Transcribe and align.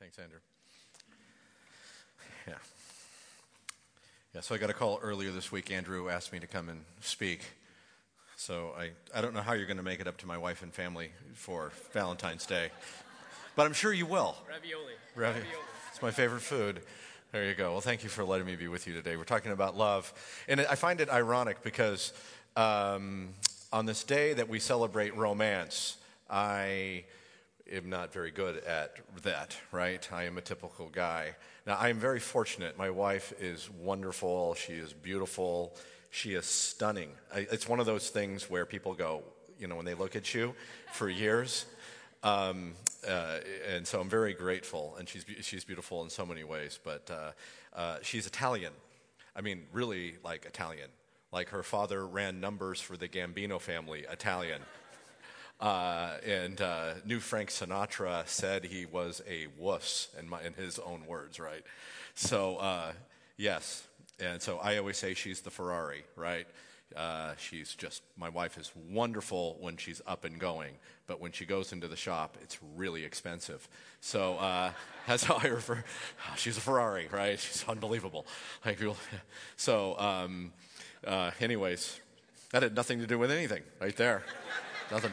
Thanks, 0.00 0.18
Andrew. 0.18 0.38
Yeah. 2.46 2.54
Yeah, 4.34 4.40
so 4.40 4.54
I 4.54 4.58
got 4.58 4.70
a 4.70 4.74
call 4.74 4.98
earlier 5.02 5.30
this 5.30 5.52
week. 5.52 5.70
Andrew 5.70 6.10
asked 6.10 6.32
me 6.32 6.40
to 6.40 6.46
come 6.46 6.68
and 6.68 6.84
speak. 7.00 7.42
So 8.36 8.72
I, 8.76 8.90
I 9.16 9.20
don't 9.20 9.32
know 9.32 9.40
how 9.40 9.52
you're 9.52 9.66
going 9.66 9.76
to 9.76 9.82
make 9.84 10.00
it 10.00 10.08
up 10.08 10.16
to 10.18 10.26
my 10.26 10.36
wife 10.36 10.62
and 10.62 10.72
family 10.72 11.10
for 11.34 11.72
Valentine's 11.92 12.44
Day, 12.44 12.70
but 13.54 13.64
I'm 13.64 13.72
sure 13.72 13.92
you 13.92 14.06
will. 14.06 14.36
Ravioli. 14.48 14.92
Ravi- 15.14 15.46
It's 15.92 16.02
my 16.02 16.10
favorite 16.10 16.42
food. 16.42 16.80
There 17.30 17.46
you 17.46 17.54
go. 17.54 17.72
Well, 17.72 17.80
thank 17.80 18.02
you 18.02 18.08
for 18.08 18.24
letting 18.24 18.46
me 18.46 18.56
be 18.56 18.68
with 18.68 18.86
you 18.86 18.94
today. 18.94 19.16
We're 19.16 19.24
talking 19.24 19.52
about 19.52 19.76
love. 19.76 20.12
And 20.48 20.60
I 20.60 20.74
find 20.74 21.00
it 21.00 21.08
ironic 21.08 21.62
because 21.62 22.12
um, 22.56 23.28
on 23.72 23.86
this 23.86 24.02
day 24.04 24.34
that 24.34 24.48
we 24.48 24.58
celebrate 24.58 25.16
romance, 25.16 25.96
I 26.28 27.04
am 27.72 27.88
not 27.88 28.12
very 28.12 28.30
good 28.30 28.62
at 28.64 28.96
that, 29.22 29.56
right? 29.72 30.06
I 30.12 30.24
am 30.24 30.38
a 30.38 30.40
typical 30.40 30.88
guy. 30.88 31.34
Now, 31.66 31.76
I 31.76 31.88
am 31.88 31.98
very 31.98 32.20
fortunate. 32.20 32.76
My 32.76 32.90
wife 32.90 33.32
is 33.40 33.70
wonderful. 33.70 34.54
She 34.54 34.74
is 34.74 34.92
beautiful. 34.92 35.74
She 36.10 36.34
is 36.34 36.46
stunning. 36.46 37.10
It's 37.34 37.68
one 37.68 37.80
of 37.80 37.86
those 37.86 38.10
things 38.10 38.48
where 38.48 38.66
people 38.66 38.94
go, 38.94 39.22
you 39.58 39.66
know, 39.66 39.76
when 39.76 39.84
they 39.84 39.94
look 39.94 40.14
at 40.14 40.34
you 40.34 40.54
for 40.92 41.08
years. 41.08 41.66
Um, 42.22 42.72
uh, 43.06 43.40
and 43.68 43.86
so 43.86 44.00
I'm 44.00 44.08
very 44.08 44.32
grateful, 44.32 44.96
and 44.98 45.08
she's, 45.08 45.26
she's 45.42 45.64
beautiful 45.64 46.02
in 46.02 46.10
so 46.10 46.24
many 46.24 46.42
ways, 46.42 46.78
but 46.82 47.10
uh, 47.10 47.78
uh, 47.78 47.98
she's 48.02 48.26
Italian. 48.26 48.72
I 49.36 49.40
mean, 49.40 49.64
really 49.72 50.14
like 50.24 50.46
Italian. 50.46 50.88
Like 51.32 51.48
her 51.48 51.62
father 51.62 52.06
ran 52.06 52.40
numbers 52.40 52.80
for 52.80 52.96
the 52.96 53.08
Gambino 53.08 53.60
family, 53.60 54.06
Italian. 54.10 54.62
Uh, 55.64 56.18
and 56.26 56.60
uh, 56.60 56.92
knew 57.06 57.18
Frank 57.18 57.48
Sinatra 57.48 58.28
said 58.28 58.66
he 58.66 58.84
was 58.84 59.22
a 59.26 59.46
wuss, 59.58 60.08
in, 60.20 60.28
my, 60.28 60.42
in 60.42 60.52
his 60.52 60.78
own 60.78 61.06
words, 61.06 61.40
right? 61.40 61.64
So, 62.14 62.56
uh, 62.56 62.92
yes. 63.38 63.86
And 64.20 64.42
so 64.42 64.58
I 64.58 64.76
always 64.76 64.98
say 64.98 65.14
she's 65.14 65.40
the 65.40 65.50
Ferrari, 65.50 66.04
right? 66.16 66.46
Uh, 66.94 67.32
she's 67.38 67.74
just, 67.74 68.02
my 68.18 68.28
wife 68.28 68.58
is 68.58 68.72
wonderful 68.90 69.56
when 69.58 69.78
she's 69.78 70.02
up 70.06 70.26
and 70.26 70.38
going, 70.38 70.74
but 71.06 71.18
when 71.18 71.32
she 71.32 71.46
goes 71.46 71.72
into 71.72 71.88
the 71.88 71.96
shop, 71.96 72.36
it's 72.42 72.58
really 72.76 73.02
expensive. 73.02 73.66
So 74.02 74.36
uh, 74.36 74.70
that's 75.06 75.24
how 75.24 75.40
I 75.42 75.46
refer. 75.46 75.82
She's 76.36 76.58
a 76.58 76.60
Ferrari, 76.60 77.08
right? 77.10 77.38
She's 77.40 77.64
unbelievable. 77.66 78.26
So, 79.56 79.98
um, 79.98 80.52
uh, 81.06 81.30
anyways, 81.40 82.00
that 82.50 82.62
had 82.62 82.76
nothing 82.76 82.98
to 82.98 83.06
do 83.06 83.18
with 83.18 83.30
anything 83.30 83.62
right 83.80 83.96
there. 83.96 84.24
Nothing. 84.90 85.12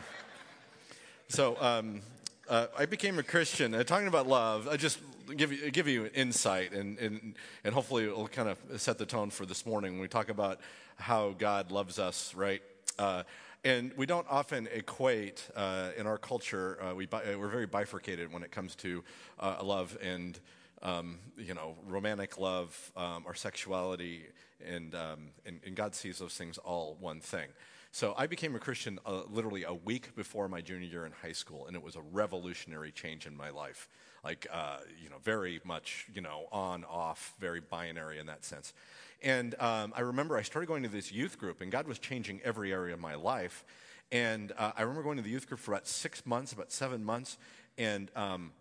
So 1.31 1.55
um, 1.61 2.01
uh, 2.49 2.67
I 2.77 2.85
became 2.85 3.17
a 3.17 3.23
Christian. 3.23 3.73
Uh, 3.73 3.85
talking 3.85 4.09
about 4.09 4.27
love, 4.27 4.67
I 4.67 4.75
just 4.75 4.99
give 5.37 5.53
you, 5.53 5.71
give 5.71 5.87
you 5.87 6.09
insight, 6.13 6.73
and, 6.73 6.99
and, 6.99 7.35
and 7.63 7.73
hopefully 7.73 8.03
it'll 8.03 8.27
kind 8.27 8.49
of 8.49 8.81
set 8.81 8.97
the 8.97 9.05
tone 9.05 9.29
for 9.29 9.45
this 9.45 9.65
morning 9.65 9.93
when 9.93 10.01
we 10.01 10.09
talk 10.09 10.27
about 10.27 10.59
how 10.97 11.33
God 11.37 11.71
loves 11.71 11.99
us, 11.99 12.35
right? 12.35 12.61
Uh, 12.99 13.23
and 13.63 13.93
we 13.95 14.05
don't 14.05 14.27
often 14.29 14.67
equate 14.73 15.47
uh, 15.55 15.91
in 15.97 16.05
our 16.05 16.17
culture, 16.17 16.77
uh, 16.83 16.93
we, 16.93 17.07
we're 17.09 17.47
very 17.47 17.65
bifurcated 17.65 18.33
when 18.33 18.43
it 18.43 18.51
comes 18.51 18.75
to 18.75 19.01
uh, 19.39 19.55
love 19.63 19.97
and, 20.03 20.37
um, 20.81 21.17
you 21.37 21.53
know, 21.53 21.75
romantic 21.87 22.37
love, 22.39 22.91
um, 22.97 23.23
our 23.25 23.35
sexuality, 23.35 24.23
and, 24.67 24.93
um, 24.95 25.29
and, 25.45 25.61
and 25.65 25.77
God 25.77 25.95
sees 25.95 26.19
those 26.19 26.33
things 26.33 26.57
all 26.57 26.97
one 26.99 27.21
thing. 27.21 27.47
So 27.93 28.13
I 28.17 28.25
became 28.25 28.55
a 28.55 28.59
Christian 28.59 28.99
uh, 29.05 29.23
literally 29.29 29.63
a 29.63 29.73
week 29.73 30.15
before 30.15 30.47
my 30.47 30.61
junior 30.61 30.87
year 30.87 31.05
in 31.05 31.11
high 31.11 31.33
school, 31.33 31.67
and 31.67 31.75
it 31.75 31.83
was 31.83 31.97
a 31.97 32.01
revolutionary 32.01 32.89
change 32.93 33.27
in 33.27 33.35
my 33.35 33.49
life. 33.49 33.89
Like, 34.23 34.47
uh, 34.49 34.77
you 35.03 35.09
know, 35.09 35.17
very 35.21 35.59
much, 35.65 36.07
you 36.13 36.21
know, 36.21 36.45
on, 36.53 36.85
off, 36.85 37.33
very 37.37 37.59
binary 37.59 38.17
in 38.17 38.27
that 38.27 38.45
sense. 38.45 38.73
And 39.21 39.55
um, 39.59 39.91
I 39.93 40.01
remember 40.01 40.37
I 40.37 40.41
started 40.41 40.67
going 40.67 40.83
to 40.83 40.89
this 40.89 41.11
youth 41.11 41.37
group, 41.37 41.59
and 41.59 41.69
God 41.69 41.85
was 41.85 41.99
changing 41.99 42.39
every 42.45 42.71
area 42.71 42.93
of 42.93 43.01
my 43.01 43.15
life. 43.15 43.65
And 44.09 44.53
uh, 44.57 44.71
I 44.77 44.83
remember 44.83 45.03
going 45.03 45.17
to 45.17 45.23
the 45.23 45.29
youth 45.29 45.47
group 45.47 45.59
for 45.59 45.73
about 45.73 45.85
six 45.85 46.25
months, 46.25 46.53
about 46.53 46.71
seven 46.71 47.03
months, 47.03 47.37
and 47.77 48.09
um, 48.15 48.51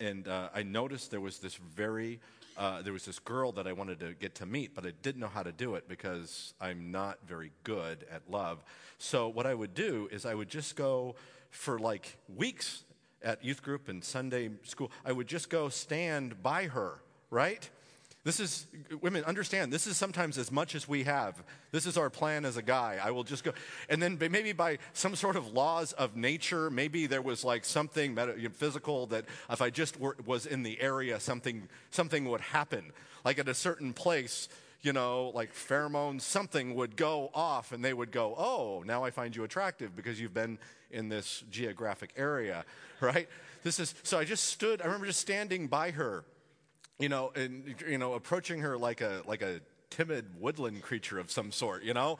and 0.00 0.28
uh, 0.28 0.48
I 0.54 0.62
noticed 0.62 1.10
there 1.10 1.20
was 1.20 1.40
this 1.40 1.56
very 1.56 2.20
uh, 2.58 2.82
there 2.82 2.92
was 2.92 3.04
this 3.04 3.20
girl 3.20 3.52
that 3.52 3.66
I 3.68 3.72
wanted 3.72 4.00
to 4.00 4.14
get 4.14 4.34
to 4.36 4.46
meet, 4.46 4.74
but 4.74 4.84
I 4.84 4.92
didn't 5.02 5.20
know 5.20 5.28
how 5.28 5.44
to 5.44 5.52
do 5.52 5.76
it 5.76 5.88
because 5.88 6.54
I'm 6.60 6.90
not 6.90 7.18
very 7.26 7.52
good 7.62 8.04
at 8.10 8.28
love. 8.28 8.64
So 8.98 9.28
what 9.28 9.46
I 9.46 9.54
would 9.54 9.74
do 9.74 10.08
is 10.10 10.26
I 10.26 10.34
would 10.34 10.48
just 10.48 10.74
go 10.74 11.14
for 11.50 11.78
like 11.78 12.18
weeks 12.36 12.82
at 13.22 13.44
youth 13.44 13.62
group 13.62 13.88
and 13.88 14.02
Sunday 14.02 14.50
school. 14.64 14.90
I 15.04 15.12
would 15.12 15.28
just 15.28 15.50
go 15.50 15.68
stand 15.68 16.42
by 16.42 16.64
her, 16.64 17.00
right? 17.30 17.68
This 18.28 18.40
is, 18.40 18.66
women, 19.00 19.24
understand, 19.24 19.72
this 19.72 19.86
is 19.86 19.96
sometimes 19.96 20.36
as 20.36 20.52
much 20.52 20.74
as 20.74 20.86
we 20.86 21.04
have. 21.04 21.42
This 21.72 21.86
is 21.86 21.96
our 21.96 22.10
plan 22.10 22.44
as 22.44 22.58
a 22.58 22.62
guy. 22.62 23.00
I 23.02 23.10
will 23.10 23.24
just 23.24 23.42
go. 23.42 23.52
And 23.88 24.02
then 24.02 24.18
maybe 24.20 24.52
by 24.52 24.80
some 24.92 25.16
sort 25.16 25.34
of 25.34 25.54
laws 25.54 25.94
of 25.94 26.14
nature, 26.14 26.68
maybe 26.68 27.06
there 27.06 27.22
was 27.22 27.42
like 27.42 27.64
something 27.64 28.14
physical 28.52 29.06
that 29.06 29.24
if 29.48 29.62
I 29.62 29.70
just 29.70 29.98
were, 29.98 30.14
was 30.26 30.44
in 30.44 30.62
the 30.62 30.78
area, 30.78 31.18
something, 31.20 31.70
something 31.90 32.26
would 32.26 32.42
happen. 32.42 32.92
Like 33.24 33.38
at 33.38 33.48
a 33.48 33.54
certain 33.54 33.94
place, 33.94 34.50
you 34.82 34.92
know, 34.92 35.32
like 35.34 35.54
pheromones, 35.54 36.20
something 36.20 36.74
would 36.74 36.96
go 36.96 37.30
off 37.32 37.72
and 37.72 37.82
they 37.82 37.94
would 37.94 38.12
go, 38.12 38.34
oh, 38.36 38.82
now 38.84 39.04
I 39.04 39.10
find 39.10 39.34
you 39.34 39.44
attractive 39.44 39.96
because 39.96 40.20
you've 40.20 40.34
been 40.34 40.58
in 40.90 41.08
this 41.08 41.44
geographic 41.50 42.12
area, 42.14 42.66
right? 43.00 43.26
This 43.62 43.80
is, 43.80 43.94
so 44.02 44.18
I 44.18 44.24
just 44.24 44.48
stood, 44.48 44.82
I 44.82 44.84
remember 44.84 45.06
just 45.06 45.20
standing 45.20 45.66
by 45.66 45.92
her 45.92 46.26
you 46.98 47.08
know, 47.08 47.32
and 47.34 47.74
you 47.88 47.98
know, 47.98 48.14
approaching 48.14 48.60
her 48.60 48.76
like 48.76 49.00
a 49.00 49.22
like 49.26 49.42
a 49.42 49.60
timid 49.90 50.26
woodland 50.40 50.82
creature 50.82 51.18
of 51.18 51.30
some 51.30 51.52
sort, 51.52 51.82
you 51.82 51.94
know. 51.94 52.18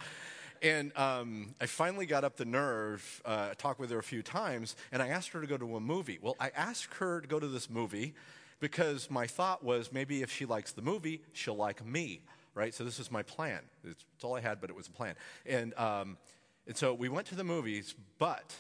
And 0.61 0.97
um, 0.97 1.55
I 1.61 1.66
finally 1.66 2.06
got 2.06 2.25
up 2.25 2.37
the 2.37 2.44
nerve, 2.44 3.22
uh, 3.25 3.50
talked 3.56 3.78
with 3.78 3.91
her 3.91 3.99
a 3.99 4.03
few 4.03 4.22
times, 4.22 4.75
and 4.91 5.00
I 5.00 5.09
asked 5.09 5.31
her 5.31 5.41
to 5.41 5.47
go 5.47 5.56
to 5.56 5.77
a 5.77 5.81
movie. 5.81 6.19
Well, 6.21 6.37
I 6.41 6.50
asked 6.50 6.94
her 6.94 7.21
to 7.21 7.28
go 7.28 7.39
to 7.39 7.47
this 7.47 7.71
movie 7.71 8.15
because 8.59 9.09
my 9.09 9.28
thought 9.28 9.65
was 9.65 9.93
maybe 9.93 10.22
if 10.22 10.33
she 10.33 10.47
likes 10.47 10.72
the 10.72 10.83
movie, 10.83 11.22
she'll 11.33 11.55
like 11.56 11.84
me, 11.87 12.22
right? 12.55 12.75
So 12.75 12.83
this 12.83 12.99
is 12.99 13.09
my 13.09 13.22
plan. 13.22 13.60
It's, 13.84 14.05
it's 14.16 14.25
all 14.25 14.34
I 14.34 14.41
had, 14.41 14.60
but 14.60 14.69
it 14.69 14.75
was 14.75 14.89
a 14.89 14.91
plan. 14.91 15.15
And, 15.47 15.75
um, 15.78 16.16
and 16.66 16.77
so 16.77 16.93
we 16.93 17.09
went 17.09 17.28
to 17.28 17.37
the 17.37 17.45
movies, 17.45 17.95
but 18.19 18.53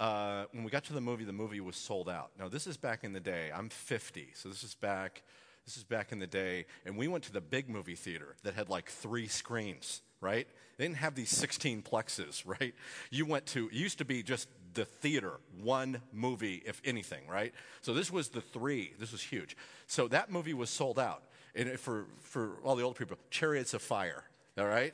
uh, 0.00 0.46
when 0.50 0.64
we 0.64 0.72
got 0.72 0.82
to 0.84 0.92
the 0.92 1.00
movie, 1.00 1.22
the 1.22 1.32
movie 1.32 1.60
was 1.60 1.76
sold 1.76 2.08
out. 2.08 2.30
Now, 2.36 2.48
this 2.48 2.66
is 2.66 2.76
back 2.76 3.04
in 3.04 3.12
the 3.12 3.20
day. 3.20 3.52
I'm 3.54 3.68
50, 3.68 4.30
so 4.34 4.48
this 4.48 4.64
is 4.64 4.74
back 4.74 5.22
this 5.64 5.76
is 5.78 5.84
back 5.84 6.12
in 6.12 6.18
the 6.18 6.26
day, 6.26 6.66
and 6.84 6.96
we 6.96 7.08
went 7.08 7.24
to 7.24 7.32
the 7.32 7.40
big 7.40 7.70
movie 7.70 7.94
theater 7.94 8.36
that 8.42 8.54
had 8.54 8.68
like 8.68 8.90
three 8.90 9.26
screens, 9.26 10.02
right? 10.20 10.46
They 10.76 10.84
didn't 10.84 10.98
have 10.98 11.14
these 11.14 11.30
16 11.30 11.82
plexes, 11.82 12.42
right? 12.60 12.74
You 13.10 13.26
went 13.26 13.46
to, 13.46 13.68
it 13.68 13.72
used 13.72 13.98
to 13.98 14.04
be 14.04 14.22
just 14.22 14.48
the 14.74 14.84
theater, 14.84 15.34
one 15.62 16.02
movie, 16.12 16.62
if 16.66 16.82
anything, 16.84 17.26
right? 17.28 17.54
So 17.80 17.94
this 17.94 18.10
was 18.10 18.28
the 18.28 18.40
three. 18.40 18.92
This 18.98 19.12
was 19.12 19.22
huge. 19.22 19.56
So 19.86 20.08
that 20.08 20.30
movie 20.30 20.54
was 20.54 20.68
sold 20.68 20.98
out. 20.98 21.22
And 21.54 21.78
for, 21.78 22.06
for 22.20 22.56
all 22.64 22.74
the 22.74 22.82
old 22.82 22.96
people, 22.96 23.16
Chariots 23.30 23.72
of 23.74 23.82
Fire, 23.82 24.24
all 24.58 24.66
right? 24.66 24.92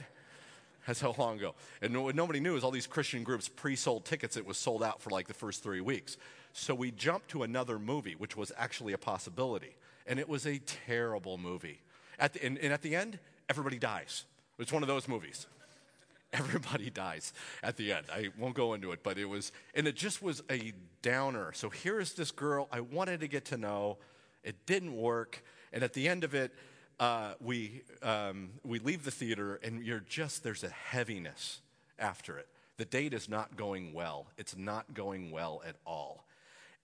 That's 0.86 1.00
how 1.00 1.14
long 1.18 1.38
ago. 1.38 1.54
And 1.80 2.04
what 2.04 2.14
nobody 2.14 2.40
knew 2.40 2.56
is 2.56 2.64
all 2.64 2.70
these 2.70 2.86
Christian 2.86 3.24
groups 3.24 3.48
pre 3.48 3.74
sold 3.76 4.04
tickets, 4.04 4.36
it 4.36 4.46
was 4.46 4.58
sold 4.58 4.82
out 4.82 5.00
for 5.00 5.10
like 5.10 5.26
the 5.26 5.34
first 5.34 5.62
three 5.62 5.80
weeks. 5.80 6.18
So 6.52 6.74
we 6.74 6.90
jumped 6.90 7.28
to 7.28 7.42
another 7.42 7.78
movie, 7.78 8.14
which 8.14 8.36
was 8.36 8.52
actually 8.58 8.92
a 8.92 8.98
possibility 8.98 9.76
and 10.10 10.18
it 10.18 10.28
was 10.28 10.44
a 10.44 10.58
terrible 10.58 11.38
movie. 11.38 11.80
At 12.18 12.34
the, 12.34 12.44
and, 12.44 12.58
and 12.58 12.72
at 12.72 12.82
the 12.82 12.96
end, 12.96 13.20
everybody 13.48 13.78
dies. 13.78 14.24
It's 14.58 14.72
one 14.72 14.82
of 14.82 14.88
those 14.88 15.06
movies. 15.06 15.46
Everybody 16.32 16.90
dies 16.90 17.32
at 17.62 17.76
the 17.76 17.92
end. 17.92 18.06
I 18.12 18.30
won't 18.36 18.54
go 18.54 18.74
into 18.74 18.92
it, 18.92 19.02
but 19.02 19.18
it 19.18 19.24
was, 19.24 19.52
and 19.74 19.86
it 19.88 19.94
just 19.96 20.20
was 20.20 20.42
a 20.50 20.72
downer. 21.02 21.52
So 21.54 21.70
here 21.70 21.98
is 22.00 22.12
this 22.12 22.30
girl 22.32 22.68
I 22.70 22.80
wanted 22.80 23.20
to 23.20 23.28
get 23.28 23.46
to 23.46 23.56
know. 23.56 23.98
It 24.44 24.66
didn't 24.66 24.96
work. 24.96 25.42
And 25.72 25.82
at 25.82 25.92
the 25.92 26.08
end 26.08 26.24
of 26.24 26.34
it, 26.34 26.52
uh, 26.98 27.34
we, 27.40 27.82
um, 28.02 28.50
we 28.64 28.80
leave 28.80 29.04
the 29.04 29.10
theater, 29.10 29.60
and 29.62 29.84
you're 29.84 30.04
just, 30.08 30.42
there's 30.42 30.64
a 30.64 30.70
heaviness 30.70 31.60
after 31.98 32.36
it. 32.36 32.48
The 32.76 32.84
date 32.84 33.14
is 33.14 33.28
not 33.28 33.56
going 33.56 33.92
well. 33.92 34.26
It's 34.36 34.56
not 34.56 34.92
going 34.92 35.30
well 35.30 35.62
at 35.66 35.76
all. 35.86 36.24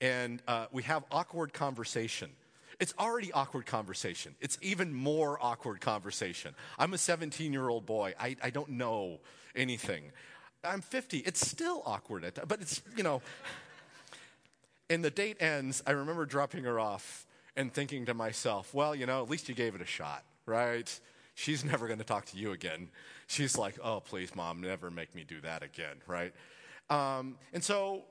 And 0.00 0.42
uh, 0.46 0.66
we 0.70 0.84
have 0.84 1.04
awkward 1.10 1.52
conversation. 1.52 2.30
It's 2.78 2.94
already 2.98 3.32
awkward 3.32 3.66
conversation. 3.66 4.34
It's 4.40 4.58
even 4.60 4.92
more 4.92 5.38
awkward 5.40 5.80
conversation. 5.80 6.54
I'm 6.78 6.92
a 6.92 6.98
17 6.98 7.52
year 7.52 7.68
old 7.68 7.86
boy. 7.86 8.14
I, 8.18 8.36
I 8.42 8.50
don't 8.50 8.70
know 8.70 9.20
anything. 9.54 10.12
I'm 10.64 10.80
50. 10.80 11.18
It's 11.18 11.46
still 11.46 11.82
awkward, 11.86 12.24
at 12.24 12.46
but 12.48 12.60
it's, 12.60 12.82
you 12.96 13.02
know. 13.02 13.22
and 14.90 15.04
the 15.04 15.10
date 15.10 15.40
ends. 15.40 15.82
I 15.86 15.92
remember 15.92 16.26
dropping 16.26 16.64
her 16.64 16.78
off 16.78 17.26
and 17.56 17.72
thinking 17.72 18.06
to 18.06 18.14
myself, 18.14 18.74
well, 18.74 18.94
you 18.94 19.06
know, 19.06 19.22
at 19.22 19.30
least 19.30 19.48
you 19.48 19.54
gave 19.54 19.74
it 19.74 19.80
a 19.80 19.86
shot, 19.86 20.24
right? 20.44 21.00
She's 21.34 21.64
never 21.64 21.86
going 21.86 21.98
to 21.98 22.04
talk 22.04 22.26
to 22.26 22.36
you 22.36 22.52
again. 22.52 22.88
She's 23.26 23.56
like, 23.58 23.78
oh, 23.82 24.00
please, 24.00 24.34
mom, 24.34 24.60
never 24.60 24.90
make 24.90 25.14
me 25.14 25.24
do 25.24 25.40
that 25.40 25.62
again, 25.62 25.96
right? 26.06 26.32
Um, 26.90 27.36
and 27.52 27.62
so 27.64 28.04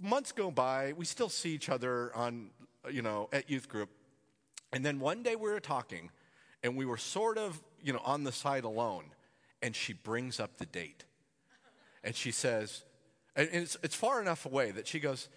months 0.00 0.32
go 0.32 0.50
by. 0.50 0.92
We 0.96 1.04
still 1.04 1.28
see 1.28 1.50
each 1.50 1.68
other 1.68 2.14
on 2.14 2.50
you 2.90 3.02
know, 3.02 3.28
at 3.32 3.50
youth 3.50 3.68
group. 3.68 3.90
And 4.72 4.84
then 4.84 5.00
one 5.00 5.22
day 5.22 5.36
we 5.36 5.50
were 5.50 5.60
talking, 5.60 6.10
and 6.62 6.76
we 6.76 6.84
were 6.84 6.96
sort 6.96 7.38
of, 7.38 7.62
you 7.82 7.92
know, 7.92 8.02
on 8.04 8.24
the 8.24 8.32
side 8.32 8.64
alone, 8.64 9.04
and 9.62 9.74
she 9.74 9.92
brings 9.92 10.40
up 10.40 10.58
the 10.58 10.66
date. 10.66 11.04
And 12.02 12.14
she 12.14 12.30
says, 12.30 12.84
and 13.36 13.48
it's, 13.52 13.76
it's 13.82 13.94
far 13.94 14.20
enough 14.20 14.46
away 14.46 14.70
that 14.72 14.88
she 14.88 14.98
goes, 14.98 15.28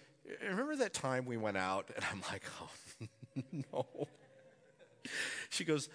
Remember 0.42 0.76
that 0.76 0.94
time 0.94 1.26
we 1.26 1.36
went 1.36 1.56
out? 1.56 1.90
And 1.94 2.04
I'm 2.10 2.22
like, 2.30 2.42
Oh, 2.60 3.62
no. 3.72 4.08
She 5.50 5.64
goes, 5.64 5.88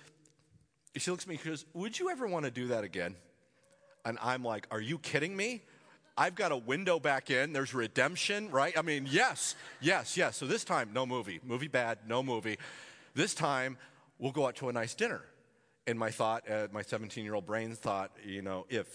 She 0.96 1.10
looks 1.12 1.24
at 1.24 1.30
me, 1.30 1.38
she 1.42 1.50
goes, 1.50 1.66
Would 1.74 2.00
you 2.00 2.10
ever 2.10 2.28
want 2.28 2.46
to 2.46 2.52
do 2.52 2.68
that 2.68 2.84
again? 2.84 3.16
And 4.06 4.18
I'm 4.22 4.44
like, 4.44 4.68
Are 4.72 4.82
you 4.82 5.00
kidding 5.00 5.36
me? 5.36 5.64
I've 6.18 6.36
got 6.36 6.52
a 6.52 6.58
window 6.58 7.00
back 7.00 7.30
in. 7.30 7.52
There's 7.52 7.74
redemption, 7.74 8.50
right? 8.50 8.78
I 8.78 8.82
mean, 8.82 9.06
yes, 9.10 9.56
yes, 9.82 10.16
yes. 10.16 10.38
So 10.38 10.48
this 10.48 10.64
time, 10.64 10.92
no 10.94 11.06
movie. 11.06 11.42
Movie 11.44 11.68
bad, 11.68 12.00
no 12.08 12.24
movie. 12.24 12.58
This 13.14 13.34
time, 13.34 13.78
we'll 14.18 14.32
go 14.32 14.48
out 14.48 14.56
to 14.58 14.70
a 14.70 14.74
nice 14.74 14.94
dinner. 14.94 15.22
And 15.88 16.00
my 16.00 16.12
thought, 16.12 16.50
uh, 16.50 16.68
my 16.72 16.82
17 16.82 17.24
year 17.24 17.36
old 17.36 17.46
brain 17.46 17.76
thought, 17.76 18.12
you 18.26 18.42
know, 18.42 18.66
if 18.70 18.88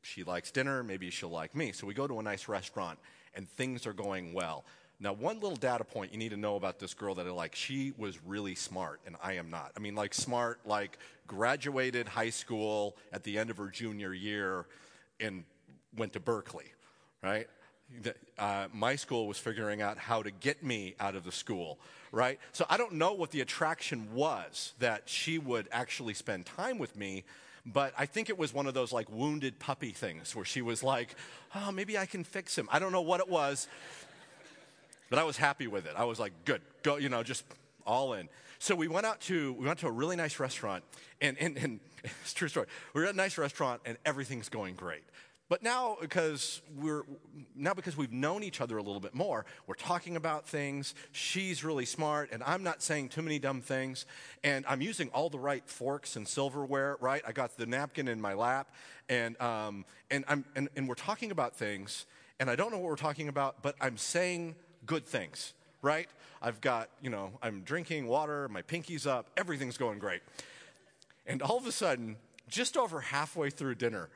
she 0.00 0.24
likes 0.24 0.50
dinner, 0.50 0.82
maybe 0.82 1.10
she'll 1.10 1.28
like 1.28 1.54
me. 1.54 1.72
So 1.72 1.86
we 1.86 1.94
go 1.94 2.06
to 2.06 2.18
a 2.18 2.22
nice 2.22 2.48
restaurant, 2.48 2.98
and 3.34 3.48
things 3.48 3.86
are 3.86 3.92
going 3.92 4.32
well. 4.32 4.64
Now, 4.98 5.12
one 5.12 5.40
little 5.40 5.56
data 5.56 5.84
point 5.84 6.12
you 6.12 6.18
need 6.18 6.30
to 6.30 6.36
know 6.36 6.56
about 6.56 6.78
this 6.78 6.94
girl 6.94 7.14
that 7.16 7.26
I 7.26 7.30
like, 7.30 7.54
she 7.54 7.92
was 7.98 8.22
really 8.24 8.54
smart, 8.54 9.00
and 9.04 9.16
I 9.22 9.34
am 9.34 9.50
not. 9.50 9.72
I 9.76 9.80
mean, 9.80 9.94
like, 9.94 10.14
smart, 10.14 10.60
like, 10.64 10.98
graduated 11.26 12.08
high 12.08 12.30
school 12.30 12.96
at 13.12 13.24
the 13.24 13.36
end 13.36 13.50
of 13.50 13.58
her 13.58 13.68
junior 13.68 14.14
year 14.14 14.66
and 15.20 15.44
went 15.96 16.12
to 16.14 16.20
Berkeley, 16.20 16.72
right? 17.22 17.48
Uh, 18.38 18.68
my 18.72 18.96
school 18.96 19.26
was 19.26 19.38
figuring 19.38 19.82
out 19.82 19.98
how 19.98 20.22
to 20.22 20.30
get 20.30 20.62
me 20.62 20.94
out 20.98 21.14
of 21.14 21.24
the 21.24 21.32
school, 21.32 21.78
right? 22.10 22.38
So 22.52 22.64
I 22.70 22.76
don't 22.76 22.92
know 22.92 23.12
what 23.12 23.30
the 23.30 23.40
attraction 23.40 24.14
was 24.14 24.72
that 24.78 25.08
she 25.08 25.38
would 25.38 25.68
actually 25.70 26.14
spend 26.14 26.46
time 26.46 26.78
with 26.78 26.96
me, 26.96 27.24
but 27.66 27.92
I 27.98 28.06
think 28.06 28.30
it 28.30 28.38
was 28.38 28.54
one 28.54 28.66
of 28.66 28.74
those 28.74 28.92
like 28.92 29.10
wounded 29.10 29.58
puppy 29.58 29.90
things 29.90 30.34
where 30.34 30.44
she 30.44 30.62
was 30.62 30.82
like, 30.82 31.14
oh, 31.54 31.70
maybe 31.70 31.98
I 31.98 32.06
can 32.06 32.24
fix 32.24 32.56
him. 32.56 32.68
I 32.72 32.78
don't 32.78 32.92
know 32.92 33.02
what 33.02 33.20
it 33.20 33.28
was, 33.28 33.68
but 35.10 35.18
I 35.18 35.24
was 35.24 35.36
happy 35.36 35.66
with 35.66 35.86
it. 35.86 35.92
I 35.96 36.04
was 36.04 36.18
like, 36.18 36.32
good, 36.44 36.62
go, 36.82 36.96
you 36.96 37.10
know, 37.10 37.22
just 37.22 37.44
all 37.86 38.14
in. 38.14 38.28
So 38.58 38.74
we 38.74 38.88
went 38.88 39.06
out 39.06 39.20
to 39.22 39.52
we 39.54 39.66
went 39.66 39.80
to 39.80 39.88
a 39.88 39.90
really 39.90 40.16
nice 40.16 40.38
restaurant, 40.38 40.84
and 41.20 41.36
and, 41.38 41.56
and 41.58 41.80
it's 42.04 42.32
true 42.34 42.48
story. 42.48 42.66
We 42.94 43.00
were 43.00 43.08
at 43.08 43.14
a 43.14 43.16
nice 43.16 43.36
restaurant, 43.36 43.82
and 43.84 43.98
everything's 44.06 44.48
going 44.48 44.76
great. 44.76 45.02
But 45.48 45.62
now, 45.62 45.98
because 46.00 46.62
we're 46.76 47.02
now 47.54 47.74
because 47.74 47.96
we've 47.96 48.12
known 48.12 48.42
each 48.42 48.60
other 48.60 48.78
a 48.78 48.82
little 48.82 49.00
bit 49.00 49.14
more, 49.14 49.44
we're 49.66 49.74
talking 49.74 50.16
about 50.16 50.48
things. 50.48 50.94
She's 51.12 51.62
really 51.62 51.84
smart, 51.84 52.30
and 52.32 52.42
I'm 52.44 52.62
not 52.62 52.82
saying 52.82 53.10
too 53.10 53.20
many 53.20 53.38
dumb 53.38 53.60
things. 53.60 54.06
And 54.42 54.64
I'm 54.66 54.80
using 54.80 55.10
all 55.10 55.28
the 55.28 55.38
right 55.38 55.62
forks 55.68 56.16
and 56.16 56.26
silverware. 56.26 56.96
Right? 57.00 57.22
I 57.26 57.32
got 57.32 57.56
the 57.56 57.66
napkin 57.66 58.08
in 58.08 58.20
my 58.20 58.32
lap, 58.32 58.72
and 59.08 59.38
um, 59.42 59.84
and 60.10 60.24
I'm 60.26 60.44
and, 60.56 60.68
and 60.74 60.88
we're 60.88 60.94
talking 60.94 61.30
about 61.30 61.54
things, 61.54 62.06
and 62.40 62.48
I 62.48 62.56
don't 62.56 62.70
know 62.70 62.78
what 62.78 62.88
we're 62.88 62.96
talking 62.96 63.28
about, 63.28 63.62
but 63.62 63.74
I'm 63.80 63.98
saying 63.98 64.54
good 64.86 65.06
things. 65.06 65.52
Right? 65.82 66.08
I've 66.40 66.60
got 66.60 66.88
you 67.02 67.10
know 67.10 67.30
I'm 67.42 67.60
drinking 67.60 68.06
water, 68.06 68.48
my 68.48 68.62
pinky's 68.62 69.06
up, 69.06 69.28
everything's 69.36 69.76
going 69.76 69.98
great, 69.98 70.22
and 71.26 71.42
all 71.42 71.58
of 71.58 71.66
a 71.66 71.72
sudden, 71.72 72.16
just 72.48 72.76
over 72.76 73.00
halfway 73.00 73.50
through 73.50 73.74
dinner. 73.74 74.08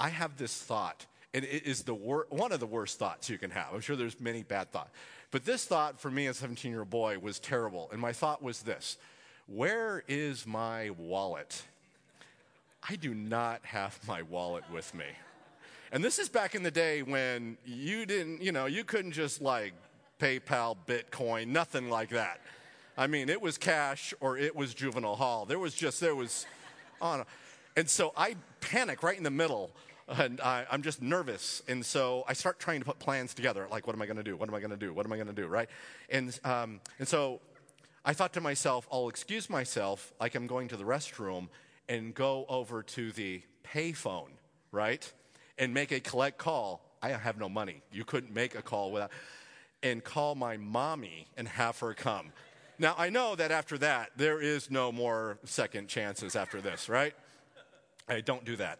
I 0.00 0.08
have 0.10 0.36
this 0.36 0.56
thought, 0.56 1.06
and 1.34 1.44
it 1.44 1.66
is 1.66 1.82
the 1.82 1.94
wor- 1.94 2.26
one 2.30 2.52
of 2.52 2.60
the 2.60 2.66
worst 2.66 2.98
thoughts 2.98 3.28
you 3.28 3.38
can 3.38 3.50
have. 3.50 3.68
I'm 3.72 3.80
sure 3.80 3.96
there's 3.96 4.20
many 4.20 4.42
bad 4.42 4.70
thoughts. 4.70 4.90
But 5.30 5.44
this 5.44 5.64
thought 5.64 6.00
for 6.00 6.10
me 6.10 6.26
as 6.26 6.36
a 6.36 6.40
17 6.40 6.70
year 6.70 6.80
old 6.80 6.90
boy 6.90 7.18
was 7.18 7.38
terrible. 7.38 7.88
And 7.92 8.00
my 8.00 8.12
thought 8.12 8.42
was 8.42 8.62
this 8.62 8.96
Where 9.46 10.04
is 10.08 10.46
my 10.46 10.90
wallet? 10.90 11.62
I 12.88 12.96
do 12.96 13.12
not 13.12 13.60
have 13.64 13.98
my 14.06 14.22
wallet 14.22 14.64
with 14.72 14.94
me. 14.94 15.04
And 15.90 16.04
this 16.04 16.18
is 16.18 16.28
back 16.28 16.54
in 16.54 16.62
the 16.62 16.70
day 16.70 17.02
when 17.02 17.56
you 17.66 18.06
didn't, 18.06 18.42
you 18.42 18.52
know, 18.52 18.66
you 18.66 18.84
couldn't 18.84 19.12
just 19.12 19.40
like 19.40 19.72
PayPal, 20.20 20.76
Bitcoin, 20.86 21.48
nothing 21.48 21.88
like 21.88 22.10
that. 22.10 22.40
I 22.96 23.06
mean, 23.06 23.28
it 23.28 23.40
was 23.40 23.58
cash 23.58 24.12
or 24.20 24.36
it 24.36 24.54
was 24.54 24.74
juvenile 24.74 25.16
hall. 25.16 25.44
There 25.44 25.58
was 25.58 25.74
just, 25.74 26.00
there 26.00 26.14
was 26.14 26.46
on. 27.00 27.24
And 27.76 27.88
so 27.88 28.12
I 28.16 28.36
panic 28.60 29.02
right 29.02 29.16
in 29.16 29.22
the 29.22 29.30
middle 29.30 29.70
and 30.08 30.40
I, 30.40 30.66
am 30.70 30.82
just 30.82 31.02
nervous. 31.02 31.62
And 31.68 31.84
so 31.84 32.24
I 32.26 32.32
start 32.32 32.58
trying 32.58 32.80
to 32.80 32.86
put 32.86 32.98
plans 32.98 33.34
together. 33.34 33.66
Like, 33.70 33.86
what 33.86 33.94
am 33.94 34.02
I 34.02 34.06
going 34.06 34.16
to 34.16 34.22
do? 34.22 34.36
What 34.36 34.48
am 34.48 34.54
I 34.54 34.60
going 34.60 34.70
to 34.70 34.76
do? 34.76 34.92
What 34.92 35.06
am 35.06 35.12
I 35.12 35.16
going 35.16 35.28
to 35.28 35.34
do? 35.34 35.46
Right? 35.46 35.68
And, 36.08 36.38
um, 36.44 36.80
and 36.98 37.06
so 37.06 37.40
I 38.04 38.14
thought 38.14 38.32
to 38.34 38.40
myself, 38.40 38.88
I'll 38.90 39.08
excuse 39.08 39.50
myself 39.50 40.12
like 40.20 40.34
I'm 40.34 40.46
going 40.46 40.68
to 40.68 40.76
the 40.76 40.84
restroom 40.84 41.48
and 41.88 42.14
go 42.14 42.46
over 42.48 42.82
to 42.82 43.12
the 43.12 43.42
payphone, 43.64 44.30
right? 44.72 45.10
And 45.58 45.74
make 45.74 45.92
a 45.92 46.00
collect 46.00 46.38
call. 46.38 46.80
I 47.02 47.10
have 47.10 47.38
no 47.38 47.48
money. 47.48 47.82
You 47.92 48.04
couldn't 48.04 48.34
make 48.34 48.54
a 48.54 48.62
call 48.62 48.92
without. 48.92 49.10
And 49.82 50.02
call 50.02 50.34
my 50.34 50.56
mommy 50.56 51.28
and 51.36 51.46
have 51.46 51.78
her 51.80 51.94
come. 51.94 52.32
Now, 52.80 52.94
I 52.96 53.10
know 53.10 53.36
that 53.36 53.50
after 53.50 53.78
that, 53.78 54.10
there 54.16 54.40
is 54.40 54.70
no 54.70 54.90
more 54.90 55.38
second 55.44 55.88
chances 55.88 56.34
after 56.34 56.60
this, 56.60 56.88
right? 56.88 57.14
I 58.08 58.20
don't 58.20 58.44
do 58.44 58.56
that. 58.56 58.78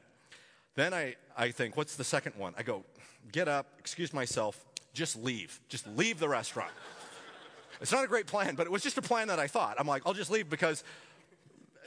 Then 0.79 0.95
I, 0.95 1.17
I 1.37 1.51
think, 1.51 1.77
what's 1.77 1.97
the 1.97 2.05
second 2.05 2.37
one? 2.37 2.55
I 2.57 2.63
go, 2.63 2.85
get 3.33 3.49
up, 3.49 3.67
excuse 3.81 4.13
myself, 4.13 4.65
just 4.93 5.17
leave. 5.17 5.59
Just 5.69 5.89
leave 5.89 6.21
the 6.21 6.29
restaurant. 6.29 6.71
it's 7.81 7.91
not 7.91 8.05
a 8.05 8.07
great 8.07 8.29
plan, 8.29 8.55
but 8.55 8.65
it 8.65 8.71
was 8.71 8.85
just 8.85 8.97
a 8.97 9.03
plan 9.03 9.27
that 9.27 9.41
I 9.41 9.49
thought. 9.49 9.75
I'm 9.81 9.89
like, 9.89 10.03
I'll 10.07 10.15
just 10.15 10.31
leave 10.31 10.49
because 10.49 10.85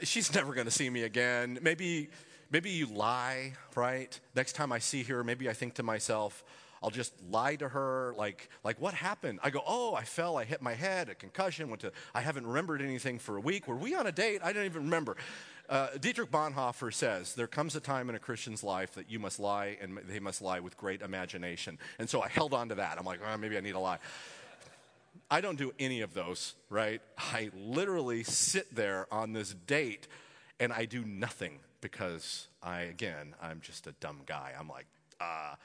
she's 0.02 0.34
never 0.34 0.52
going 0.52 0.66
to 0.66 0.70
see 0.70 0.90
me 0.90 1.04
again. 1.04 1.58
Maybe, 1.62 2.10
maybe 2.50 2.68
you 2.68 2.84
lie, 2.84 3.54
right? 3.74 4.20
Next 4.34 4.52
time 4.52 4.72
I 4.72 4.78
see 4.78 5.02
her, 5.04 5.24
maybe 5.24 5.48
I 5.48 5.54
think 5.54 5.72
to 5.76 5.82
myself, 5.82 6.44
I'll 6.82 6.90
just 6.90 7.14
lie 7.30 7.56
to 7.56 7.70
her, 7.70 8.12
like, 8.18 8.50
like 8.62 8.78
what 8.78 8.92
happened? 8.92 9.40
I 9.42 9.48
go, 9.48 9.62
oh, 9.66 9.94
I 9.94 10.04
fell, 10.04 10.36
I 10.36 10.44
hit 10.44 10.60
my 10.60 10.74
head, 10.74 11.08
a 11.08 11.14
concussion, 11.14 11.70
went 11.70 11.80
to, 11.80 11.92
I 12.14 12.20
haven't 12.20 12.46
remembered 12.46 12.82
anything 12.82 13.18
for 13.18 13.38
a 13.38 13.40
week. 13.40 13.68
Were 13.68 13.76
we 13.76 13.94
on 13.94 14.06
a 14.06 14.12
date? 14.12 14.42
I 14.44 14.52
don't 14.52 14.66
even 14.66 14.84
remember. 14.84 15.16
Uh, 15.72 15.88
Dietrich 15.98 16.30
Bonhoeffer 16.30 16.92
says, 16.92 17.34
There 17.34 17.46
comes 17.46 17.74
a 17.74 17.80
time 17.80 18.10
in 18.10 18.14
a 18.14 18.18
Christian's 18.18 18.62
life 18.62 18.92
that 18.92 19.10
you 19.10 19.18
must 19.18 19.40
lie, 19.40 19.78
and 19.80 19.98
they 20.06 20.20
must 20.20 20.42
lie 20.42 20.60
with 20.60 20.76
great 20.76 21.00
imagination. 21.00 21.78
And 21.98 22.10
so 22.10 22.20
I 22.20 22.28
held 22.28 22.52
on 22.52 22.68
to 22.68 22.74
that. 22.74 22.98
I'm 22.98 23.06
like, 23.06 23.20
oh, 23.26 23.38
maybe 23.38 23.56
I 23.56 23.60
need 23.60 23.74
a 23.74 23.78
lie. 23.78 23.96
I 25.30 25.40
don't 25.40 25.56
do 25.56 25.72
any 25.78 26.02
of 26.02 26.12
those, 26.12 26.56
right? 26.68 27.00
I 27.16 27.50
literally 27.56 28.22
sit 28.22 28.74
there 28.74 29.06
on 29.10 29.32
this 29.32 29.54
date 29.66 30.08
and 30.60 30.74
I 30.74 30.84
do 30.84 31.06
nothing 31.06 31.60
because 31.80 32.48
I, 32.62 32.82
again, 32.82 33.34
I'm 33.40 33.62
just 33.62 33.86
a 33.86 33.92
dumb 33.92 34.20
guy. 34.26 34.52
I'm 34.58 34.68
like, 34.68 34.84
ah. 35.22 35.52
Uh, 35.52 35.56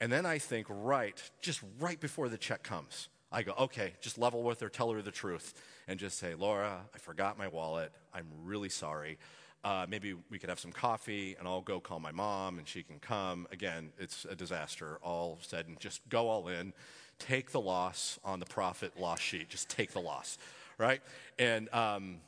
and 0.00 0.10
then 0.10 0.26
I 0.26 0.38
think, 0.38 0.66
right, 0.68 1.22
just 1.40 1.60
right 1.78 2.00
before 2.00 2.28
the 2.28 2.38
check 2.38 2.64
comes, 2.64 3.08
I 3.30 3.44
go, 3.44 3.54
okay, 3.56 3.92
just 4.00 4.18
level 4.18 4.42
with 4.42 4.58
her, 4.60 4.68
tell 4.68 4.90
her 4.90 5.00
the 5.00 5.12
truth 5.12 5.54
and 5.88 5.98
just 5.98 6.18
say, 6.18 6.34
Laura, 6.34 6.82
I 6.94 6.98
forgot 6.98 7.38
my 7.38 7.48
wallet. 7.48 7.90
I'm 8.12 8.26
really 8.44 8.68
sorry. 8.68 9.18
Uh, 9.64 9.86
maybe 9.88 10.14
we 10.30 10.38
could 10.38 10.50
have 10.50 10.60
some 10.60 10.70
coffee 10.70 11.34
and 11.38 11.48
I'll 11.48 11.62
go 11.62 11.80
call 11.80 11.98
my 11.98 12.12
mom 12.12 12.58
and 12.58 12.68
she 12.68 12.82
can 12.82 13.00
come. 13.00 13.48
Again, 13.50 13.90
it's 13.98 14.26
a 14.26 14.36
disaster. 14.36 14.98
All 15.02 15.38
said 15.40 15.66
and 15.66 15.80
just 15.80 16.06
go 16.08 16.28
all 16.28 16.46
in. 16.48 16.74
Take 17.18 17.50
the 17.50 17.60
loss 17.60 18.20
on 18.22 18.38
the 18.38 18.46
profit 18.46 19.00
loss 19.00 19.18
sheet. 19.18 19.48
Just 19.48 19.68
take 19.68 19.92
the 19.92 20.00
loss, 20.00 20.38
right? 20.76 21.00
And, 21.38 21.72
um, 21.74 22.18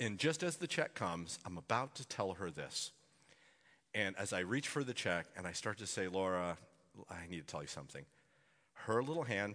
and 0.00 0.18
just 0.18 0.42
as 0.42 0.56
the 0.56 0.66
check 0.66 0.94
comes, 0.94 1.38
I'm 1.46 1.56
about 1.56 1.94
to 1.94 2.06
tell 2.06 2.34
her 2.34 2.50
this. 2.50 2.90
And 3.94 4.16
as 4.18 4.32
I 4.32 4.40
reach 4.40 4.68
for 4.68 4.84
the 4.84 4.94
check 4.94 5.26
and 5.36 5.46
I 5.46 5.52
start 5.52 5.78
to 5.78 5.86
say, 5.86 6.08
Laura, 6.08 6.58
I 7.08 7.26
need 7.30 7.38
to 7.38 7.46
tell 7.46 7.62
you 7.62 7.68
something. 7.68 8.04
Her 8.74 9.02
little 9.02 9.24
hand 9.24 9.54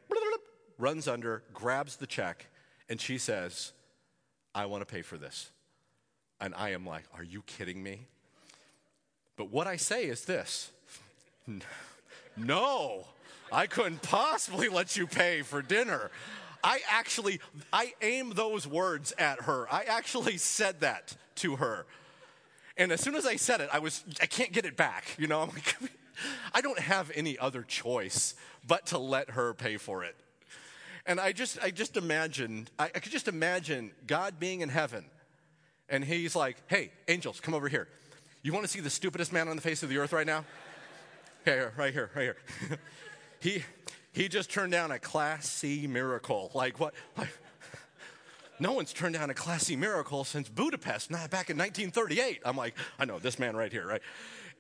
runs 0.78 1.08
under, 1.08 1.44
grabs 1.54 1.98
the 1.98 2.08
check, 2.08 2.48
and 2.90 3.00
she 3.00 3.18
says, 3.18 3.72
I 4.54 4.66
want 4.66 4.88
to 4.88 4.92
pay 4.92 5.02
for 5.02 5.18
this. 5.18 5.52
And 6.40 6.54
I 6.56 6.72
am 6.72 6.86
like, 6.86 7.04
Are 7.14 7.24
you 7.24 7.42
kidding 7.44 7.82
me? 7.82 8.08
But 9.38 9.52
what 9.52 9.68
I 9.68 9.76
say 9.76 10.06
is 10.06 10.26
this 10.26 10.72
No, 12.38 13.06
I 13.52 13.68
couldn't 13.68 14.02
possibly 14.02 14.70
let 14.70 14.96
you 14.98 15.08
pay 15.08 15.42
for 15.42 15.62
dinner. 15.62 16.12
I 16.64 16.80
actually, 16.90 17.40
I 17.72 17.94
aim 18.02 18.32
those 18.34 18.66
words 18.66 19.14
at 19.20 19.44
her. 19.44 19.72
I 19.72 19.84
actually 19.84 20.38
said 20.38 20.80
that 20.80 21.16
to 21.36 21.58
her. 21.58 21.86
And 22.76 22.92
as 22.92 23.02
soon 23.02 23.16
as 23.16 23.26
I 23.26 23.36
said 23.36 23.62
it, 23.62 23.70
I 23.72 23.80
was, 23.80 24.04
I 24.20 24.26
can't 24.26 24.52
get 24.52 24.66
it 24.66 24.76
back. 24.76 25.16
You 25.18 25.28
know, 25.28 25.42
I'm 25.42 25.50
like, 25.50 25.76
I 26.54 26.62
don't 26.62 26.80
have 26.80 27.12
any 27.14 27.38
other 27.38 27.62
choice 27.62 28.34
but 28.68 28.88
to 28.88 28.98
let 28.98 29.32
her 29.32 29.54
pay 29.54 29.78
for 29.78 30.04
it. 30.04 30.16
And 31.06 31.20
I 31.20 31.32
just, 31.32 31.60
I 31.62 31.72
just 31.72 31.98
imagined, 31.98 32.72
I, 32.80 32.86
I 32.86 33.00
could 33.00 33.12
just 33.12 33.28
imagine 33.28 33.92
God 34.08 34.40
being 34.40 34.62
in 34.62 34.70
heaven. 34.70 35.06
And 35.88 36.04
he's 36.04 36.36
like, 36.36 36.58
hey, 36.68 36.92
angels, 37.08 37.40
come 37.40 37.54
over 37.54 37.68
here. 37.70 37.88
You 38.42 38.54
want 38.54 38.66
to 38.66 38.72
see 38.72 38.80
the 38.80 38.90
stupidest 38.90 39.32
man 39.32 39.48
on 39.48 39.56
the 39.56 39.62
face 39.62 39.84
of 39.84 39.90
the 39.90 39.98
earth 39.98 40.14
right 40.14 40.26
now? 40.26 40.46
Here, 41.46 41.74
right 41.78 41.94
here, 41.94 42.10
right 42.16 42.24
here. 42.24 42.38
he, 43.40 43.64
He 44.16 44.30
just 44.30 44.50
turned 44.50 44.72
down 44.72 44.92
a 44.92 44.98
Class 44.98 45.46
C 45.46 45.88
miracle. 45.88 46.50
Like 46.54 46.80
what? 46.80 46.94
Like, 47.18 47.28
no 48.60 48.72
one's 48.72 48.94
turned 48.94 49.16
down 49.16 49.30
a 49.30 49.34
Class 49.34 49.64
C 49.64 49.76
miracle 49.76 50.24
since 50.24 50.48
Budapest, 50.48 51.12
not 51.12 51.30
back 51.30 51.50
in 51.50 51.58
1938. 51.58 52.40
I'm 52.46 52.56
like, 52.56 52.76
I 52.98 53.04
know 53.04 53.20
this 53.20 53.38
man 53.38 53.58
right 53.58 53.74
here, 53.74 53.86
right? 53.86 54.02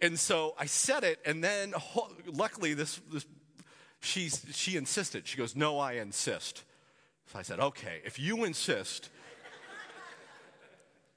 And 0.01 0.19
so 0.19 0.55
I 0.59 0.65
said 0.65 1.05
it, 1.05 1.19
and 1.25 1.41
then 1.41 1.73
luckily 2.27 2.73
this, 2.73 2.99
this 3.13 3.25
she, 4.01 4.29
she 4.29 4.77
insisted. 4.77 5.27
She 5.27 5.37
goes, 5.37 5.55
No, 5.55 5.79
I 5.79 5.93
insist. 5.93 6.63
So 7.31 7.39
I 7.39 7.41
said, 7.41 7.59
Okay, 7.59 8.01
if 8.05 8.19
you 8.19 8.43
insist, 8.43 9.09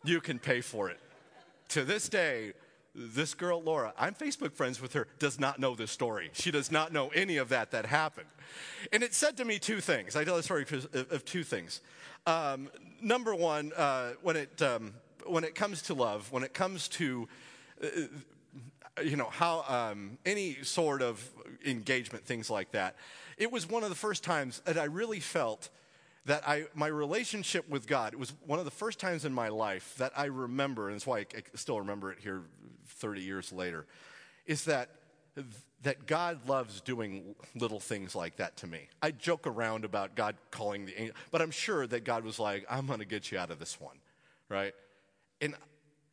you 0.05 0.21
can 0.21 0.39
pay 0.39 0.61
for 0.61 0.89
it. 0.89 0.99
To 1.71 1.85
this 1.85 2.09
day, 2.09 2.53
this 2.95 3.35
girl, 3.35 3.63
Laura, 3.63 3.93
I'm 3.99 4.15
Facebook 4.15 4.53
friends 4.53 4.81
with 4.81 4.95
her, 4.95 5.07
does 5.19 5.39
not 5.39 5.61
know 5.61 5.75
this 5.75 5.91
story. 5.91 6.31
She 6.33 6.51
does 6.51 6.73
not 6.73 6.93
know 6.93 7.09
any 7.09 7.37
of 7.37 7.51
that 7.51 7.71
that 7.73 7.87
happened. 7.87 8.29
And 8.93 9.03
it 9.03 9.15
said 9.15 9.37
to 9.37 9.45
me 9.45 9.59
two 9.59 9.81
things. 9.81 10.17
I 10.17 10.25
tell 10.25 10.37
the 10.37 10.43
story 10.43 10.67
of 10.93 11.25
two 11.25 11.45
things. 11.45 11.81
Um, 12.27 12.71
number 13.01 13.35
one, 13.35 13.73
uh, 13.77 14.13
when, 14.23 14.37
it, 14.37 14.61
um, 14.63 14.95
when 15.27 15.45
it 15.45 15.55
comes 15.55 15.83
to 15.83 15.95
love, 15.95 16.33
when 16.33 16.43
it 16.43 16.55
comes 16.55 16.89
to 16.89 17.29
uh, 17.83 19.03
you 19.03 19.17
know, 19.17 19.29
how 19.31 19.65
um, 19.69 20.19
any 20.27 20.57
sort 20.63 21.03
of 21.03 21.25
engagement, 21.65 22.25
things 22.25 22.51
like 22.51 22.73
that. 22.73 22.97
It 23.37 23.53
was 23.53 23.69
one 23.69 23.83
of 23.83 23.91
the 23.91 23.97
first 23.97 24.25
times 24.25 24.61
that 24.65 24.79
I 24.79 24.85
really 24.85 25.21
felt 25.21 25.69
that 26.25 26.47
I, 26.47 26.67
my 26.75 26.89
relationship 26.89 27.69
with 27.69 27.87
God, 27.87 28.13
it 28.13 28.19
was 28.19 28.35
one 28.47 28.59
of 28.59 28.65
the 28.65 28.71
first 28.71 28.99
times 28.99 29.25
in 29.25 29.33
my 29.33 29.49
life 29.49 29.95
that 29.99 30.13
I 30.17 30.27
remember, 30.27 30.89
and 30.89 30.95
that's 30.95 31.07
why 31.07 31.21
I, 31.21 31.27
I 31.35 31.43
still 31.55 31.79
remember 31.81 32.13
it 32.13 32.19
here 32.21 32.43
30 32.87 33.23
years 33.23 33.53
later, 33.53 33.87
is 34.47 34.65
that 34.67 34.91
that 35.83 36.07
God 36.07 36.49
loves 36.49 36.81
doing 36.81 37.37
little 37.55 37.79
things 37.79 38.17
like 38.17 38.37
that 38.37 38.57
to 38.59 38.67
me. 38.67 38.89
I 39.01 39.13
joke 39.13 39.47
around 39.47 39.85
about 39.85 40.17
God 40.17 40.35
calling 40.51 40.87
the 40.87 41.01
angel, 41.01 41.15
but 41.31 41.41
I'm 41.41 41.53
sure 41.53 41.87
that 41.87 42.03
God 42.03 42.25
was 42.25 42.41
like, 42.41 42.67
I'm 42.69 42.89
going 42.89 42.99
to 42.99 43.05
get 43.05 43.31
you 43.31 43.39
out 43.39 43.53
of 43.53 43.61
this 43.61 43.81
one, 43.81 43.97
right? 44.49 44.75
And 45.41 45.55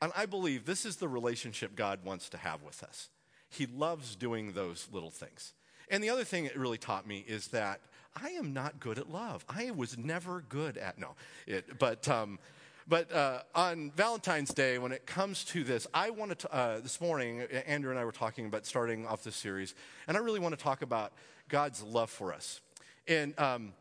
and 0.02 0.12
I 0.16 0.26
believe 0.28 0.66
this 0.66 0.86
is 0.86 0.98
the 0.98 1.08
relationship 1.08 1.76
God 1.76 2.06
wants 2.06 2.30
to 2.30 2.38
have 2.38 2.62
with 2.62 2.84
us. 2.84 3.10
He 3.50 3.66
loves 3.66 4.16
doing 4.16 4.54
those 4.54 4.88
little 4.92 5.12
things. 5.12 5.54
And 5.90 6.04
the 6.04 6.10
other 6.10 6.24
thing 6.24 6.46
it 6.46 6.58
really 6.58 6.78
taught 6.78 7.08
me 7.08 7.24
is 7.28 7.48
that 7.50 7.80
I 8.16 8.30
am 8.32 8.54
not 8.54 8.80
good 8.80 8.98
at 8.98 9.12
love. 9.12 9.46
I 9.50 9.72
was 9.72 9.98
never 9.98 10.44
good 10.48 10.78
at 10.78 10.98
no, 10.98 11.16
it, 11.46 11.78
but 11.78 12.08
um, 12.08 12.40
but 12.88 13.12
uh, 13.12 13.42
on 13.54 13.92
Valentine's 13.96 14.54
Day, 14.54 14.78
when 14.78 14.92
it 14.92 15.06
comes 15.06 15.44
to 15.46 15.64
this, 15.64 15.88
I 15.94 16.12
wanted 16.12 16.40
to 16.40 16.54
uh, 16.54 16.80
this 16.80 17.02
morning. 17.02 17.42
Andrew 17.42 17.90
and 17.90 18.00
I 18.00 18.06
were 18.06 18.12
talking 18.12 18.46
about 18.46 18.66
starting 18.66 19.06
off 19.06 19.24
this 19.24 19.36
series, 19.36 19.76
and 20.08 20.16
I 20.16 20.20
really 20.20 20.40
want 20.40 20.58
to 20.58 20.64
talk 20.64 20.82
about 20.82 21.12
God's 21.50 21.84
love 21.84 22.10
for 22.10 22.34
us. 22.34 22.62
And 23.08 23.38
um, 23.40 23.74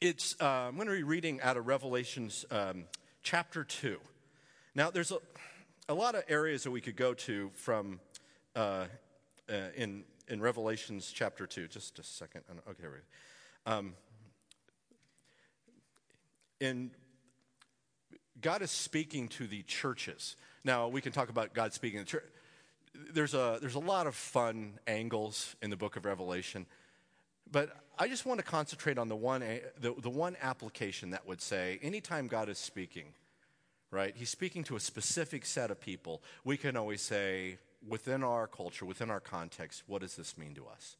it's 0.00 0.36
uh, 0.40 0.46
I'm 0.68 0.76
going 0.76 0.88
to 0.88 0.94
be 0.94 1.02
reading 1.02 1.40
out 1.42 1.56
of 1.56 1.66
Revelations 1.66 2.46
um, 2.50 2.84
chapter 3.22 3.64
two. 3.64 3.98
Now, 4.74 4.90
there's 4.90 5.10
a, 5.10 5.18
a 5.88 5.94
lot 5.94 6.14
of 6.14 6.22
areas 6.28 6.62
that 6.62 6.70
we 6.70 6.80
could 6.80 6.96
go 6.96 7.14
to 7.14 7.50
from 7.54 8.00
uh, 8.54 8.86
uh, 9.48 9.54
in, 9.76 10.04
in 10.28 10.40
Revelations 10.40 11.10
chapter 11.12 11.46
2. 11.46 11.68
Just 11.68 11.98
a 11.98 12.02
second. 12.02 12.42
Okay, 12.68 12.80
here 12.80 12.90
we 12.90 12.96
go. 12.96 13.78
Um, 13.78 13.94
in, 16.60 16.90
God 18.40 18.62
is 18.62 18.70
speaking 18.70 19.28
to 19.28 19.46
the 19.46 19.62
churches. 19.62 20.36
Now, 20.64 20.88
we 20.88 21.00
can 21.00 21.12
talk 21.12 21.28
about 21.28 21.54
God 21.54 21.72
speaking 21.72 22.00
to 22.00 22.04
the 22.04 22.10
church. 22.10 22.24
There's 23.12 23.34
a, 23.34 23.58
there's 23.60 23.76
a 23.76 23.80
lot 23.80 24.06
of 24.06 24.14
fun 24.14 24.78
angles 24.86 25.56
in 25.62 25.70
the 25.70 25.76
book 25.76 25.96
of 25.96 26.04
Revelation. 26.04 26.66
But 27.50 27.70
I 27.98 28.08
just 28.08 28.26
want 28.26 28.38
to 28.40 28.44
concentrate 28.44 28.98
on 28.98 29.08
the 29.08 29.16
one, 29.16 29.40
the, 29.80 29.94
the 30.00 30.10
one 30.10 30.36
application 30.40 31.10
that 31.10 31.26
would 31.26 31.40
say 31.40 31.78
anytime 31.82 32.28
God 32.28 32.48
is 32.48 32.58
speaking, 32.58 33.06
right? 33.90 34.14
He's 34.16 34.30
speaking 34.30 34.64
to 34.64 34.76
a 34.76 34.80
specific 34.80 35.44
set 35.44 35.70
of 35.70 35.80
people. 35.80 36.22
We 36.44 36.56
can 36.56 36.76
always 36.76 37.00
say, 37.00 37.58
within 37.86 38.22
our 38.22 38.46
culture, 38.46 38.84
within 38.84 39.10
our 39.10 39.20
context, 39.20 39.82
what 39.86 40.02
does 40.02 40.16
this 40.16 40.36
mean 40.36 40.54
to 40.54 40.66
us? 40.66 40.96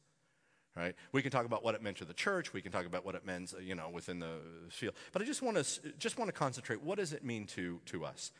Right? 0.75 0.95
We 1.11 1.21
can 1.21 1.31
talk 1.31 1.45
about 1.45 1.63
what 1.63 1.75
it 1.75 1.83
meant 1.83 1.97
to 1.97 2.05
the 2.05 2.13
church. 2.13 2.53
We 2.53 2.61
can 2.61 2.71
talk 2.71 2.85
about 2.85 3.05
what 3.05 3.15
it 3.15 3.25
means, 3.25 3.53
you 3.61 3.75
know, 3.75 3.89
within 3.89 4.19
the 4.19 4.37
field. 4.69 4.95
But 5.11 5.21
I 5.21 5.25
just 5.25 5.41
want 5.41 5.57
to 5.57 5.93
just 5.99 6.17
want 6.17 6.29
to 6.29 6.33
concentrate. 6.33 6.81
What 6.81 6.97
does 6.97 7.11
it 7.11 7.25
mean 7.25 7.45
to 7.47 7.81
to 7.87 8.05
us? 8.05 8.31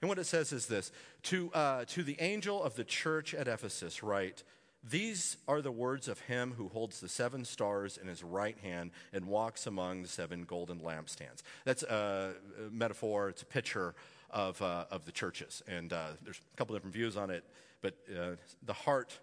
And 0.00 0.08
what 0.08 0.18
it 0.18 0.26
says 0.26 0.52
is 0.52 0.66
this: 0.66 0.92
to 1.24 1.50
uh, 1.52 1.84
to 1.88 2.04
the 2.04 2.16
angel 2.20 2.62
of 2.62 2.76
the 2.76 2.84
church 2.84 3.34
at 3.34 3.48
Ephesus, 3.48 4.02
write. 4.02 4.44
These 4.82 5.36
are 5.46 5.60
the 5.60 5.70
words 5.70 6.08
of 6.08 6.20
him 6.20 6.54
who 6.56 6.68
holds 6.68 7.00
the 7.00 7.08
seven 7.08 7.44
stars 7.44 7.98
in 7.98 8.08
his 8.08 8.24
right 8.24 8.56
hand 8.62 8.92
and 9.12 9.26
walks 9.26 9.66
among 9.66 10.00
the 10.00 10.08
seven 10.08 10.44
golden 10.44 10.80
lampstands. 10.80 11.42
That's 11.66 11.82
a 11.82 12.32
metaphor, 12.70 13.28
it's 13.28 13.42
a 13.42 13.46
picture 13.46 13.94
of, 14.32 14.60
uh, 14.62 14.84
of 14.90 15.04
the 15.04 15.12
churches. 15.12 15.62
And 15.66 15.92
uh, 15.92 16.08
there's 16.22 16.40
a 16.52 16.56
couple 16.56 16.74
different 16.74 16.94
views 16.94 17.16
on 17.16 17.30
it, 17.30 17.44
but 17.80 17.94
uh, 18.10 18.36
the, 18.62 18.72
heart, 18.72 19.18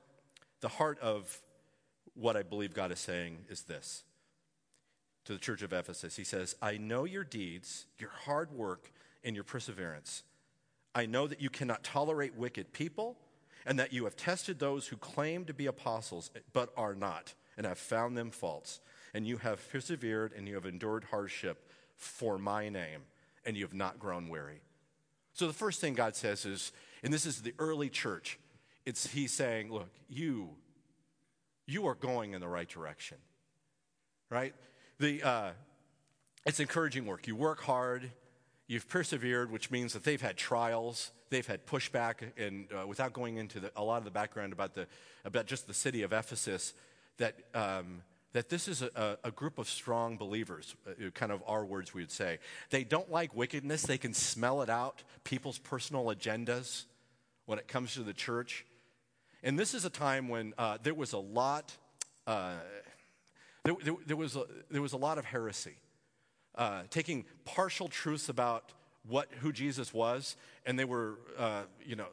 the 0.61 0.67
heart 0.67 0.99
of 0.99 1.41
what 2.13 2.35
I 2.35 2.43
believe 2.43 2.73
God 2.73 2.91
is 2.91 2.99
saying 2.99 3.39
is 3.49 3.63
this 3.63 4.03
to 5.25 5.33
the 5.33 5.39
church 5.39 5.61
of 5.61 5.73
Ephesus. 5.73 6.15
He 6.15 6.23
says, 6.23 6.55
I 6.61 6.77
know 6.77 7.03
your 7.03 7.25
deeds, 7.25 7.85
your 7.99 8.11
hard 8.25 8.51
work, 8.51 8.91
and 9.23 9.35
your 9.35 9.43
perseverance. 9.43 10.23
I 10.95 11.05
know 11.05 11.27
that 11.27 11.41
you 11.41 11.49
cannot 11.49 11.83
tolerate 11.83 12.35
wicked 12.35 12.71
people 12.71 13.17
and 13.65 13.77
that 13.77 13.91
you 13.91 14.05
have 14.05 14.15
tested 14.15 14.57
those 14.57 14.87
who 14.87 14.95
claim 14.95 15.43
to 15.45 15.53
be 15.53 15.65
apostles 15.65 16.31
but 16.53 16.71
are 16.77 16.95
not, 16.95 17.33
and 17.57 17.65
have 17.65 17.77
found 17.77 18.17
them 18.17 18.31
false. 18.31 18.79
And 19.13 19.27
you 19.27 19.37
have 19.37 19.69
persevered 19.69 20.31
and 20.31 20.47
you 20.47 20.55
have 20.55 20.65
endured 20.65 21.03
hardship 21.11 21.69
for 21.97 22.37
my 22.37 22.69
name, 22.69 23.01
and 23.45 23.57
you 23.57 23.65
have 23.65 23.73
not 23.73 23.99
grown 23.99 24.29
weary. 24.29 24.61
So 25.37 25.45
the 25.45 25.53
first 25.53 25.79
thing 25.79 25.93
God 25.93 26.15
says 26.15 26.45
is, 26.45 26.71
and 27.03 27.13
this 27.13 27.27
is 27.27 27.43
the 27.43 27.53
early 27.59 27.89
church, 27.89 28.39
it's 28.87 29.05
He's 29.05 29.31
saying, 29.31 29.71
look, 29.71 29.91
you, 30.09 30.49
you 31.67 31.85
are 31.85 31.93
going 31.93 32.33
in 32.33 32.41
the 32.41 32.47
right 32.47 32.67
direction. 32.67 33.17
Right? 34.31 34.55
The, 34.97 35.21
uh, 35.21 35.49
it's 36.47 36.59
encouraging 36.59 37.05
work. 37.05 37.27
You 37.27 37.35
work 37.35 37.61
hard, 37.61 38.09
you've 38.65 38.89
persevered, 38.89 39.51
which 39.51 39.69
means 39.69 39.93
that 39.93 40.03
they've 40.03 40.19
had 40.19 40.37
trials 40.37 41.11
they've 41.29 41.45
had 41.45 41.67
pushback, 41.67 42.31
and 42.37 42.67
uh, 42.71 42.87
without 42.87 43.13
going 43.13 43.37
into 43.37 43.59
the, 43.59 43.71
a 43.75 43.83
lot 43.83 43.97
of 43.97 44.05
the 44.05 44.11
background 44.11 44.53
about, 44.53 44.73
the, 44.73 44.87
about 45.23 45.45
just 45.45 45.67
the 45.67 45.73
city 45.73 46.01
of 46.01 46.13
Ephesus, 46.13 46.73
that, 47.17 47.35
um, 47.53 48.01
that 48.37 48.49
this 48.49 48.67
is 48.67 48.83
a, 48.83 49.17
a, 49.23 49.31
group 49.31 49.57
of 49.57 49.67
strong 49.67 50.15
believers, 50.15 50.75
uh, 50.87 51.09
kind 51.15 51.31
of 51.31 51.41
our 51.47 51.65
words 51.65 51.95
we 51.95 52.03
would 52.03 52.11
say. 52.11 52.37
They 52.69 52.83
don't 52.83 53.11
like 53.11 53.35
wickedness, 53.35 53.81
they 53.81 53.97
can 53.97 54.13
smell 54.13 54.61
it 54.61 54.69
out, 54.69 55.01
people's 55.23 55.57
personal 55.57 56.05
agendas 56.05 56.83
when 57.47 57.57
it 57.57 57.67
comes 57.67 57.95
to 57.95 58.03
the 58.03 58.13
church. 58.13 58.63
And 59.41 59.57
this 59.57 59.73
is 59.73 59.85
a 59.85 59.89
time 59.89 60.29
when 60.29 60.53
uh, 60.55 60.77
there 60.83 60.93
was 60.93 61.13
a 61.13 61.17
lot, 61.17 61.75
uh, 62.27 62.57
there, 63.63 63.73
there, 63.83 63.95
there, 64.05 64.17
was 64.17 64.35
a, 64.35 64.43
there 64.69 64.83
was 64.83 64.93
a 64.93 64.97
lot 64.97 65.17
of 65.17 65.25
heresy. 65.25 65.77
Uh, 66.53 66.83
taking 66.91 67.25
partial 67.43 67.87
truths 67.87 68.29
about 68.29 68.71
what 69.07 69.29
who 69.39 69.51
Jesus 69.51 69.91
was, 69.91 70.35
and 70.63 70.77
they 70.77 70.85
were, 70.85 71.17
uh, 71.39 71.63
you 71.83 71.95
know, 71.95 72.05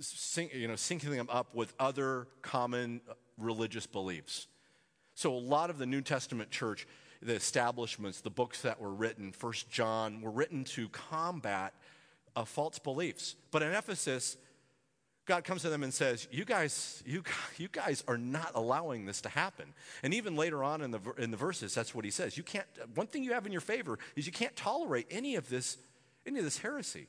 syn- 0.00 0.50
you 0.52 0.68
know, 0.68 0.74
syncing 0.74 1.16
them 1.16 1.28
up 1.30 1.54
with 1.54 1.72
other 1.78 2.26
common 2.42 3.00
religious 3.38 3.86
beliefs. 3.86 4.48
So 5.14 5.34
a 5.34 5.38
lot 5.38 5.70
of 5.70 5.78
the 5.78 5.86
New 5.86 6.00
Testament 6.00 6.50
church, 6.50 6.86
the 7.20 7.34
establishments, 7.34 8.20
the 8.20 8.30
books 8.30 8.62
that 8.62 8.80
were 8.80 8.92
written, 8.92 9.32
First 9.32 9.70
John, 9.70 10.20
were 10.20 10.30
written 10.30 10.64
to 10.64 10.88
combat 10.88 11.74
uh, 12.34 12.44
false 12.44 12.78
beliefs. 12.78 13.36
But 13.50 13.62
in 13.62 13.72
Ephesus, 13.72 14.36
God 15.24 15.44
comes 15.44 15.62
to 15.62 15.70
them 15.70 15.82
and 15.82 15.94
says, 15.94 16.26
"You 16.30 16.44
guys, 16.44 17.02
you, 17.06 17.22
you 17.56 17.68
guys 17.68 18.02
are 18.08 18.18
not 18.18 18.52
allowing 18.54 19.04
this 19.04 19.20
to 19.22 19.28
happen." 19.28 19.72
And 20.02 20.14
even 20.14 20.36
later 20.36 20.64
on 20.64 20.82
in 20.82 20.90
the 20.90 21.00
in 21.18 21.30
the 21.30 21.36
verses, 21.36 21.74
that's 21.74 21.94
what 21.94 22.04
he 22.04 22.10
says. 22.10 22.36
You 22.36 22.42
can't. 22.42 22.66
One 22.94 23.06
thing 23.06 23.22
you 23.22 23.32
have 23.32 23.46
in 23.46 23.52
your 23.52 23.60
favor 23.60 23.98
is 24.16 24.26
you 24.26 24.32
can't 24.32 24.56
tolerate 24.56 25.06
any 25.10 25.36
of 25.36 25.48
this 25.48 25.78
any 26.26 26.38
of 26.38 26.44
this 26.44 26.58
heresy. 26.58 27.06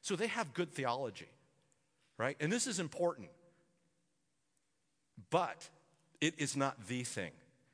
So 0.00 0.16
they 0.16 0.26
have 0.26 0.52
good 0.52 0.72
theology, 0.72 1.28
right? 2.18 2.36
And 2.40 2.52
this 2.52 2.66
is 2.66 2.80
important. 2.80 3.28
But 5.30 5.68
it 6.20 6.34
is 6.38 6.56
not 6.56 6.88
the 6.88 7.04
thing. 7.04 7.30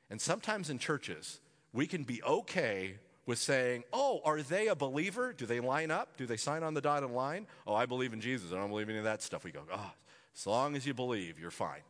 And 0.09 0.19
sometimes 0.19 0.69
in 0.69 0.79
churches, 0.79 1.39
we 1.73 1.85
can 1.85 2.03
be 2.03 2.21
okay 2.23 2.95
with 3.25 3.37
saying, 3.37 3.83
oh, 3.93 4.21
are 4.25 4.41
they 4.41 4.67
a 4.67 4.75
believer? 4.75 5.33
Do 5.33 5.45
they 5.45 5.59
line 5.59 5.91
up? 5.91 6.17
Do 6.17 6.25
they 6.25 6.37
sign 6.37 6.63
on 6.63 6.73
the 6.73 6.81
dotted 6.81 7.11
line? 7.11 7.45
Oh, 7.67 7.75
I 7.75 7.85
believe 7.85 8.11
in 8.11 8.21
Jesus. 8.21 8.51
I 8.51 8.55
don't 8.55 8.69
believe 8.69 8.89
any 8.89 8.97
of 8.97 9.03
that 9.03 9.21
stuff. 9.21 9.43
We 9.43 9.51
go, 9.51 9.61
oh, 9.71 9.91
as 10.35 10.47
long 10.47 10.75
as 10.75 10.87
you 10.87 10.95
believe, 10.95 11.39
you're 11.39 11.51
fine, 11.51 11.83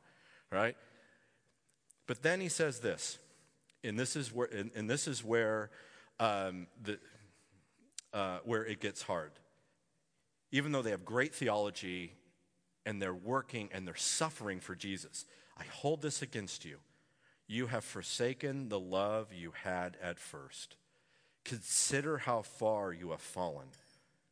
right? 0.52 0.76
But 2.08 2.24
then 2.24 2.42
he 2.42 2.50
says 2.50 2.80
this, 2.80 3.20
and 3.84 3.98
this 3.98 4.16
is 4.16 4.34
where, 4.34 4.48
and, 4.48 4.72
and 4.76 4.90
this 4.90 5.08
is 5.08 5.24
where 5.24 5.70
um, 6.20 6.68
the, 6.84 7.00
uh, 8.14 8.40
where 8.44 8.66
it 8.66 8.82
gets 8.82 9.02
hard. 9.02 9.32
Even 10.52 10.72
though 10.72 10.82
they 10.82 10.90
have 10.90 11.06
great 11.06 11.34
theology 11.34 12.14
and 12.86 13.02
they're 13.02 13.14
working 13.14 13.70
and 13.72 13.88
they're 13.88 13.96
suffering 13.96 14.60
for 14.60 14.76
Jesus, 14.76 15.26
I 15.58 15.64
hold 15.66 16.02
this 16.02 16.22
against 16.22 16.66
you. 16.66 16.80
You 17.50 17.66
have 17.66 17.84
forsaken 17.84 18.70
the 18.70 18.80
love 18.80 19.34
you 19.34 19.52
had 19.64 19.98
at 20.02 20.20
first. 20.20 20.76
Consider 21.44 22.20
how 22.20 22.44
far 22.44 22.94
you 22.94 23.10
have 23.10 23.22
fallen. 23.22 23.66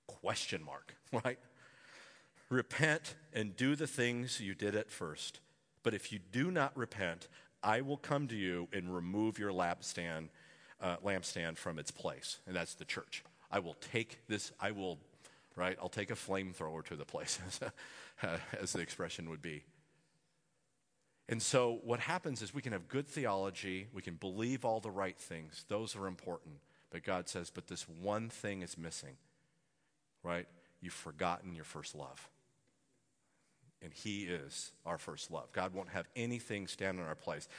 Question 0.05 0.63
mark, 0.63 0.95
right? 1.25 1.39
Repent 2.49 3.15
and 3.33 3.57
do 3.57 3.75
the 3.75 3.87
things 3.87 4.39
you 4.39 4.53
did 4.53 4.75
at 4.75 4.91
first. 4.91 5.39
But 5.81 5.95
if 5.95 6.11
you 6.11 6.19
do 6.31 6.51
not 6.51 6.77
repent, 6.77 7.27
I 7.63 7.81
will 7.81 7.97
come 7.97 8.27
to 8.27 8.35
you 8.35 8.67
and 8.71 8.93
remove 8.93 9.39
your 9.39 9.51
lampstand, 9.51 10.29
uh, 10.79 10.97
lampstand 10.97 11.57
from 11.57 11.79
its 11.79 11.89
place. 11.89 12.37
And 12.45 12.55
that's 12.55 12.75
the 12.75 12.85
church. 12.85 13.23
I 13.49 13.59
will 13.59 13.77
take 13.91 14.19
this, 14.27 14.51
I 14.59 14.71
will, 14.71 14.99
right? 15.55 15.75
I'll 15.81 15.89
take 15.89 16.11
a 16.11 16.15
flamethrower 16.15 16.85
to 16.85 16.95
the 16.95 17.05
place, 17.05 17.39
as 18.61 18.73
the 18.73 18.79
expression 18.79 19.27
would 19.31 19.41
be. 19.41 19.63
And 21.29 21.41
so, 21.41 21.79
what 21.83 21.99
happens 21.99 22.41
is 22.41 22.53
we 22.53 22.61
can 22.61 22.71
have 22.71 22.87
good 22.87 23.07
theology, 23.07 23.87
we 23.93 24.01
can 24.01 24.15
believe 24.15 24.63
all 24.63 24.79
the 24.79 24.91
right 24.91 25.17
things, 25.17 25.65
those 25.67 25.95
are 25.95 26.07
important. 26.07 26.55
But 26.89 27.03
God 27.03 27.27
says, 27.27 27.49
but 27.49 27.67
this 27.67 27.85
one 28.01 28.29
thing 28.29 28.61
is 28.61 28.77
missing, 28.77 29.17
right? 30.23 30.47
You've 30.79 30.93
forgotten 30.93 31.53
your 31.53 31.65
first 31.65 31.95
love. 31.95 32.29
And 33.81 33.93
He 33.93 34.23
is 34.23 34.71
our 34.85 34.97
first 34.97 35.29
love. 35.29 35.51
God 35.51 35.73
won't 35.73 35.89
have 35.89 36.07
anything 36.15 36.67
stand 36.67 36.97
in 36.97 37.05
our 37.05 37.15
place. 37.15 37.49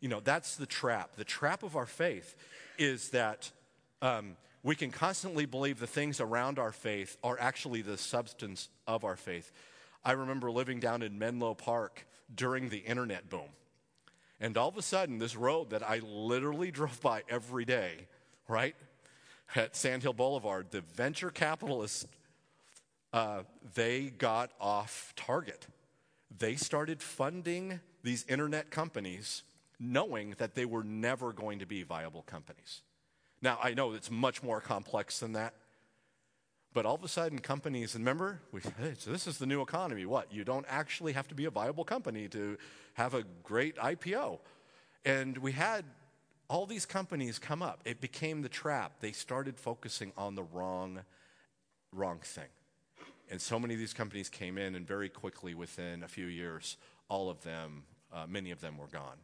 You 0.00 0.08
know, 0.08 0.20
that's 0.20 0.56
the 0.56 0.66
trap. 0.66 1.16
The 1.16 1.24
trap 1.24 1.62
of 1.62 1.76
our 1.76 1.86
faith 1.86 2.34
is 2.78 3.10
that 3.10 3.50
um, 4.00 4.36
we 4.62 4.74
can 4.74 4.90
constantly 4.90 5.44
believe 5.44 5.80
the 5.80 5.86
things 5.86 6.20
around 6.20 6.58
our 6.58 6.72
faith 6.72 7.18
are 7.22 7.38
actually 7.38 7.82
the 7.82 7.98
substance 7.98 8.70
of 8.86 9.04
our 9.04 9.16
faith. 9.16 9.52
I 10.04 10.12
remember 10.12 10.50
living 10.50 10.80
down 10.80 11.02
in 11.02 11.18
Menlo 11.18 11.54
Park 11.54 12.06
during 12.34 12.68
the 12.68 12.78
internet 12.78 13.28
boom. 13.28 13.48
And 14.40 14.56
all 14.56 14.68
of 14.68 14.76
a 14.76 14.82
sudden, 14.82 15.18
this 15.18 15.36
road 15.36 15.70
that 15.70 15.82
I 15.82 15.98
literally 15.98 16.70
drove 16.70 17.00
by 17.00 17.22
every 17.28 17.64
day, 17.64 18.06
right, 18.46 18.76
at 19.56 19.74
Sandhill 19.74 20.12
Boulevard, 20.12 20.70
the 20.70 20.80
venture 20.80 21.30
capitalists, 21.30 22.06
uh, 23.12 23.42
they 23.74 24.10
got 24.10 24.50
off 24.60 25.12
target. 25.16 25.66
They 26.36 26.56
started 26.56 27.02
funding 27.02 27.80
these 28.02 28.24
internet 28.28 28.70
companies 28.70 29.42
knowing 29.80 30.34
that 30.38 30.54
they 30.54 30.64
were 30.64 30.84
never 30.84 31.32
going 31.32 31.60
to 31.60 31.66
be 31.66 31.82
viable 31.82 32.22
companies. 32.22 32.82
Now, 33.40 33.58
I 33.62 33.74
know 33.74 33.92
it's 33.92 34.10
much 34.10 34.42
more 34.42 34.60
complex 34.60 35.20
than 35.20 35.32
that. 35.32 35.54
But 36.78 36.86
all 36.86 36.94
of 36.94 37.02
a 37.02 37.08
sudden, 37.08 37.40
companies, 37.40 37.96
and 37.96 38.04
remember, 38.04 38.38
we, 38.52 38.60
hey, 38.60 38.94
so 38.96 39.10
this 39.10 39.26
is 39.26 39.38
the 39.38 39.46
new 39.46 39.62
economy. 39.62 40.06
What? 40.06 40.32
You 40.32 40.44
don't 40.44 40.64
actually 40.68 41.12
have 41.12 41.26
to 41.26 41.34
be 41.34 41.46
a 41.46 41.50
viable 41.50 41.82
company 41.82 42.28
to 42.28 42.56
have 42.94 43.14
a 43.14 43.24
great 43.42 43.74
IPO. 43.78 44.38
And 45.04 45.36
we 45.38 45.50
had 45.50 45.84
all 46.48 46.66
these 46.66 46.86
companies 46.86 47.40
come 47.40 47.62
up. 47.62 47.80
It 47.84 48.00
became 48.00 48.42
the 48.42 48.48
trap. 48.48 49.00
They 49.00 49.10
started 49.10 49.58
focusing 49.58 50.12
on 50.16 50.36
the 50.36 50.44
wrong, 50.44 51.00
wrong 51.92 52.20
thing. 52.22 52.46
And 53.28 53.40
so 53.40 53.58
many 53.58 53.74
of 53.74 53.80
these 53.80 53.92
companies 53.92 54.28
came 54.28 54.56
in, 54.56 54.76
and 54.76 54.86
very 54.86 55.08
quickly, 55.08 55.54
within 55.54 56.04
a 56.04 56.08
few 56.08 56.26
years, 56.26 56.76
all 57.08 57.28
of 57.28 57.42
them, 57.42 57.82
uh, 58.12 58.26
many 58.28 58.52
of 58.52 58.60
them 58.60 58.78
were 58.78 58.86
gone. 58.86 59.16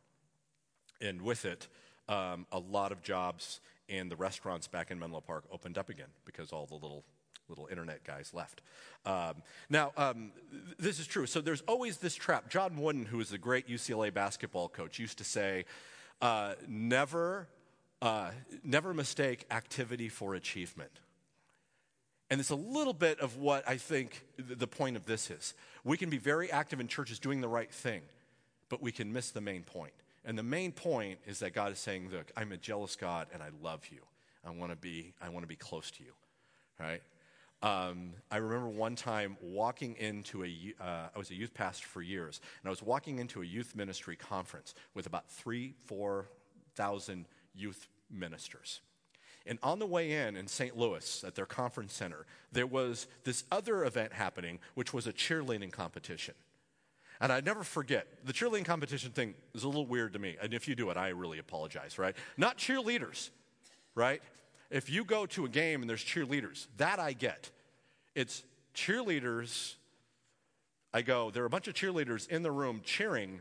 And 1.00 1.23
with 1.23 1.44
it, 1.44 1.68
um, 2.08 2.46
a 2.50 2.58
lot 2.58 2.90
of 2.90 3.00
jobs 3.00 3.61
and 3.88 4.11
the 4.11 4.16
restaurants 4.16 4.66
back 4.66 4.90
in 4.90 4.99
Menlo 4.99 5.20
Park 5.20 5.44
opened 5.52 5.78
up 5.78 5.88
again 5.88 6.11
because 6.25 6.50
all 6.50 6.66
the 6.66 6.75
little 6.75 7.04
little 7.48 7.66
internet 7.70 8.04
guys 8.04 8.32
left. 8.32 8.62
Um, 9.04 9.42
now, 9.68 9.92
um, 9.96 10.32
this 10.78 10.98
is 10.98 11.06
true. 11.06 11.26
So 11.26 11.40
there's 11.40 11.62
always 11.62 11.98
this 11.98 12.14
trap. 12.14 12.48
John 12.48 12.76
Wooden, 12.76 13.06
who 13.06 13.18
was 13.18 13.32
a 13.32 13.38
great 13.38 13.68
UCLA 13.68 14.12
basketball 14.12 14.68
coach, 14.68 14.98
used 14.98 15.18
to 15.18 15.24
say, 15.24 15.64
uh, 16.20 16.54
"Never, 16.66 17.48
uh, 18.00 18.30
never 18.62 18.94
mistake 18.94 19.46
activity 19.50 20.08
for 20.08 20.34
achievement." 20.34 21.00
And 22.30 22.40
it's 22.40 22.50
a 22.50 22.57
little 22.57 22.94
bit 22.94 23.20
of 23.20 23.37
what 23.37 23.68
I 23.68 23.76
think 23.76 24.24
the 24.38 24.66
point 24.66 24.96
of 24.96 25.04
this 25.04 25.30
is. 25.30 25.54
We 25.85 25.96
can 25.96 26.11
be 26.11 26.18
very 26.18 26.50
active 26.50 26.80
in 26.80 26.88
churches 26.88 27.18
doing 27.18 27.40
the 27.40 27.48
right 27.48 27.70
thing, 27.70 28.02
but 28.68 28.83
we 28.83 28.92
can 28.92 29.12
miss 29.12 29.30
the 29.30 29.40
main 29.40 29.62
point. 29.62 29.92
And 30.24 30.38
the 30.38 30.42
main 30.42 30.72
point 30.72 31.18
is 31.26 31.40
that 31.40 31.52
God 31.52 31.72
is 31.72 31.78
saying, 31.78 32.09
Look, 32.11 32.33
I'm 32.37 32.52
a 32.52 32.57
jealous 32.57 32.96
God 32.96 33.28
and 33.33 33.42
I 33.42 33.50
love 33.62 33.83
you. 33.90 34.00
I 34.44 34.50
want 34.50 34.72
to 34.72 34.76
be, 34.76 35.12
I 35.22 35.28
want 35.28 35.42
to 35.42 35.48
be 35.48 35.57
close 35.57 35.90
to 35.92 36.02
you. 36.02 36.12
Right? 36.80 37.02
Um, 37.64 38.12
I 38.31 38.37
remember 38.37 38.68
one 38.68 38.94
time 38.94 39.38
walking 39.40 39.96
into 39.96 40.44
a, 40.44 40.74
uh, 40.79 41.09
I 41.14 41.18
was 41.18 41.31
a 41.31 41.35
youth 41.35 41.55
pastor 41.55 41.87
for 41.87 42.03
years, 42.03 42.42
and 42.61 42.68
I 42.68 42.70
was 42.70 42.83
walking 42.83 43.20
into 43.20 43.40
a 43.40 43.44
youth 43.46 43.74
ministry 43.74 44.16
conference 44.16 44.74
with 44.92 45.07
about 45.07 45.31
three, 45.31 45.72
four 45.87 46.29
thousand 46.74 47.24
youth 47.55 47.88
ministers. 48.11 48.83
And 49.46 49.59
on 49.62 49.79
the 49.79 49.87
way 49.87 50.12
in 50.12 50.37
in 50.37 50.46
St. 50.46 50.77
Louis 50.77 51.24
at 51.27 51.37
their 51.37 51.46
conference 51.46 51.94
center, 51.94 52.27
there 52.53 52.66
was 52.66 53.07
this 53.24 53.44
other 53.50 53.87
event 53.87 54.12
happening, 54.12 54.59
which 54.74 54.92
was 54.92 55.07
a 55.07 55.12
cheerleading 55.12 55.72
competition. 55.72 56.35
And 57.18 57.33
I 57.33 57.40
never 57.40 57.64
forget, 57.64 58.07
the 58.27 58.35
cheerleading 58.35 58.66
competition 58.66 59.12
thing 59.12 59.35
is 59.55 59.62
a 59.62 59.68
little 59.68 59.87
weird 59.87 60.12
to 60.12 60.18
me. 60.18 60.37
And 60.42 60.53
if 60.53 60.68
you 60.68 60.74
do 60.74 60.90
it, 60.90 60.98
I 60.98 61.09
really 61.09 61.38
apologize, 61.38 61.98
right? 61.98 62.14
Not 62.37 62.59
cheerleaders, 62.59 63.31
right? 63.94 64.20
If 64.74 64.90
you 64.90 65.04
go 65.04 65.24
to 65.26 65.44
a 65.44 65.48
game 65.48 65.82
and 65.82 65.88
there's 65.88 66.04
cheerleaders, 66.04 66.66
that 66.78 66.98
I 66.98 67.12
get. 67.12 67.48
It's 68.16 68.42
cheerleaders. 68.74 69.76
I 70.92 71.02
go, 71.02 71.30
there 71.30 71.44
are 71.44 71.46
a 71.46 71.50
bunch 71.50 71.68
of 71.68 71.74
cheerleaders 71.74 72.28
in 72.28 72.42
the 72.42 72.50
room 72.50 72.80
cheering 72.84 73.40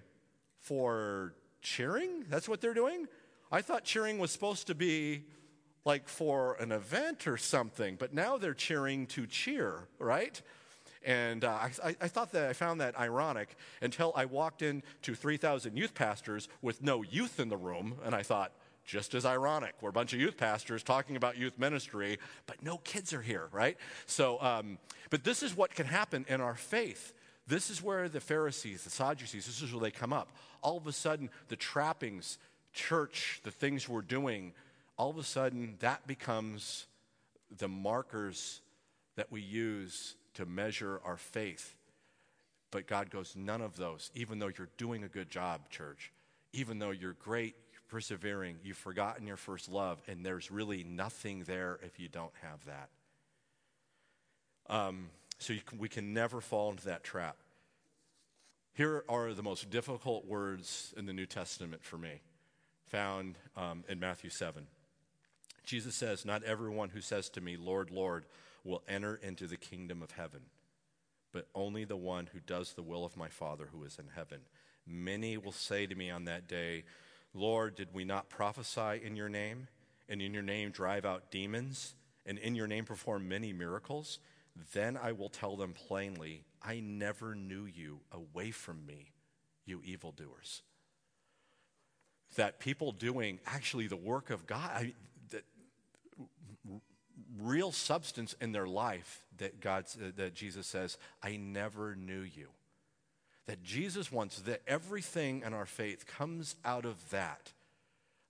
for 0.59 1.33
cheering? 1.63 2.25
That's 2.29 2.47
what 2.47 2.61
they're 2.61 2.75
doing? 2.75 3.07
I 3.51 3.63
thought 3.63 3.83
cheering 3.83 4.19
was 4.19 4.29
supposed 4.29 4.67
to 4.67 4.75
be 4.75 5.23
like 5.85 6.07
for 6.07 6.53
an 6.59 6.71
event 6.71 7.25
or 7.25 7.37
something, 7.37 7.95
but 7.95 8.13
now 8.13 8.37
they're 8.37 8.53
cheering 8.53 9.07
to 9.07 9.25
cheer, 9.25 9.87
right? 9.97 10.39
And 11.03 11.43
uh, 11.43 11.49
I, 11.83 11.95
I, 11.99 12.07
thought 12.09 12.31
that 12.33 12.47
I 12.47 12.53
found 12.53 12.79
that 12.79 12.99
ironic 12.99 13.55
until 13.81 14.13
I 14.15 14.25
walked 14.25 14.61
into 14.61 15.15
3,000 15.15 15.75
youth 15.75 15.95
pastors 15.95 16.47
with 16.61 16.83
no 16.83 17.01
youth 17.01 17.39
in 17.39 17.49
the 17.49 17.57
room, 17.57 17.95
and 18.05 18.13
I 18.13 18.21
thought, 18.21 18.51
just 18.85 19.13
as 19.13 19.25
ironic. 19.25 19.73
We're 19.81 19.89
a 19.89 19.93
bunch 19.93 20.13
of 20.13 20.19
youth 20.19 20.37
pastors 20.37 20.83
talking 20.83 21.15
about 21.15 21.37
youth 21.37 21.57
ministry, 21.57 22.19
but 22.45 22.61
no 22.61 22.77
kids 22.79 23.13
are 23.13 23.21
here, 23.21 23.47
right? 23.51 23.77
So, 24.05 24.41
um, 24.41 24.77
but 25.09 25.23
this 25.23 25.43
is 25.43 25.55
what 25.55 25.73
can 25.73 25.85
happen 25.85 26.25
in 26.27 26.41
our 26.41 26.55
faith. 26.55 27.13
This 27.47 27.69
is 27.69 27.81
where 27.81 28.07
the 28.09 28.19
Pharisees, 28.19 28.83
the 28.83 28.89
Sadducees, 28.89 29.45
this 29.45 29.61
is 29.61 29.73
where 29.73 29.81
they 29.81 29.91
come 29.91 30.13
up. 30.13 30.29
All 30.61 30.77
of 30.77 30.87
a 30.87 30.93
sudden, 30.93 31.29
the 31.49 31.55
trappings, 31.55 32.37
church, 32.73 33.41
the 33.43 33.51
things 33.51 33.87
we're 33.87 34.01
doing, 34.01 34.53
all 34.97 35.09
of 35.09 35.17
a 35.17 35.23
sudden, 35.23 35.75
that 35.79 36.07
becomes 36.07 36.87
the 37.57 37.67
markers 37.67 38.61
that 39.15 39.31
we 39.31 39.41
use 39.41 40.15
to 40.35 40.45
measure 40.45 40.99
our 41.05 41.17
faith. 41.17 41.75
But 42.71 42.87
God 42.87 43.11
goes, 43.11 43.35
none 43.35 43.61
of 43.61 43.77
those, 43.77 44.09
even 44.15 44.39
though 44.39 44.49
you're 44.57 44.69
doing 44.77 45.03
a 45.03 45.07
good 45.07 45.29
job, 45.29 45.69
church, 45.69 46.11
even 46.53 46.79
though 46.79 46.91
you're 46.91 47.13
great, 47.13 47.55
persevering, 47.93 48.57
you've 48.63 48.75
forgotten 48.75 49.27
your 49.27 49.37
first 49.37 49.69
love, 49.69 50.01
and 50.07 50.25
there's 50.25 50.49
really 50.49 50.83
nothing 50.83 51.43
there 51.43 51.77
if 51.83 51.99
you 51.99 52.09
don't 52.09 52.31
have 52.41 52.65
that. 52.65 52.89
Um, 54.67 55.09
so 55.37 55.53
can, 55.63 55.77
we 55.77 55.89
can 55.89 56.11
never 56.11 56.41
fall 56.41 56.71
into 56.71 56.85
that 56.85 57.03
trap. 57.03 57.37
Here 58.73 59.03
are 59.07 59.35
the 59.35 59.43
most 59.43 59.69
difficult 59.69 60.25
words 60.25 60.91
in 60.97 61.05
the 61.05 61.13
New 61.13 61.27
Testament 61.27 61.83
for 61.83 61.99
me, 61.99 62.21
found 62.87 63.37
um, 63.55 63.83
in 63.87 63.99
Matthew 63.99 64.31
7. 64.31 64.65
Jesus 65.63 65.93
says, 65.93 66.25
Not 66.25 66.41
everyone 66.41 66.89
who 66.89 67.01
says 67.01 67.29
to 67.29 67.41
me, 67.41 67.57
Lord, 67.57 67.91
Lord, 67.91 68.25
will 68.63 68.81
enter 68.87 69.19
into 69.21 69.45
the 69.45 69.55
kingdom 69.55 70.01
of 70.01 70.09
heaven, 70.09 70.41
but 71.31 71.45
only 71.53 71.85
the 71.85 71.95
one 71.95 72.27
who 72.33 72.39
does 72.39 72.73
the 72.73 72.81
will 72.81 73.05
of 73.05 73.15
my 73.15 73.27
Father 73.27 73.69
who 73.71 73.83
is 73.83 73.99
in 73.99 74.07
heaven. 74.15 74.39
Many 74.87 75.37
will 75.37 75.51
say 75.51 75.85
to 75.85 75.93
me 75.93 76.09
on 76.09 76.25
that 76.25 76.47
day, 76.47 76.85
Lord, 77.33 77.75
did 77.75 77.89
we 77.93 78.05
not 78.05 78.29
prophesy 78.29 79.01
in 79.03 79.15
your 79.15 79.29
name, 79.29 79.67
and 80.07 80.21
in 80.21 80.33
your 80.33 80.43
name 80.43 80.71
drive 80.71 81.05
out 81.05 81.31
demons, 81.31 81.95
and 82.25 82.37
in 82.37 82.55
your 82.55 82.67
name 82.67 82.85
perform 82.85 83.27
many 83.27 83.53
miracles? 83.53 84.19
Then 84.73 84.97
I 85.01 85.13
will 85.13 85.29
tell 85.29 85.55
them 85.55 85.73
plainly, 85.73 86.43
I 86.61 86.79
never 86.79 87.33
knew 87.33 87.65
you. 87.65 88.01
Away 88.11 88.51
from 88.51 88.85
me, 88.85 89.11
you 89.65 89.81
evildoers. 89.83 90.61
That 92.35 92.59
people 92.59 92.91
doing 92.91 93.39
actually 93.45 93.87
the 93.87 93.95
work 93.95 94.29
of 94.29 94.45
God, 94.45 94.69
I, 94.71 94.93
that 95.31 95.43
real 97.39 97.71
substance 97.71 98.35
in 98.39 98.51
their 98.51 98.67
life 98.67 99.25
that 99.37 99.59
God, 99.59 99.85
that 100.17 100.35
Jesus 100.35 100.67
says, 100.67 100.97
I 101.21 101.37
never 101.37 101.95
knew 101.95 102.21
you 102.21 102.49
that 103.45 103.63
Jesus 103.63 104.11
wants 104.11 104.39
that 104.41 104.61
everything 104.67 105.43
in 105.45 105.53
our 105.53 105.65
faith 105.65 106.05
comes 106.05 106.55
out 106.63 106.85
of 106.85 107.09
that, 107.09 107.51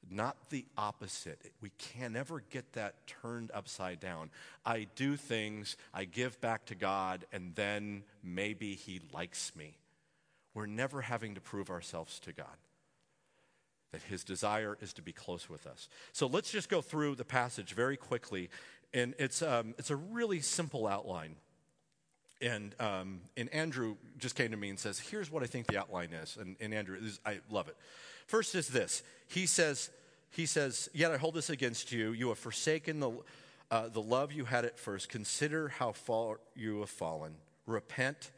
not 0.10 0.50
the 0.50 0.66
opposite. 0.78 1.52
We 1.62 1.72
can 1.78 2.14
never 2.14 2.42
get 2.50 2.74
that 2.74 3.08
turned 3.08 3.52
upside 3.54 4.00
down. 4.00 4.32
I 4.66 4.88
do 4.96 5.16
things, 5.16 5.78
I 5.94 6.06
give 6.06 6.42
back 6.42 6.66
to 6.66 6.76
God, 6.76 7.26
and 7.32 7.54
then 7.56 8.04
maybe 8.24 8.76
He 8.76 9.02
likes 9.14 9.56
me. 9.56 9.78
We're 10.56 10.66
never 10.68 11.02
having 11.02 11.36
to 11.36 11.42
prove 11.42 11.70
ourselves 11.70 12.20
to 12.22 12.34
God. 12.34 12.58
that 13.94 14.02
his 14.02 14.24
desire 14.24 14.76
is 14.82 14.92
to 14.94 15.02
be 15.02 15.14
close 15.14 15.50
with 15.50 15.66
us. 15.68 15.88
So 16.12 16.28
let's 16.28 16.52
just 16.52 16.68
go 16.68 16.82
through 16.82 17.16
the 17.16 17.24
passage 17.24 17.74
very 17.74 17.96
quickly. 17.96 18.50
And 18.92 19.14
it's, 19.20 19.42
um, 19.42 19.76
it's 19.78 19.92
a 19.92 19.96
really 19.96 20.42
simple 20.42 20.88
outline. 20.88 21.36
And, 22.42 22.76
um, 22.80 23.22
and 23.38 23.54
Andrew 23.54 23.96
just 24.24 24.36
came 24.36 24.50
to 24.50 24.58
me 24.58 24.70
and 24.70 24.80
says, 24.80 24.98
Here's 24.98 25.30
what 25.30 25.44
I 25.44 25.46
think 25.46 25.68
the 25.68 25.78
outline 25.78 26.14
is. 26.14 26.38
And, 26.40 26.56
and 26.60 26.74
Andrew, 26.74 27.00
this, 27.00 27.20
I 27.24 27.42
love 27.52 27.68
it. 27.68 27.76
First 28.26 28.56
is 28.56 28.68
this 28.68 29.04
He 29.28 29.46
says, 29.46 29.92
he 30.32 30.48
says, 30.48 30.90
Yet 30.94 31.12
I 31.12 31.18
hold 31.18 31.36
this 31.36 31.52
against 31.52 31.92
you. 31.92 32.12
You 32.12 32.30
have 32.30 32.40
forsaken 32.40 33.00
the, 33.00 33.12
uh, 33.70 33.90
the 33.90 34.02
love 34.02 34.32
you 34.32 34.46
had 34.46 34.66
at 34.66 34.80
first. 34.80 35.10
Consider 35.10 35.68
how 35.68 35.92
far 35.92 36.40
you 36.56 36.80
have 36.80 36.90
fallen. 36.90 37.36
Repent 37.68 38.32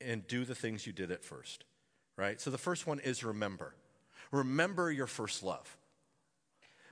and 0.00 0.26
do 0.28 0.44
the 0.44 0.54
things 0.54 0.86
you 0.86 0.92
did 0.92 1.10
at 1.10 1.24
first. 1.24 1.64
Right? 2.16 2.40
So 2.40 2.50
the 2.50 2.58
first 2.58 2.86
one 2.86 3.00
is 3.00 3.24
remember. 3.24 3.74
Remember 4.30 4.92
your 4.92 5.06
first 5.06 5.42
love. 5.42 5.76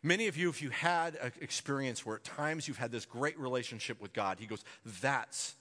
Many 0.03 0.29
of 0.29 0.37
you, 0.37 0.51
if 0.51 0.61
you 0.61 0.69
had 0.69 1.15
an 1.15 1.33
experience 1.41 2.05
where 2.05 2.17
at 2.17 2.25
times 2.25 2.69
you've 2.69 2.77
had 2.77 2.93
this 2.93 3.07
great 3.07 3.39
relationship 3.39 4.03
with 4.03 4.13
God, 4.13 4.39
He 4.39 4.47
goes, 4.47 4.65
That's, 5.01 5.55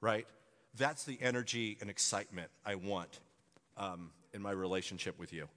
right? 0.00 0.26
That's 0.76 1.04
the 1.04 1.18
energy 1.20 1.78
and 1.80 1.88
excitement 1.88 2.50
I 2.64 2.74
want 2.74 3.20
um, 3.76 4.10
in 4.32 4.42
my 4.42 4.50
relationship 4.50 5.18
with 5.18 5.32
you. 5.32 5.48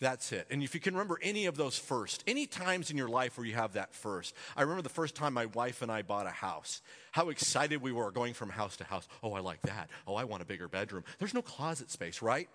That's 0.00 0.32
it. 0.32 0.46
And 0.50 0.62
if 0.62 0.74
you 0.74 0.80
can 0.80 0.94
remember 0.94 1.18
any 1.22 1.44
of 1.44 1.58
those 1.58 1.78
first, 1.78 2.24
any 2.26 2.46
times 2.46 2.90
in 2.90 2.96
your 2.96 3.08
life 3.08 3.36
where 3.36 3.46
you 3.46 3.52
have 3.54 3.74
that 3.74 3.94
first. 3.94 4.34
I 4.56 4.62
remember 4.62 4.80
the 4.80 4.88
first 4.88 5.14
time 5.14 5.34
my 5.34 5.44
wife 5.46 5.82
and 5.82 5.92
I 5.92 6.00
bought 6.00 6.26
a 6.26 6.30
house, 6.30 6.80
how 7.12 7.28
excited 7.28 7.82
we 7.82 7.92
were 7.92 8.10
going 8.10 8.32
from 8.32 8.48
house 8.48 8.78
to 8.78 8.84
house. 8.84 9.06
Oh, 9.22 9.34
I 9.34 9.40
like 9.40 9.60
that. 9.62 9.90
Oh, 10.06 10.14
I 10.14 10.24
want 10.24 10.42
a 10.42 10.46
bigger 10.46 10.68
bedroom. 10.68 11.04
There's 11.18 11.34
no 11.34 11.42
closet 11.42 11.90
space, 11.90 12.22
right? 12.22 12.48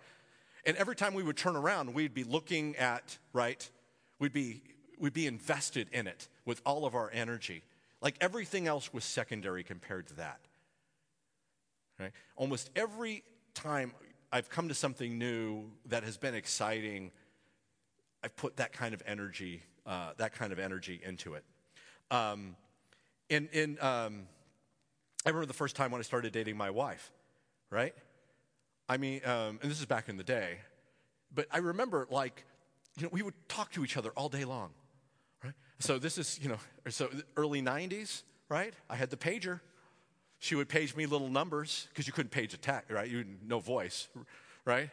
And 0.64 0.76
every 0.76 0.96
time 0.96 1.14
we 1.14 1.22
would 1.22 1.36
turn 1.36 1.54
around, 1.54 1.94
we'd 1.94 2.14
be 2.14 2.24
looking 2.24 2.74
at, 2.76 3.16
right? 3.32 3.70
We'd 4.18 4.32
be, 4.32 4.62
we'd 4.98 5.12
be 5.12 5.28
invested 5.28 5.86
in 5.92 6.08
it 6.08 6.26
with 6.44 6.60
all 6.66 6.84
of 6.84 6.96
our 6.96 7.10
energy. 7.12 7.62
Like 8.02 8.16
everything 8.20 8.66
else 8.66 8.92
was 8.92 9.04
secondary 9.04 9.62
compared 9.62 10.08
to 10.08 10.14
that. 10.14 10.40
Right? 11.98 12.12
Almost 12.36 12.70
every 12.76 13.22
time 13.54 13.92
I've 14.32 14.50
come 14.50 14.68
to 14.68 14.74
something 14.74 15.18
new 15.18 15.70
that 15.86 16.02
has 16.02 16.16
been 16.16 16.34
exciting, 16.34 17.10
I've 18.22 18.36
put 18.36 18.56
that 18.56 18.72
kind 18.72 18.92
of 18.92 19.02
energy, 19.06 19.62
uh, 19.86 20.12
that 20.18 20.34
kind 20.34 20.52
of 20.52 20.58
energy 20.58 21.00
into 21.04 21.34
it. 21.34 21.44
Um, 22.10 22.56
in, 23.28 23.48
in, 23.52 23.78
um, 23.80 24.26
I 25.24 25.30
remember 25.30 25.46
the 25.46 25.54
first 25.54 25.74
time 25.74 25.90
when 25.90 26.00
I 26.00 26.02
started 26.02 26.32
dating 26.32 26.56
my 26.56 26.70
wife, 26.70 27.12
right? 27.70 27.94
I 28.88 28.96
mean, 28.96 29.20
um, 29.24 29.58
and 29.62 29.70
this 29.70 29.80
is 29.80 29.86
back 29.86 30.08
in 30.08 30.16
the 30.16 30.24
day, 30.24 30.58
but 31.34 31.46
I 31.50 31.58
remember 31.58 32.06
like, 32.10 32.44
you 32.96 33.04
know, 33.04 33.08
we 33.10 33.22
would 33.22 33.34
talk 33.48 33.72
to 33.72 33.84
each 33.84 33.96
other 33.96 34.10
all 34.10 34.28
day 34.28 34.44
long, 34.44 34.70
right? 35.42 35.54
So 35.80 35.98
this 35.98 36.18
is, 36.18 36.38
you 36.40 36.48
know, 36.48 36.58
so 36.88 37.10
early 37.36 37.60
90s, 37.60 38.22
right? 38.48 38.72
I 38.88 38.96
had 38.96 39.10
the 39.10 39.16
pager. 39.16 39.60
She 40.38 40.54
would 40.54 40.68
page 40.68 40.94
me 40.94 41.06
little 41.06 41.28
numbers 41.28 41.88
because 41.90 42.06
you 42.06 42.12
couldn't 42.12 42.30
page 42.30 42.52
a 42.54 42.58
text, 42.58 42.90
right? 42.90 43.08
You 43.08 43.24
no 43.46 43.58
voice, 43.58 44.08
right? 44.64 44.90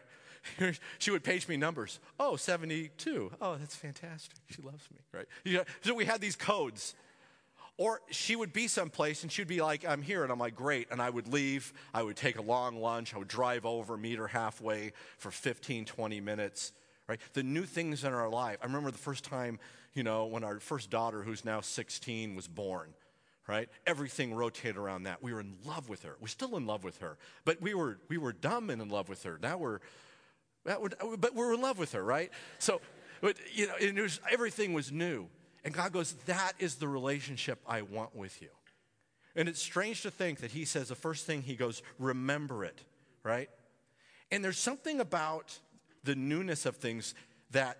she 0.99 1.11
would 1.11 1.23
page 1.23 1.47
me 1.47 1.57
numbers. 1.57 1.99
Oh, 2.19 2.35
72. 2.35 3.31
Oh, 3.41 3.55
that's 3.55 3.75
fantastic. 3.75 4.37
She 4.49 4.61
loves 4.61 4.87
me, 4.91 4.99
right? 5.11 5.25
Know, 5.45 5.63
so 5.81 5.93
we 5.93 6.05
had 6.05 6.21
these 6.21 6.35
codes. 6.35 6.95
Or 7.77 8.01
she 8.11 8.35
would 8.35 8.53
be 8.53 8.67
someplace 8.67 9.23
and 9.23 9.31
she'd 9.31 9.47
be 9.47 9.61
like, 9.61 9.83
I'm 9.87 10.01
here. 10.01 10.23
And 10.23 10.31
I'm 10.31 10.37
like, 10.37 10.55
great. 10.55 10.89
And 10.91 11.01
I 11.01 11.09
would 11.09 11.33
leave. 11.33 11.73
I 11.93 12.03
would 12.03 12.15
take 12.15 12.37
a 12.37 12.41
long 12.41 12.79
lunch. 12.79 13.15
I 13.15 13.17
would 13.17 13.27
drive 13.27 13.65
over, 13.65 13.97
meet 13.97 14.19
her 14.19 14.27
halfway 14.27 14.93
for 15.17 15.31
15, 15.31 15.85
20 15.85 16.21
minutes, 16.21 16.71
right? 17.07 17.19
The 17.33 17.41
new 17.41 17.63
things 17.63 18.03
in 18.03 18.13
our 18.13 18.29
life. 18.29 18.57
I 18.61 18.65
remember 18.65 18.91
the 18.91 18.99
first 18.99 19.23
time, 19.23 19.59
you 19.95 20.03
know, 20.03 20.25
when 20.25 20.43
our 20.43 20.59
first 20.59 20.91
daughter, 20.91 21.23
who's 21.23 21.43
now 21.43 21.61
16, 21.61 22.35
was 22.35 22.47
born, 22.47 22.93
right? 23.47 23.69
Everything 23.85 24.33
rotated 24.33 24.77
around 24.77 25.03
that. 25.03 25.21
We 25.21 25.33
were 25.33 25.41
in 25.41 25.55
love 25.65 25.89
with 25.89 26.03
her. 26.03 26.15
We're 26.21 26.27
still 26.27 26.55
in 26.55 26.65
love 26.65 26.83
with 26.83 26.99
her. 26.99 27.17
But 27.45 27.61
we 27.61 27.73
were, 27.73 27.99
we 28.09 28.17
were 28.17 28.33
dumb 28.33 28.69
and 28.69 28.81
in 28.81 28.89
love 28.89 29.09
with 29.09 29.23
her. 29.23 29.39
Now 29.41 29.57
we're, 29.57 29.79
but 30.63 31.35
we're 31.35 31.53
in 31.53 31.61
love 31.61 31.77
with 31.77 31.91
her, 31.91 32.03
right? 32.03 32.31
So, 32.59 32.79
but, 33.21 33.35
you 33.53 33.67
know, 33.67 33.75
and 33.81 33.97
was, 33.97 34.19
everything 34.31 34.73
was 34.73 34.91
new. 34.91 35.27
And 35.63 35.73
God 35.73 35.91
goes, 35.91 36.13
That 36.25 36.53
is 36.59 36.75
the 36.75 36.87
relationship 36.87 37.59
I 37.67 37.81
want 37.81 38.15
with 38.15 38.41
you. 38.41 38.49
And 39.35 39.49
it's 39.49 39.61
strange 39.61 40.01
to 40.03 40.11
think 40.11 40.39
that 40.39 40.51
He 40.51 40.65
says 40.65 40.89
the 40.89 40.95
first 40.95 41.25
thing 41.25 41.41
He 41.41 41.55
goes, 41.55 41.81
Remember 41.99 42.63
it, 42.63 42.81
right? 43.23 43.49
And 44.31 44.43
there's 44.43 44.57
something 44.57 44.99
about 44.99 45.57
the 46.03 46.15
newness 46.15 46.65
of 46.65 46.77
things 46.77 47.13
that 47.51 47.77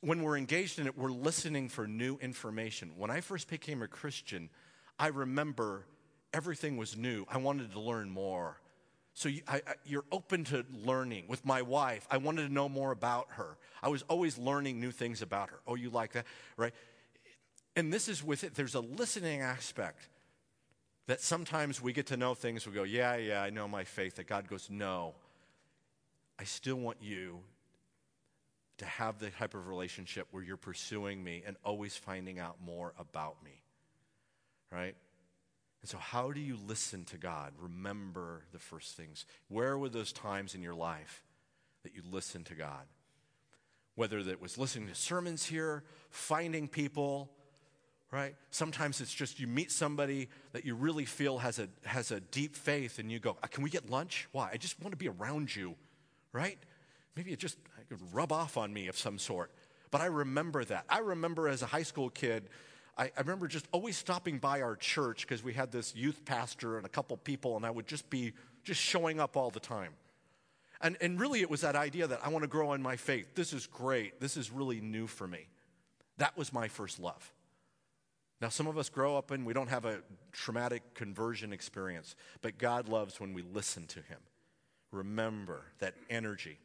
when 0.00 0.22
we're 0.22 0.36
engaged 0.36 0.78
in 0.78 0.86
it, 0.86 0.96
we're 0.96 1.10
listening 1.10 1.68
for 1.68 1.86
new 1.86 2.18
information. 2.18 2.92
When 2.96 3.10
I 3.10 3.20
first 3.20 3.48
became 3.48 3.82
a 3.82 3.88
Christian, 3.88 4.48
I 4.98 5.08
remember 5.08 5.86
everything 6.32 6.76
was 6.76 6.96
new. 6.96 7.24
I 7.28 7.38
wanted 7.38 7.72
to 7.72 7.80
learn 7.80 8.10
more. 8.10 8.60
So 9.14 9.28
you, 9.28 9.42
are 9.48 10.04
open 10.12 10.44
to 10.44 10.64
learning. 10.72 11.24
With 11.26 11.44
my 11.44 11.62
wife, 11.62 12.06
I 12.10 12.18
wanted 12.18 12.46
to 12.46 12.52
know 12.52 12.68
more 12.68 12.92
about 12.92 13.26
her. 13.30 13.58
I 13.82 13.88
was 13.88 14.02
always 14.02 14.38
learning 14.38 14.78
new 14.78 14.92
things 14.92 15.22
about 15.22 15.50
her. 15.50 15.58
Oh, 15.66 15.74
you 15.74 15.90
like 15.90 16.12
that? 16.12 16.26
Right? 16.56 16.72
And 17.74 17.92
this 17.92 18.08
is 18.08 18.22
with 18.22 18.44
it, 18.44 18.54
there's 18.54 18.76
a 18.76 18.80
listening 18.80 19.40
aspect 19.40 20.08
that 21.08 21.20
sometimes 21.20 21.82
we 21.82 21.92
get 21.92 22.06
to 22.08 22.16
know 22.16 22.34
things. 22.34 22.66
We 22.66 22.72
go, 22.72 22.84
yeah, 22.84 23.16
yeah, 23.16 23.42
I 23.42 23.50
know 23.50 23.66
my 23.66 23.82
faith. 23.82 24.16
That 24.16 24.28
God 24.28 24.46
goes, 24.46 24.68
no, 24.70 25.14
I 26.38 26.44
still 26.44 26.76
want 26.76 26.98
you 27.00 27.40
to 28.78 28.86
have 28.86 29.18
the 29.18 29.30
type 29.30 29.54
of 29.54 29.68
relationship 29.68 30.28
where 30.30 30.42
you're 30.42 30.56
pursuing 30.56 31.22
me 31.22 31.42
and 31.46 31.56
always 31.64 31.96
finding 31.96 32.38
out 32.38 32.56
more 32.64 32.94
about 32.98 33.42
me. 33.44 33.62
Right? 34.72 34.94
And 35.80 35.88
so, 35.88 35.98
how 35.98 36.32
do 36.32 36.40
you 36.40 36.56
listen 36.66 37.04
to 37.06 37.16
God? 37.16 37.52
Remember 37.58 38.44
the 38.52 38.58
first 38.58 38.96
things. 38.96 39.26
Where 39.48 39.78
were 39.78 39.88
those 39.88 40.12
times 40.12 40.54
in 40.54 40.62
your 40.62 40.74
life 40.74 41.22
that 41.84 41.94
you 41.94 42.02
listened 42.10 42.46
to 42.46 42.54
God? 42.54 42.86
Whether 43.94 44.22
that 44.24 44.40
was 44.40 44.58
listening 44.58 44.88
to 44.88 44.94
sermons 44.94 45.44
here, 45.44 45.84
finding 46.10 46.68
people, 46.68 47.30
right? 48.10 48.34
Sometimes 48.50 49.00
it's 49.00 49.14
just 49.14 49.40
you 49.40 49.46
meet 49.46 49.70
somebody 49.70 50.28
that 50.52 50.64
you 50.64 50.74
really 50.74 51.04
feel 51.04 51.38
has 51.38 51.58
a, 51.58 51.68
has 51.84 52.10
a 52.10 52.20
deep 52.20 52.56
faith 52.56 52.98
and 52.98 53.10
you 53.10 53.18
go, 53.18 53.36
uh, 53.42 53.46
Can 53.46 53.62
we 53.62 53.70
get 53.70 53.88
lunch? 53.88 54.28
Why? 54.32 54.50
I 54.52 54.56
just 54.56 54.80
want 54.80 54.92
to 54.92 54.96
be 54.96 55.08
around 55.08 55.54
you, 55.54 55.74
right? 56.32 56.58
Maybe 57.16 57.32
it 57.32 57.38
just 57.38 57.58
rub 58.12 58.32
off 58.32 58.56
on 58.56 58.72
me 58.72 58.88
of 58.88 58.96
some 58.96 59.18
sort. 59.18 59.50
But 59.90 60.00
I 60.00 60.06
remember 60.06 60.64
that. 60.64 60.84
I 60.88 60.98
remember 60.98 61.48
as 61.48 61.62
a 61.62 61.66
high 61.66 61.82
school 61.82 62.10
kid, 62.10 62.48
I, 62.96 63.04
I 63.04 63.20
remember 63.20 63.48
just 63.48 63.66
always 63.72 63.96
stopping 63.96 64.38
by 64.38 64.60
our 64.60 64.76
church 64.76 65.22
because 65.22 65.42
we 65.42 65.54
had 65.54 65.72
this 65.72 65.94
youth 65.94 66.24
pastor 66.24 66.76
and 66.76 66.84
a 66.84 66.88
couple 66.88 67.16
people, 67.16 67.56
and 67.56 67.64
I 67.64 67.70
would 67.70 67.86
just 67.86 68.10
be 68.10 68.32
just 68.64 68.80
showing 68.80 69.20
up 69.20 69.36
all 69.36 69.50
the 69.50 69.60
time. 69.60 69.92
And, 70.80 70.96
and 71.00 71.18
really, 71.18 71.40
it 71.40 71.50
was 71.50 71.62
that 71.62 71.74
idea 71.74 72.06
that 72.06 72.20
I 72.22 72.28
want 72.28 72.42
to 72.42 72.48
grow 72.48 72.72
in 72.72 72.82
my 72.82 72.96
faith. 72.96 73.34
This 73.34 73.52
is 73.52 73.66
great. 73.66 74.20
This 74.20 74.36
is 74.36 74.50
really 74.50 74.80
new 74.80 75.06
for 75.06 75.26
me. 75.26 75.48
That 76.18 76.36
was 76.36 76.52
my 76.52 76.68
first 76.68 77.00
love. 77.00 77.32
Now, 78.40 78.48
some 78.48 78.68
of 78.68 78.78
us 78.78 78.88
grow 78.88 79.16
up 79.16 79.32
and 79.32 79.44
we 79.44 79.52
don't 79.52 79.68
have 79.68 79.84
a 79.84 79.98
traumatic 80.30 80.94
conversion 80.94 81.52
experience, 81.52 82.14
but 82.40 82.58
God 82.58 82.88
loves 82.88 83.18
when 83.18 83.34
we 83.34 83.42
listen 83.42 83.86
to 83.88 84.00
Him. 84.00 84.18
Remember 84.92 85.62
that 85.80 85.94
energy. 86.08 86.58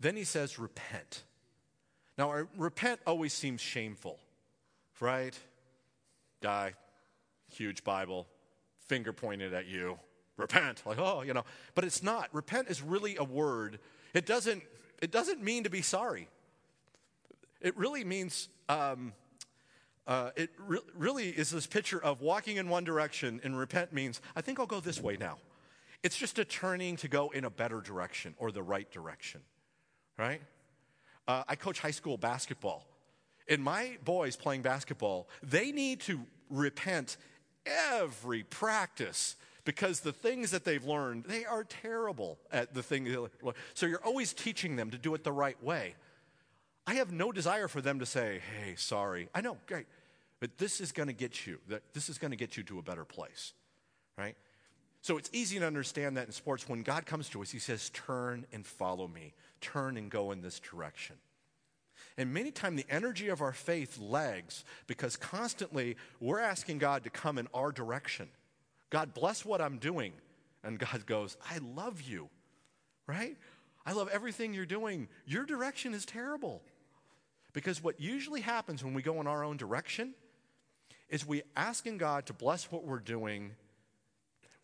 Then 0.00 0.16
He 0.16 0.24
says, 0.24 0.58
repent. 0.58 1.22
Now, 2.18 2.46
repent 2.56 3.00
always 3.06 3.32
seems 3.32 3.60
shameful 3.60 4.18
right? 5.00 5.38
Guy, 6.42 6.74
huge 7.52 7.84
Bible, 7.84 8.26
finger 8.86 9.12
pointed 9.12 9.54
at 9.54 9.66
you. 9.66 9.98
Repent. 10.36 10.82
Like, 10.84 10.98
oh, 10.98 11.22
you 11.22 11.32
know. 11.32 11.44
But 11.74 11.84
it's 11.84 12.02
not. 12.02 12.28
Repent 12.32 12.68
is 12.68 12.82
really 12.82 13.16
a 13.16 13.24
word. 13.24 13.78
It 14.14 14.26
doesn't, 14.26 14.62
it 15.00 15.10
doesn't 15.10 15.42
mean 15.42 15.64
to 15.64 15.70
be 15.70 15.82
sorry. 15.82 16.28
It 17.60 17.76
really 17.76 18.04
means, 18.04 18.48
um, 18.68 19.14
uh, 20.06 20.30
it 20.36 20.50
re- 20.58 20.78
really 20.94 21.30
is 21.30 21.50
this 21.50 21.66
picture 21.66 22.02
of 22.02 22.20
walking 22.20 22.58
in 22.58 22.68
one 22.68 22.84
direction, 22.84 23.40
and 23.44 23.58
repent 23.58 23.92
means, 23.92 24.20
I 24.36 24.42
think 24.42 24.60
I'll 24.60 24.66
go 24.66 24.80
this 24.80 25.00
way 25.00 25.16
now. 25.18 25.38
It's 26.02 26.16
just 26.16 26.38
a 26.38 26.44
turning 26.44 26.96
to 26.98 27.08
go 27.08 27.30
in 27.30 27.44
a 27.44 27.50
better 27.50 27.80
direction 27.80 28.34
or 28.36 28.52
the 28.52 28.62
right 28.62 28.90
direction, 28.90 29.40
right? 30.18 30.40
Uh, 31.28 31.42
I 31.48 31.56
coach 31.56 31.80
high 31.80 31.90
school 31.90 32.16
basketball. 32.16 32.86
And 33.48 33.62
my 33.62 33.96
boys 34.04 34.36
playing 34.36 34.62
basketball, 34.62 35.28
they 35.42 35.70
need 35.72 36.00
to 36.02 36.20
repent 36.50 37.16
every 37.64 38.42
practice 38.42 39.36
because 39.64 40.00
the 40.00 40.12
things 40.12 40.52
that 40.52 40.64
they've 40.64 40.84
learned, 40.84 41.24
they 41.24 41.44
are 41.44 41.64
terrible 41.64 42.38
at 42.52 42.74
the 42.74 42.82
thing. 42.82 43.28
So 43.74 43.86
you're 43.86 44.04
always 44.04 44.32
teaching 44.32 44.76
them 44.76 44.90
to 44.90 44.98
do 44.98 45.14
it 45.14 45.24
the 45.24 45.32
right 45.32 45.60
way. 45.62 45.94
I 46.86 46.94
have 46.94 47.12
no 47.12 47.32
desire 47.32 47.66
for 47.66 47.80
them 47.80 47.98
to 47.98 48.06
say, 48.06 48.40
hey, 48.62 48.76
sorry. 48.76 49.28
I 49.34 49.40
know, 49.40 49.58
great. 49.66 49.86
But 50.38 50.58
this 50.58 50.80
is 50.80 50.92
going 50.92 51.08
to 51.08 51.12
get 51.12 51.46
you, 51.46 51.58
this 51.92 52.08
is 52.08 52.18
going 52.18 52.30
to 52.30 52.36
get 52.36 52.56
you 52.56 52.62
to 52.64 52.78
a 52.78 52.82
better 52.82 53.04
place, 53.04 53.52
right? 54.16 54.36
So 55.02 55.18
it's 55.18 55.30
easy 55.32 55.58
to 55.58 55.66
understand 55.66 56.16
that 56.16 56.26
in 56.26 56.32
sports. 56.32 56.68
When 56.68 56.82
God 56.82 57.06
comes 57.06 57.28
to 57.30 57.42
us, 57.42 57.50
He 57.50 57.58
says, 57.58 57.90
turn 57.90 58.46
and 58.52 58.64
follow 58.64 59.08
me. 59.08 59.34
Turn 59.66 59.96
and 59.96 60.10
go 60.10 60.30
in 60.30 60.42
this 60.42 60.60
direction. 60.60 61.16
And 62.16 62.32
many 62.32 62.50
times 62.50 62.82
the 62.82 62.92
energy 62.92 63.28
of 63.28 63.42
our 63.42 63.52
faith 63.52 63.98
lags 63.98 64.64
because 64.86 65.16
constantly 65.16 65.96
we're 66.20 66.40
asking 66.40 66.78
God 66.78 67.04
to 67.04 67.10
come 67.10 67.36
in 67.36 67.48
our 67.52 67.72
direction. 67.72 68.28
God, 68.90 69.12
bless 69.12 69.44
what 69.44 69.60
I'm 69.60 69.78
doing. 69.78 70.12
And 70.62 70.78
God 70.78 71.04
goes, 71.06 71.36
I 71.50 71.58
love 71.58 72.00
you, 72.02 72.28
right? 73.06 73.36
I 73.84 73.92
love 73.92 74.08
everything 74.12 74.54
you're 74.54 74.66
doing. 74.66 75.08
Your 75.26 75.44
direction 75.44 75.94
is 75.94 76.06
terrible. 76.06 76.62
Because 77.52 77.82
what 77.82 78.00
usually 78.00 78.40
happens 78.40 78.84
when 78.84 78.94
we 78.94 79.02
go 79.02 79.20
in 79.20 79.26
our 79.26 79.44
own 79.44 79.56
direction 79.56 80.14
is 81.08 81.26
we 81.26 81.42
asking 81.56 81.98
God 81.98 82.26
to 82.26 82.32
bless 82.32 82.70
what 82.70 82.84
we're 82.84 82.98
doing. 82.98 83.52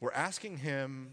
We're 0.00 0.12
asking 0.12 0.58
Him 0.58 1.12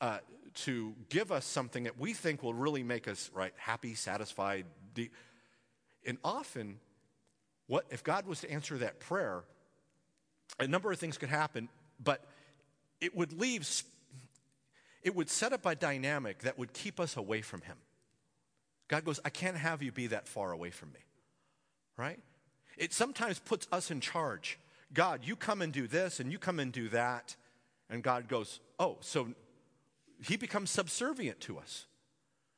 uh, 0.00 0.18
to 0.54 0.94
give 1.08 1.32
us 1.32 1.44
something 1.44 1.84
that 1.84 1.98
we 1.98 2.12
think 2.12 2.42
will 2.42 2.54
really 2.54 2.82
make 2.82 3.08
us 3.08 3.30
right 3.34 3.52
happy, 3.56 3.94
satisfied. 3.94 4.66
And 6.06 6.18
often, 6.22 6.78
what 7.66 7.86
if 7.90 8.04
God 8.04 8.26
was 8.26 8.40
to 8.40 8.50
answer 8.50 8.78
that 8.78 9.00
prayer? 9.00 9.42
A 10.60 10.68
number 10.68 10.92
of 10.92 10.98
things 10.98 11.18
could 11.18 11.28
happen, 11.28 11.68
but 12.02 12.24
it 13.00 13.16
would 13.16 13.32
leave. 13.32 13.68
It 15.02 15.14
would 15.14 15.28
set 15.28 15.52
up 15.52 15.66
a 15.66 15.74
dynamic 15.74 16.40
that 16.40 16.58
would 16.58 16.72
keep 16.72 17.00
us 17.00 17.16
away 17.16 17.42
from 17.42 17.62
Him. 17.62 17.76
God 18.88 19.04
goes, 19.04 19.18
I 19.24 19.30
can't 19.30 19.56
have 19.56 19.82
you 19.82 19.90
be 19.90 20.08
that 20.08 20.28
far 20.28 20.52
away 20.52 20.70
from 20.70 20.92
me, 20.92 21.00
right? 21.96 22.20
It 22.76 22.92
sometimes 22.92 23.38
puts 23.38 23.66
us 23.72 23.90
in 23.90 24.00
charge. 24.00 24.58
God, 24.92 25.20
you 25.24 25.36
come 25.36 25.62
and 25.62 25.72
do 25.72 25.88
this, 25.88 26.20
and 26.20 26.30
you 26.30 26.38
come 26.38 26.60
and 26.60 26.70
do 26.70 26.88
that. 26.90 27.34
And 27.90 28.02
God 28.02 28.28
goes, 28.28 28.60
Oh, 28.78 28.98
so 29.00 29.28
he 30.24 30.36
becomes 30.36 30.70
subservient 30.70 31.40
to 31.40 31.58
us. 31.58 31.86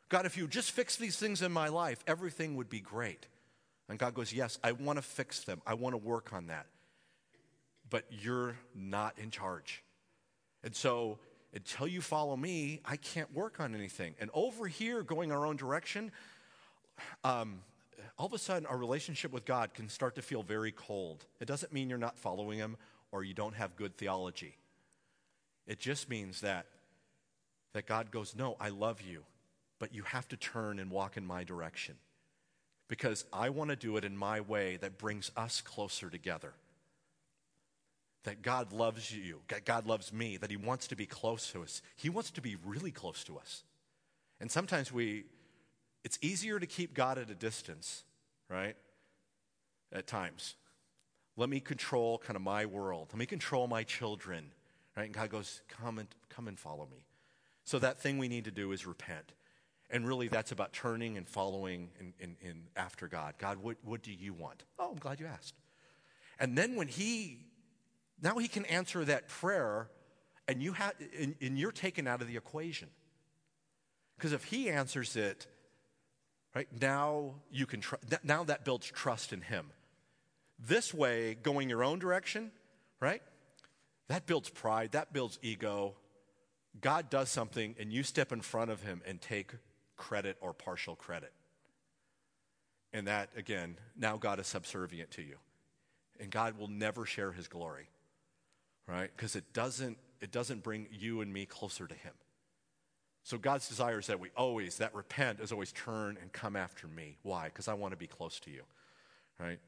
God, 0.09 0.27
if 0.27 0.37
you 0.37 0.47
just 0.47 0.71
fix 0.71 0.97
these 0.97 1.17
things 1.17 1.43
in 1.43 1.53
my 1.53 1.69
life, 1.69 2.03
everything 2.07 2.57
would 2.57 2.69
be 2.69 2.81
great. 2.81 3.27
And 3.89 3.99
God 3.99 4.15
goes, 4.15 4.33
Yes, 4.33 4.59
I 4.63 4.73
want 4.73 4.99
to 4.99 5.03
fix 5.03 5.45
them. 5.45 5.61
I 5.67 5.75
want 5.75 5.95
to 5.95 5.99
work 5.99 6.33
on 6.33 6.49
that. 6.49 6.67
But 7.89 8.05
you're 8.11 8.57
not 8.75 9.19
in 9.19 9.31
charge. 9.31 9.83
And 10.65 10.75
so, 10.75 11.19
until 11.55 11.87
you 11.87 12.01
follow 12.01 12.37
me, 12.37 12.81
I 12.85 12.97
can't 12.97 13.33
work 13.33 13.61
on 13.61 13.75
anything. 13.75 14.15
And 14.21 14.31
over 14.35 14.67
here, 14.67 15.03
going 15.03 15.33
our 15.33 15.47
own 15.47 15.57
direction, 15.57 16.13
um, 17.25 17.61
all 18.19 18.27
of 18.27 18.33
a 18.33 18.39
sudden, 18.39 18.67
our 18.67 18.77
relationship 18.77 19.33
with 19.33 19.45
God 19.45 19.73
can 19.75 19.89
start 19.89 20.17
to 20.17 20.23
feel 20.23 20.43
very 20.43 20.73
cold. 20.73 21.25
It 21.41 21.47
doesn't 21.47 21.73
mean 21.73 21.89
you're 21.89 21.99
not 21.99 22.19
following 22.19 22.59
Him 22.59 22.77
or 23.13 23.25
you 23.25 23.35
don't 23.35 23.55
have 23.55 23.77
good 23.77 23.97
theology. 23.97 24.57
It 25.67 25.79
just 25.79 26.09
means 26.09 26.41
that 26.41 26.67
that 27.77 27.87
God 27.87 28.11
goes, 28.11 28.35
No, 28.35 28.57
I 28.59 28.71
love 28.71 29.03
you, 29.03 29.23
but 29.79 29.95
you 29.95 30.03
have 30.05 30.27
to 30.29 30.37
turn 30.37 30.79
and 30.79 30.91
walk 30.91 31.19
in 31.19 31.27
my 31.27 31.45
direction 31.45 31.97
because 32.89 33.27
I 33.35 33.51
want 33.51 33.69
to 33.69 33.77
do 33.77 33.99
it 33.99 34.05
in 34.05 34.17
my 34.17 34.41
way 34.41 34.79
that 34.79 34.97
brings 34.97 35.31
us 35.37 35.61
closer 35.61 36.09
together. 36.09 36.55
That 38.25 38.41
God 38.41 38.73
loves 38.73 39.13
you, 39.15 39.41
that 39.49 39.67
God 39.67 39.87
loves 39.87 40.11
me, 40.11 40.39
that 40.39 40.51
He 40.51 40.57
wants 40.57 40.87
to 40.89 40.97
be 40.97 41.05
close 41.05 41.53
to 41.53 41.63
us. 41.63 41.83
He 41.97 42.09
wants 42.09 42.31
to 42.31 42.41
be 42.41 42.57
really 42.65 42.91
close 42.91 43.23
to 43.25 43.37
us. 43.37 43.63
And 44.41 44.51
sometimes 44.51 44.91
we, 44.91 45.25
it's 46.03 46.19
easier 46.23 46.59
to 46.59 46.67
keep 46.67 46.95
God 46.95 47.19
at 47.19 47.29
a 47.29 47.35
distance, 47.35 48.05
right? 48.49 48.75
At 49.93 50.07
times. 50.07 50.55
Let 51.37 51.51
me 51.51 51.61
control 51.61 52.17
kind 52.17 52.37
of 52.37 52.43
my 52.43 52.65
world. 52.65 53.09
Let 53.13 53.19
me 53.19 53.27
control 53.27 53.69
my 53.69 53.83
children, 53.83 54.47
right? 54.97 55.05
And 55.05 55.15
God 55.15 55.29
goes, 55.29 55.61
come 55.69 55.99
and, 55.99 56.09
come 56.31 56.49
and 56.49 56.59
follow 56.59 56.89
me. 56.91 57.05
So 57.67 57.81
that 57.81 58.01
thing 58.01 58.17
we 58.17 58.29
need 58.29 58.45
to 58.45 58.53
do 58.53 58.71
is 58.71 58.87
repent. 58.87 59.33
And 59.91 60.07
really, 60.07 60.29
that's 60.29 60.53
about 60.53 60.73
turning 60.73 61.17
and 61.17 61.29
following 61.29 61.91
in, 62.01 62.15
in, 62.19 62.37
in 62.41 62.63
after 62.77 63.09
God. 63.09 63.35
God, 63.39 63.59
what, 63.59 63.77
what 63.85 64.03
do 64.03 64.13
you 64.13 64.33
want? 64.33 64.65
Oh, 64.79 64.91
I'm 64.93 64.99
glad 64.99 65.21
you 65.21 65.27
asked. 65.27 65.55
And 66.39 66.57
then 66.57 66.77
when 66.77 66.87
He, 66.87 67.47
now 68.23 68.39
He 68.39 68.47
can 68.47 68.65
answer 68.67 69.05
that 69.05 69.29
prayer, 69.29 69.89
and, 70.47 70.63
you 70.63 70.75
have, 70.75 70.95
and, 71.21 71.35
and 71.41 71.59
you're 71.59 71.73
taken 71.73 72.07
out 72.07 72.23
of 72.23 72.29
the 72.29 72.37
equation. 72.37 72.89
Because 74.17 74.33
if 74.33 74.45
He 74.45 74.71
answers 74.71 75.17
it, 75.17 75.49
right, 76.55 76.69
now 76.81 77.35
you 77.51 77.67
can, 77.67 77.81
tr- 77.81 77.97
now 78.23 78.45
that 78.45 78.65
builds 78.65 78.87
trust 78.87 79.33
in 79.33 79.41
Him. 79.41 79.67
This 80.59 80.95
way, 80.95 81.35
going 81.35 81.69
your 81.69 81.83
own 81.83 81.99
direction, 81.99 82.53
right, 83.01 83.23
that 84.07 84.27
builds 84.27 84.49
pride, 84.49 84.93
that 84.93 85.13
builds 85.13 85.39
ego, 85.43 85.97
God 86.81 87.11
does 87.11 87.29
something 87.29 87.75
and 87.79 87.93
you 87.93 88.03
step 88.03 88.33
in 88.33 88.41
front 88.41 88.71
of 88.71 88.83
him 88.83 89.03
and 89.07 89.21
take 89.21 89.53
credit 89.97 90.37
or 90.41 90.53
partial 90.53 90.97
credit. 90.97 91.33
And 92.93 93.09
that, 93.09 93.31
again, 93.37 93.77
now 93.97 94.17
God 94.17 94.41
is 94.41 94.47
subservient 94.47 95.11
to 95.13 95.23
you. 95.23 95.37
And 96.19 96.31
God 96.31 96.59
will 96.59 96.69
never 96.69 97.05
share 97.05 97.33
his 97.33 97.47
glory, 97.47 97.89
right? 98.87 99.11
Because 99.15 99.37
it 99.37 99.53
doesn't, 99.53 99.99
it 100.21 100.33
doesn't 100.33 100.63
bring 100.63 100.89
you 100.91 101.21
and 101.21 101.31
me 101.33 101.45
closer 101.45 101.87
to 101.87 101.95
him. 101.95 102.15
So 103.23 103.37
God's 103.37 103.69
desire 103.69 103.99
is 103.99 104.07
that 104.07 104.21
we 104.21 104.31
always, 104.37 104.79
that 104.79 104.95
repent 104.95 105.41
is 105.41 105.53
always 105.53 105.73
turn 105.73 106.17
and 106.23 106.33
come 106.33 106.57
after 106.57 106.87
me. 106.87 107.19
Why? 107.23 107.47
Because 107.47 107.69
I 107.69 107.75
want 107.75 107.93
to 107.93 107.99
be 107.99 108.07
close 108.07 108.41
to 108.41 108.51
you, 108.51 108.63
right? 109.39 109.59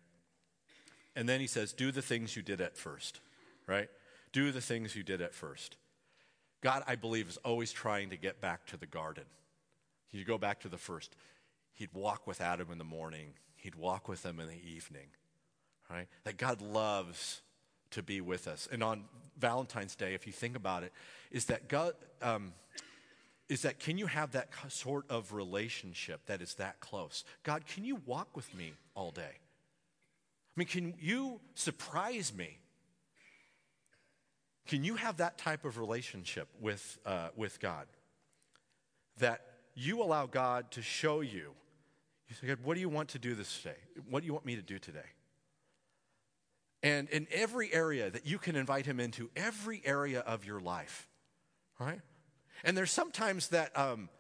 And 1.17 1.29
then 1.29 1.41
he 1.41 1.49
says, 1.49 1.73
do 1.73 1.91
the 1.91 2.01
things 2.01 2.37
you 2.37 2.43
did 2.43 2.61
at 2.61 2.77
first, 2.77 3.21
right? 3.67 3.91
Do 4.33 4.53
the 4.53 4.61
things 4.61 4.95
you 4.95 5.03
did 5.03 5.21
at 5.21 5.35
first. 5.35 5.77
God, 6.61 6.83
I 6.87 6.97
believe, 6.97 7.29
is 7.29 7.37
always 7.39 7.73
trying 7.73 8.11
to 8.11 8.17
get 8.17 8.41
back 8.41 8.67
to 8.67 8.77
the 8.77 8.87
garden. 8.87 9.25
You 10.11 10.25
go 10.25 10.39
back 10.39 10.61
to 10.61 10.69
the 10.69 10.79
first. 10.79 11.15
He'd 11.75 11.93
walk 11.93 12.27
with 12.27 12.41
Adam 12.41 12.73
in 12.73 12.79
the 12.79 12.85
morning, 12.85 13.35
he'd 13.57 13.77
walk 13.77 14.09
with 14.09 14.23
them 14.23 14.41
in 14.41 14.49
the 14.49 14.61
evening, 14.67 15.09
right? 15.91 16.09
That 16.25 16.37
God 16.37 16.61
loves 16.61 17.43
to 17.91 18.03
be 18.03 18.21
with 18.21 18.49
us. 18.49 18.69
And 18.71 18.83
on 18.83 19.05
Valentine's 19.39 19.95
Day, 19.95 20.15
if 20.15 20.27
you 20.27 20.33
think 20.33 20.57
about 20.57 20.83
it, 20.83 20.93
is 21.31 21.47
that 21.47 21.69
God, 21.69 21.93
um, 22.21 22.53
is 23.49 23.63
that 23.63 23.79
can 23.79 23.97
you 23.97 24.07
have 24.07 24.33
that 24.33 24.49
sort 24.69 25.05
of 25.09 25.33
relationship 25.33 26.27
that 26.27 26.43
is 26.43 26.55
that 26.55 26.81
close? 26.81 27.25
God, 27.45 27.67
can 27.67 27.85
you 27.85 28.01
walk 28.07 28.37
with 28.37 28.53
me 28.55 28.73
all 28.95 29.11
day? 29.11 29.23
I 29.23 30.55
mean, 30.57 30.67
can 30.67 30.95
you 31.01 31.41
surprise 31.55 32.33
me 32.37 32.59
can 34.69 34.85
you 34.85 34.97
have 34.97 35.17
that 35.17 35.39
type 35.39 35.65
of 35.65 35.79
relationship 35.79 36.47
with, 36.61 36.99
uh, 37.05 37.29
with 37.35 37.59
God? 37.59 37.87
That 39.19 39.41
you 39.75 40.03
allow 40.03 40.27
God 40.27 40.71
to 40.73 40.83
show 40.83 41.21
you. 41.21 41.55
You 42.29 42.37
say, 42.39 42.47
God, 42.47 42.59
what 42.63 42.75
do 42.75 42.81
you 42.81 42.91
want 42.91 43.09
to 43.11 43.19
do 43.19 43.35
this 43.35 43.63
day? 43.63 43.77
What 44.09 44.21
do 44.21 44.27
you 44.27 44.35
want 44.35 44.45
me 44.45 44.57
to 44.57 44.63
do 44.63 44.79
today? 44.79 45.01
And 46.83 47.09
in 47.09 47.27
every 47.33 47.73
area 47.73 48.11
that 48.11 48.27
you 48.27 48.39
can 48.39 48.55
invite 48.55 48.85
him 48.85 49.01
into, 49.01 49.31
every 49.35 49.83
area 49.85 50.21
of 50.21 50.45
your 50.45 50.61
life, 50.61 51.09
right? 51.81 52.01
And 52.63 52.77
there's 52.77 52.93
sometimes 52.93 53.49
that, 53.49 53.77
um, 53.77 54.11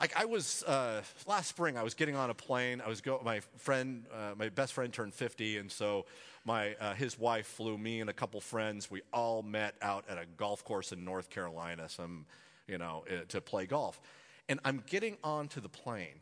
like 0.00 0.16
I 0.16 0.24
was 0.24 0.64
uh, 0.64 1.02
last 1.26 1.48
spring, 1.48 1.76
I 1.76 1.82
was 1.82 1.94
getting 1.94 2.16
on 2.16 2.30
a 2.30 2.34
plane. 2.34 2.80
I 2.84 2.88
was 2.88 3.00
go. 3.00 3.20
My 3.24 3.40
friend, 3.58 4.06
uh, 4.12 4.32
my 4.36 4.48
best 4.48 4.72
friend, 4.72 4.92
turned 4.92 5.14
50, 5.14 5.58
and 5.58 5.70
so 5.70 6.06
my, 6.44 6.74
uh, 6.80 6.94
his 6.94 7.18
wife 7.18 7.46
flew 7.46 7.78
me 7.78 8.00
and 8.00 8.10
a 8.10 8.12
couple 8.12 8.40
friends. 8.40 8.90
We 8.90 9.02
all 9.12 9.42
met 9.42 9.76
out 9.80 10.04
at 10.08 10.18
a 10.18 10.26
golf 10.36 10.64
course 10.64 10.92
in 10.92 11.04
North 11.04 11.30
Carolina, 11.30 11.88
some, 11.88 12.26
you 12.66 12.78
know, 12.78 13.04
uh, 13.10 13.24
to 13.28 13.40
play 13.40 13.66
golf. 13.66 14.00
And 14.48 14.58
I'm 14.64 14.82
getting 14.86 15.16
onto 15.22 15.60
the 15.60 15.68
plane, 15.68 16.20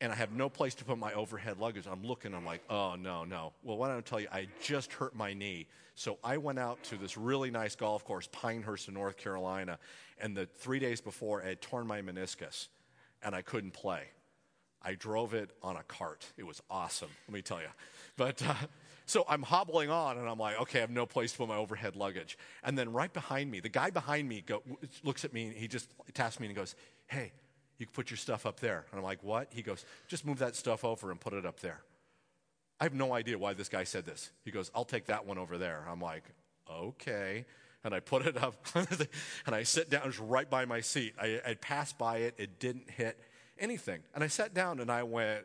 and 0.00 0.12
I 0.12 0.14
have 0.14 0.32
no 0.32 0.50
place 0.50 0.74
to 0.76 0.84
put 0.84 0.98
my 0.98 1.14
overhead 1.14 1.58
luggage. 1.58 1.86
I'm 1.90 2.04
looking, 2.04 2.34
I'm 2.34 2.44
like, 2.44 2.62
oh, 2.68 2.96
no, 2.96 3.24
no. 3.24 3.54
Well, 3.62 3.78
why 3.78 3.88
don't 3.88 3.96
I 3.96 4.00
tell 4.02 4.20
you, 4.20 4.28
I 4.30 4.48
just 4.60 4.92
hurt 4.92 5.14
my 5.14 5.32
knee. 5.32 5.66
So 5.94 6.18
I 6.22 6.36
went 6.36 6.58
out 6.58 6.82
to 6.84 6.98
this 6.98 7.16
really 7.16 7.50
nice 7.50 7.74
golf 7.74 8.04
course, 8.04 8.28
Pinehurst 8.30 8.88
in 8.88 8.94
North 8.94 9.16
Carolina, 9.16 9.78
and 10.18 10.36
the 10.36 10.44
three 10.44 10.78
days 10.78 11.00
before, 11.00 11.42
I 11.42 11.48
had 11.48 11.62
torn 11.62 11.86
my 11.86 12.02
meniscus, 12.02 12.68
and 13.22 13.34
I 13.34 13.40
couldn't 13.40 13.72
play. 13.72 14.02
I 14.82 14.94
drove 14.94 15.32
it 15.32 15.50
on 15.62 15.76
a 15.76 15.82
cart. 15.84 16.26
It 16.36 16.46
was 16.46 16.62
awesome, 16.70 17.08
let 17.26 17.34
me 17.34 17.40
tell 17.40 17.60
you. 17.60 17.68
But, 18.18 18.42
uh, 18.46 18.54
so 19.06 19.24
I'm 19.28 19.42
hobbling 19.42 19.88
on, 19.88 20.18
and 20.18 20.28
I'm 20.28 20.38
like, 20.38 20.60
okay, 20.62 20.78
I 20.78 20.80
have 20.80 20.90
no 20.90 21.06
place 21.06 21.30
to 21.32 21.38
put 21.38 21.48
my 21.48 21.56
overhead 21.56 21.94
luggage. 21.94 22.36
And 22.64 22.76
then 22.76 22.92
right 22.92 23.12
behind 23.12 23.50
me, 23.50 23.60
the 23.60 23.68
guy 23.68 23.90
behind 23.90 24.28
me 24.28 24.42
go, 24.44 24.62
looks 25.04 25.24
at 25.24 25.32
me, 25.32 25.46
and 25.46 25.56
he 25.56 25.68
just 25.68 25.88
taps 26.12 26.40
me 26.40 26.48
and 26.48 26.56
goes, 26.56 26.74
hey, 27.06 27.32
you 27.78 27.86
can 27.86 27.92
put 27.92 28.10
your 28.10 28.16
stuff 28.16 28.46
up 28.46 28.58
there. 28.58 28.84
And 28.90 28.98
I'm 28.98 29.04
like, 29.04 29.22
what? 29.22 29.48
He 29.52 29.62
goes, 29.62 29.84
just 30.08 30.26
move 30.26 30.40
that 30.40 30.56
stuff 30.56 30.84
over 30.84 31.12
and 31.12 31.20
put 31.20 31.34
it 31.34 31.46
up 31.46 31.60
there. 31.60 31.82
I 32.80 32.84
have 32.84 32.94
no 32.94 33.14
idea 33.14 33.38
why 33.38 33.54
this 33.54 33.68
guy 33.68 33.84
said 33.84 34.04
this. 34.04 34.30
He 34.44 34.50
goes, 34.50 34.72
I'll 34.74 34.84
take 34.84 35.06
that 35.06 35.24
one 35.24 35.38
over 35.38 35.56
there. 35.56 35.86
I'm 35.88 36.00
like, 36.00 36.24
okay. 36.70 37.46
And 37.84 37.94
I 37.94 38.00
put 38.00 38.26
it 38.26 38.36
up, 38.36 38.56
and 39.46 39.54
I 39.54 39.62
sit 39.62 39.88
down, 39.88 40.04
was 40.04 40.18
right 40.18 40.50
by 40.50 40.64
my 40.64 40.80
seat. 40.80 41.14
I, 41.20 41.40
I 41.46 41.54
passed 41.54 41.96
by 41.96 42.18
it, 42.18 42.34
it 42.38 42.58
didn't 42.58 42.90
hit 42.90 43.20
anything. 43.56 44.00
And 44.16 44.24
I 44.24 44.26
sat 44.26 44.52
down 44.52 44.80
and 44.80 44.90
I 44.90 45.04
went, 45.04 45.44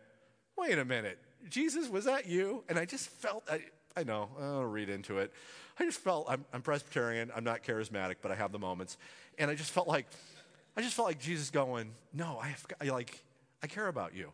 wait 0.58 0.80
a 0.80 0.86
minute, 0.86 1.20
Jesus, 1.50 1.90
was 1.90 2.06
that 2.06 2.28
you? 2.28 2.64
And 2.70 2.78
I 2.78 2.86
just 2.86 3.10
felt, 3.10 3.44
I, 3.50 3.62
I 3.96 4.04
know, 4.04 4.30
I'll 4.40 4.64
read 4.64 4.90
into 4.90 5.20
it. 5.20 5.34
I 5.80 5.86
just 5.86 6.00
felt, 6.00 6.28
I'm, 6.30 6.46
I'm 6.54 6.62
Presbyterian, 6.62 7.32
I'm 7.36 7.44
not 7.44 7.64
charismatic, 7.64 8.16
but 8.22 8.32
I 8.32 8.36
have 8.36 8.52
the 8.52 8.60
moments. 8.60 8.98
And 9.38 9.50
I 9.50 9.56
just 9.56 9.72
felt 9.72 9.88
like, 9.88 10.06
I 10.78 10.82
just 10.82 10.96
felt 10.96 11.08
like 11.08 11.20
Jesus 11.20 11.50
going, 11.50 11.92
no, 12.14 12.38
I 12.42 12.48
have, 12.48 12.66
I 12.80 12.86
like, 12.86 13.24
I 13.64 13.68
care 13.68 13.88
about 13.88 14.16
you. 14.16 14.32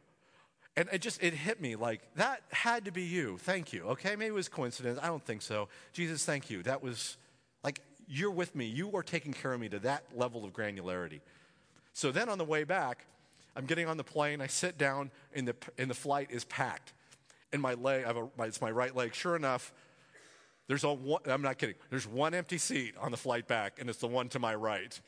And 0.76 0.90
it 0.92 1.02
just, 1.02 1.24
it 1.24 1.34
hit 1.34 1.60
me 1.60 1.76
like, 1.76 2.02
that 2.16 2.44
had 2.52 2.86
to 2.86 2.92
be 2.92 3.02
you. 3.02 3.38
Thank 3.40 3.74
you. 3.74 3.84
Okay, 3.86 4.16
maybe 4.16 4.28
it 4.28 4.34
was 4.34 4.48
coincidence. 4.48 5.00
I 5.02 5.08
don't 5.08 5.26
think 5.26 5.42
so. 5.42 5.70
Jesus, 5.92 6.24
thank 6.24 6.50
you. 6.50 6.62
That 6.64 6.84
was, 6.84 7.18
like, 7.64 7.82
you're 8.08 8.32
with 8.32 8.56
me. 8.56 8.66
You 8.66 8.96
are 8.96 9.04
taking 9.04 9.34
care 9.34 9.54
of 9.54 9.60
me 9.60 9.70
to 9.70 9.80
that 9.80 10.04
level 10.16 10.46
of 10.46 10.54
granularity. 10.54 11.22
So 11.94 12.12
then 12.12 12.30
on 12.30 12.38
the 12.38 12.46
way 12.46 12.64
back, 12.64 13.06
I'm 13.56 13.66
getting 13.66 13.88
on 13.88 13.98
the 13.98 14.04
plane. 14.04 14.40
I 14.40 14.48
sit 14.48 14.78
down, 14.78 15.10
and 15.34 15.48
the, 15.48 15.56
and 15.80 15.90
the 15.90 15.96
flight 15.96 16.30
is 16.30 16.44
packed. 16.46 16.94
And 17.54 17.62
my 17.62 17.76
leg, 17.76 18.04
a, 18.06 18.28
my, 18.38 18.46
it's 18.46 18.62
my 18.62 18.72
right 18.72 18.96
leg. 18.96 19.14
Sure 19.14 19.36
enough, 19.36 19.74
there's 20.68 20.84
a 20.84 20.94
one, 20.94 21.22
I'm 21.26 21.42
not 21.42 21.58
kidding. 21.58 21.76
There's 21.90 22.08
one 22.08 22.34
empty 22.34 22.58
seat 22.58 22.96
on 23.00 23.12
the 23.12 23.18
flight 23.18 23.48
back, 23.48 23.80
and 23.80 23.90
it's 23.90 24.00
the 24.00 24.08
one 24.08 24.28
to 24.30 24.40
my 24.40 24.54
right. 24.54 25.00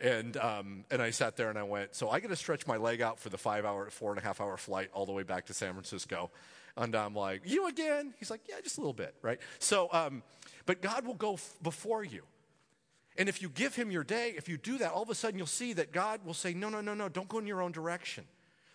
And, 0.00 0.36
um, 0.36 0.84
and 0.92 1.02
I 1.02 1.10
sat 1.10 1.36
there 1.36 1.50
and 1.50 1.58
I 1.58 1.64
went, 1.64 1.96
so 1.96 2.08
I 2.08 2.20
got 2.20 2.28
to 2.28 2.36
stretch 2.36 2.68
my 2.68 2.76
leg 2.76 3.00
out 3.00 3.18
for 3.18 3.30
the 3.30 3.38
five 3.38 3.64
hour, 3.64 3.90
four 3.90 4.12
and 4.12 4.20
a 4.20 4.22
half 4.22 4.40
hour 4.40 4.56
flight 4.56 4.90
all 4.92 5.06
the 5.06 5.12
way 5.12 5.24
back 5.24 5.46
to 5.46 5.54
San 5.54 5.72
Francisco. 5.72 6.30
And 6.76 6.94
I'm 6.94 7.14
like, 7.14 7.42
you 7.44 7.66
again? 7.66 8.14
He's 8.16 8.30
like, 8.30 8.42
yeah, 8.48 8.60
just 8.62 8.78
a 8.78 8.80
little 8.80 8.92
bit, 8.92 9.14
right? 9.22 9.40
So, 9.58 9.88
um, 9.92 10.22
but 10.66 10.80
God 10.80 11.04
will 11.04 11.14
go 11.14 11.34
f- 11.34 11.56
before 11.64 12.04
you. 12.04 12.22
And 13.16 13.28
if 13.28 13.42
you 13.42 13.48
give 13.48 13.74
him 13.74 13.90
your 13.90 14.04
day, 14.04 14.34
if 14.36 14.48
you 14.48 14.56
do 14.56 14.78
that, 14.78 14.92
all 14.92 15.02
of 15.02 15.10
a 15.10 15.14
sudden 15.16 15.36
you'll 15.36 15.48
see 15.48 15.72
that 15.72 15.90
God 15.90 16.24
will 16.24 16.34
say, 16.34 16.54
no, 16.54 16.68
no, 16.68 16.80
no, 16.80 16.94
no, 16.94 17.08
don't 17.08 17.28
go 17.28 17.38
in 17.38 17.48
your 17.48 17.60
own 17.60 17.72
direction. 17.72 18.22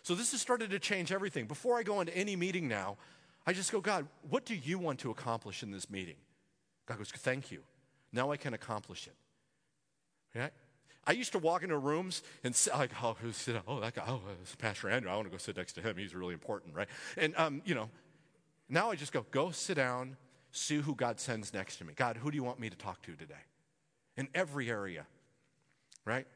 So 0.02 0.14
this 0.14 0.32
has 0.32 0.42
started 0.42 0.68
to 0.72 0.78
change 0.78 1.10
everything. 1.10 1.46
Before 1.46 1.78
I 1.78 1.82
go 1.82 2.00
into 2.00 2.14
any 2.14 2.36
meeting 2.36 2.68
now, 2.68 2.98
I 3.46 3.52
just 3.52 3.70
go, 3.72 3.80
God, 3.80 4.06
what 4.28 4.44
do 4.44 4.54
you 4.54 4.78
want 4.78 5.00
to 5.00 5.10
accomplish 5.10 5.62
in 5.62 5.70
this 5.70 5.90
meeting? 5.90 6.16
God 6.86 6.98
goes, 6.98 7.10
thank 7.10 7.50
you. 7.50 7.62
Now 8.12 8.30
I 8.30 8.36
can 8.36 8.54
accomplish 8.54 9.06
it. 9.06 9.14
Yeah? 10.34 10.48
I 11.06 11.12
used 11.12 11.32
to 11.32 11.38
walk 11.38 11.62
into 11.62 11.76
rooms 11.76 12.22
and 12.42 12.54
say, 12.54 12.72
like, 12.72 12.90
oh, 13.02 13.16
sit 13.32 13.56
oh, 13.68 13.80
that 13.80 13.94
guy, 13.94 14.04
oh, 14.08 14.20
Pastor 14.58 14.88
Andrew. 14.88 15.10
I 15.10 15.16
want 15.16 15.26
to 15.26 15.30
go 15.30 15.36
sit 15.36 15.56
next 15.56 15.74
to 15.74 15.82
him. 15.82 15.96
He's 15.96 16.14
really 16.14 16.32
important, 16.32 16.74
right? 16.74 16.88
And, 17.16 17.34
um, 17.36 17.62
you 17.64 17.74
know, 17.74 17.90
now 18.68 18.90
I 18.90 18.96
just 18.96 19.12
go, 19.12 19.26
go 19.30 19.50
sit 19.50 19.74
down, 19.74 20.16
see 20.52 20.76
who 20.76 20.94
God 20.94 21.20
sends 21.20 21.52
next 21.52 21.76
to 21.76 21.84
me. 21.84 21.92
God, 21.94 22.16
who 22.16 22.30
do 22.30 22.36
you 22.36 22.44
want 22.44 22.58
me 22.58 22.70
to 22.70 22.76
talk 22.76 23.02
to 23.02 23.12
today? 23.12 23.34
In 24.16 24.28
every 24.34 24.70
area, 24.70 25.06
right? 26.06 26.26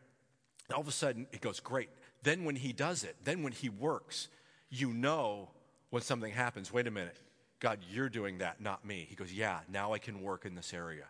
All 0.74 0.80
of 0.80 0.88
a 0.88 0.92
sudden, 0.92 1.26
it 1.32 1.40
goes, 1.40 1.60
great. 1.60 1.88
Then 2.22 2.44
when 2.44 2.56
he 2.56 2.72
does 2.72 3.04
it, 3.04 3.16
then 3.24 3.42
when 3.42 3.52
he 3.52 3.70
works, 3.70 4.28
you 4.68 4.92
know 4.92 5.48
when 5.90 6.02
something 6.02 6.32
happens. 6.32 6.72
Wait 6.72 6.86
a 6.86 6.90
minute. 6.90 7.16
God, 7.60 7.80
you're 7.90 8.08
doing 8.08 8.38
that, 8.38 8.60
not 8.60 8.84
me. 8.84 9.06
He 9.08 9.16
goes, 9.16 9.32
yeah, 9.32 9.60
now 9.68 9.92
I 9.92 9.98
can 9.98 10.22
work 10.22 10.44
in 10.44 10.54
this 10.54 10.72
area 10.72 11.06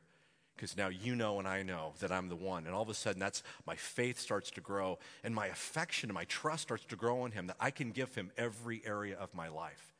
because 0.59 0.77
now 0.77 0.89
you 0.89 1.15
know 1.15 1.39
and 1.39 1.47
I 1.47 1.63
know 1.63 1.93
that 2.01 2.11
I'm 2.11 2.29
the 2.29 2.37
one. 2.37 2.67
And 2.67 2.75
all 2.75 2.83
of 2.83 2.89
a 2.89 2.95
sudden, 2.95 3.21
that's 3.21 3.43
my 3.65 3.77
faith 3.77 4.19
starts 4.19 4.51
to 4.53 4.61
grow, 4.61 4.99
and 5.23 5.35
my 5.35 5.47
affection 5.47 6.11
and 6.11 6.15
my 6.15 6.25
trust 6.25 6.63
starts 6.63 6.85
to 6.87 6.97
grow 6.97 7.25
in 7.27 7.33
Him 7.33 7.47
that 7.47 7.57
I 7.61 7.71
can 7.71 7.93
give 7.93 8.15
Him 8.15 8.33
every 8.37 8.83
area 8.85 9.17
of 9.17 9.33
my 9.35 9.49
life. 9.49 9.95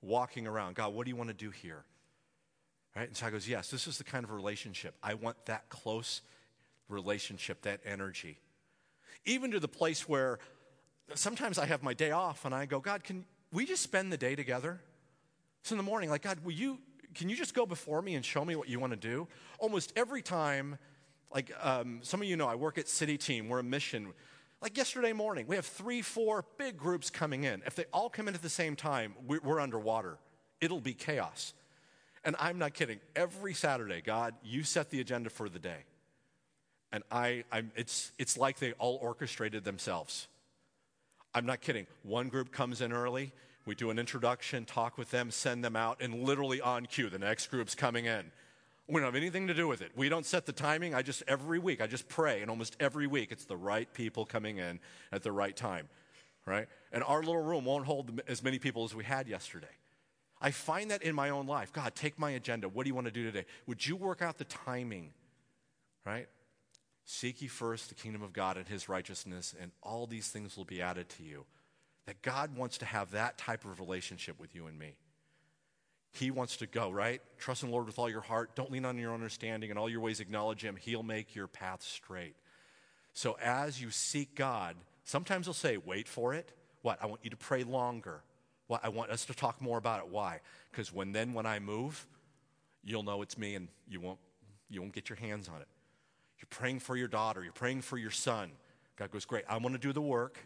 Walking 0.00 0.46
around, 0.46 0.76
God, 0.76 0.94
what 0.94 1.04
do 1.04 1.10
you 1.10 1.16
want 1.16 1.28
to 1.28 1.34
do 1.34 1.50
here? 1.50 1.84
Right? 2.96 3.06
And 3.06 3.16
so 3.16 3.26
I 3.26 3.30
goes, 3.30 3.46
Yes, 3.46 3.70
this 3.70 3.86
is 3.86 3.98
the 3.98 4.04
kind 4.04 4.24
of 4.24 4.30
relationship. 4.30 4.94
I 5.02 5.14
want 5.14 5.44
that 5.46 5.68
close 5.68 6.22
relationship, 6.88 7.62
that 7.62 7.80
energy. 7.84 8.38
Even 9.24 9.50
to 9.50 9.60
the 9.60 9.68
place 9.68 10.08
where 10.08 10.38
sometimes 11.14 11.58
I 11.58 11.66
have 11.66 11.82
my 11.82 11.94
day 11.94 12.12
off 12.12 12.44
and 12.44 12.54
I 12.54 12.66
go, 12.66 12.80
God, 12.80 13.04
can 13.04 13.24
we 13.52 13.66
just 13.66 13.82
spend 13.82 14.12
the 14.12 14.16
day 14.16 14.34
together? 14.34 14.80
So 15.62 15.74
in 15.74 15.76
the 15.76 15.84
morning, 15.84 16.10
like, 16.10 16.22
God, 16.22 16.38
will 16.44 16.52
you 16.52 16.78
can 17.14 17.28
you 17.28 17.36
just 17.36 17.54
go 17.54 17.66
before 17.66 18.00
me 18.02 18.14
and 18.14 18.24
show 18.24 18.44
me 18.44 18.56
what 18.56 18.68
you 18.68 18.80
want 18.80 18.92
to 18.92 18.96
do? 18.98 19.28
Almost 19.58 19.92
every 19.96 20.22
time, 20.22 20.78
like 21.32 21.52
um, 21.60 22.00
some 22.02 22.20
of 22.20 22.26
you 22.26 22.36
know, 22.36 22.48
I 22.48 22.54
work 22.54 22.78
at 22.78 22.88
City 22.88 23.18
Team, 23.18 23.48
we're 23.48 23.58
a 23.58 23.64
mission. 23.64 24.12
Like 24.60 24.76
yesterday 24.76 25.12
morning, 25.12 25.46
we 25.46 25.56
have 25.56 25.66
three, 25.66 26.02
four 26.02 26.44
big 26.56 26.76
groups 26.76 27.10
coming 27.10 27.44
in. 27.44 27.62
If 27.66 27.74
they 27.74 27.84
all 27.92 28.08
come 28.08 28.28
in 28.28 28.34
at 28.34 28.42
the 28.42 28.48
same 28.48 28.76
time, 28.76 29.14
we're, 29.26 29.60
underwater. 29.60 30.18
It'll 30.60 30.80
be 30.80 30.94
chaos. 30.94 31.52
And 32.24 32.36
I'm 32.38 32.58
not 32.58 32.72
kidding. 32.72 33.00
Every 33.16 33.54
Saturday, 33.54 34.00
God, 34.00 34.34
you 34.44 34.62
set 34.62 34.90
the 34.90 35.00
agenda 35.00 35.30
for 35.30 35.48
the 35.48 35.58
day. 35.58 35.84
And 36.92 37.02
I, 37.10 37.42
I'm, 37.50 37.72
it's, 37.74 38.12
it's 38.18 38.38
like 38.38 38.58
they 38.58 38.72
all 38.74 38.98
orchestrated 39.02 39.64
themselves. 39.64 40.28
I'm 41.34 41.46
not 41.46 41.60
kidding. 41.60 41.86
One 42.02 42.28
group 42.28 42.52
comes 42.52 42.80
in 42.80 42.92
early, 42.92 43.32
we 43.64 43.74
do 43.74 43.90
an 43.90 43.98
introduction, 43.98 44.64
talk 44.64 44.98
with 44.98 45.10
them, 45.10 45.30
send 45.30 45.64
them 45.64 45.76
out, 45.76 46.02
and 46.02 46.24
literally 46.24 46.60
on 46.60 46.86
cue, 46.86 47.08
the 47.08 47.18
next 47.18 47.48
group's 47.48 47.74
coming 47.74 48.06
in. 48.06 48.32
We 48.88 49.00
don't 49.00 49.06
have 49.06 49.14
anything 49.14 49.46
to 49.46 49.54
do 49.54 49.68
with 49.68 49.80
it. 49.80 49.92
We 49.94 50.08
don't 50.08 50.26
set 50.26 50.46
the 50.46 50.52
timing. 50.52 50.94
I 50.94 51.02
just, 51.02 51.22
every 51.28 51.60
week, 51.60 51.80
I 51.80 51.86
just 51.86 52.08
pray, 52.08 52.42
and 52.42 52.50
almost 52.50 52.76
every 52.80 53.06
week, 53.06 53.30
it's 53.30 53.44
the 53.44 53.56
right 53.56 53.92
people 53.94 54.26
coming 54.26 54.58
in 54.58 54.80
at 55.12 55.22
the 55.22 55.30
right 55.30 55.56
time, 55.56 55.88
right? 56.44 56.66
And 56.92 57.04
our 57.04 57.20
little 57.20 57.42
room 57.42 57.64
won't 57.64 57.86
hold 57.86 58.20
as 58.26 58.42
many 58.42 58.58
people 58.58 58.84
as 58.84 58.94
we 58.94 59.04
had 59.04 59.28
yesterday. 59.28 59.68
I 60.40 60.50
find 60.50 60.90
that 60.90 61.02
in 61.04 61.14
my 61.14 61.30
own 61.30 61.46
life. 61.46 61.72
God, 61.72 61.94
take 61.94 62.18
my 62.18 62.32
agenda. 62.32 62.68
What 62.68 62.82
do 62.82 62.88
you 62.88 62.94
want 62.96 63.06
to 63.06 63.12
do 63.12 63.22
today? 63.22 63.46
Would 63.68 63.86
you 63.86 63.94
work 63.94 64.20
out 64.20 64.38
the 64.38 64.44
timing, 64.44 65.12
right? 66.04 66.26
Seek 67.04 67.42
ye 67.42 67.48
first 67.48 67.88
the 67.88 67.94
kingdom 67.94 68.22
of 68.22 68.32
God 68.32 68.56
and 68.56 68.68
his 68.68 68.88
righteousness, 68.88 69.54
and 69.60 69.72
all 69.82 70.06
these 70.06 70.28
things 70.28 70.56
will 70.56 70.64
be 70.64 70.80
added 70.80 71.08
to 71.10 71.22
you. 71.22 71.44
That 72.06 72.22
God 72.22 72.56
wants 72.56 72.78
to 72.78 72.84
have 72.84 73.12
that 73.12 73.38
type 73.38 73.64
of 73.64 73.80
relationship 73.80 74.38
with 74.40 74.54
you 74.54 74.66
and 74.66 74.78
me. 74.78 74.96
He 76.12 76.30
wants 76.30 76.58
to 76.58 76.66
go, 76.66 76.90
right? 76.90 77.22
Trust 77.38 77.62
in 77.62 77.70
the 77.70 77.72
Lord 77.72 77.86
with 77.86 77.98
all 77.98 78.10
your 78.10 78.20
heart. 78.20 78.54
Don't 78.54 78.70
lean 78.70 78.84
on 78.84 78.98
your 78.98 79.10
own 79.10 79.16
understanding. 79.16 79.70
In 79.70 79.78
all 79.78 79.88
your 79.88 80.00
ways, 80.00 80.20
acknowledge 80.20 80.62
Him. 80.62 80.76
He'll 80.76 81.02
make 81.02 81.34
your 81.34 81.46
path 81.46 81.82
straight. 81.82 82.34
So 83.14 83.36
as 83.42 83.80
you 83.80 83.90
seek 83.90 84.34
God, 84.34 84.76
sometimes 85.04 85.46
He'll 85.46 85.54
say, 85.54 85.78
wait 85.78 86.06
for 86.08 86.34
it. 86.34 86.52
What? 86.82 86.98
I 87.00 87.06
want 87.06 87.20
you 87.24 87.30
to 87.30 87.36
pray 87.36 87.64
longer. 87.64 88.22
What? 88.66 88.80
I 88.84 88.90
want 88.90 89.10
us 89.10 89.24
to 89.26 89.34
talk 89.34 89.62
more 89.62 89.78
about 89.78 90.00
it. 90.00 90.08
Why? 90.10 90.40
Because 90.70 90.92
when 90.92 91.12
then 91.12 91.32
when 91.32 91.46
I 91.46 91.60
move, 91.60 92.06
you'll 92.84 93.04
know 93.04 93.22
it's 93.22 93.38
me 93.38 93.54
and 93.54 93.68
you 93.88 94.00
won't, 94.00 94.18
you 94.68 94.82
won't 94.82 94.92
get 94.92 95.08
your 95.08 95.16
hands 95.16 95.48
on 95.48 95.62
it. 95.62 95.68
You're 96.42 96.48
praying 96.50 96.80
for 96.80 96.96
your 96.96 97.08
daughter. 97.08 97.42
You're 97.42 97.52
praying 97.52 97.82
for 97.82 97.96
your 97.96 98.10
son. 98.10 98.50
God 98.96 99.12
goes, 99.12 99.24
great. 99.24 99.44
I 99.48 99.56
want 99.58 99.74
to 99.74 99.80
do 99.80 99.92
the 99.92 100.02
work. 100.02 100.38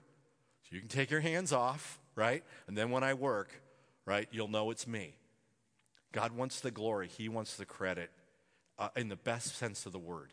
So 0.62 0.74
you 0.74 0.80
can 0.80 0.88
take 0.88 1.11
your 1.11 1.20
hands 1.20 1.52
off, 1.52 1.98
right? 2.14 2.44
And 2.66 2.76
then 2.76 2.90
when 2.90 3.02
I 3.02 3.14
work, 3.14 3.50
right, 4.04 4.28
you'll 4.30 4.48
know 4.48 4.70
it's 4.70 4.87
me. 4.87 5.16
God 6.12 6.32
wants 6.32 6.61
the 6.61 6.70
glory, 6.70 7.09
He 7.09 7.28
wants 7.28 7.56
the 7.56 7.66
credit 7.66 8.11
uh, 8.78 8.88
in 8.96 9.09
the 9.09 9.16
best 9.16 9.56
sense 9.56 9.87
of 9.87 9.92
the 9.92 9.98
word. 9.98 10.32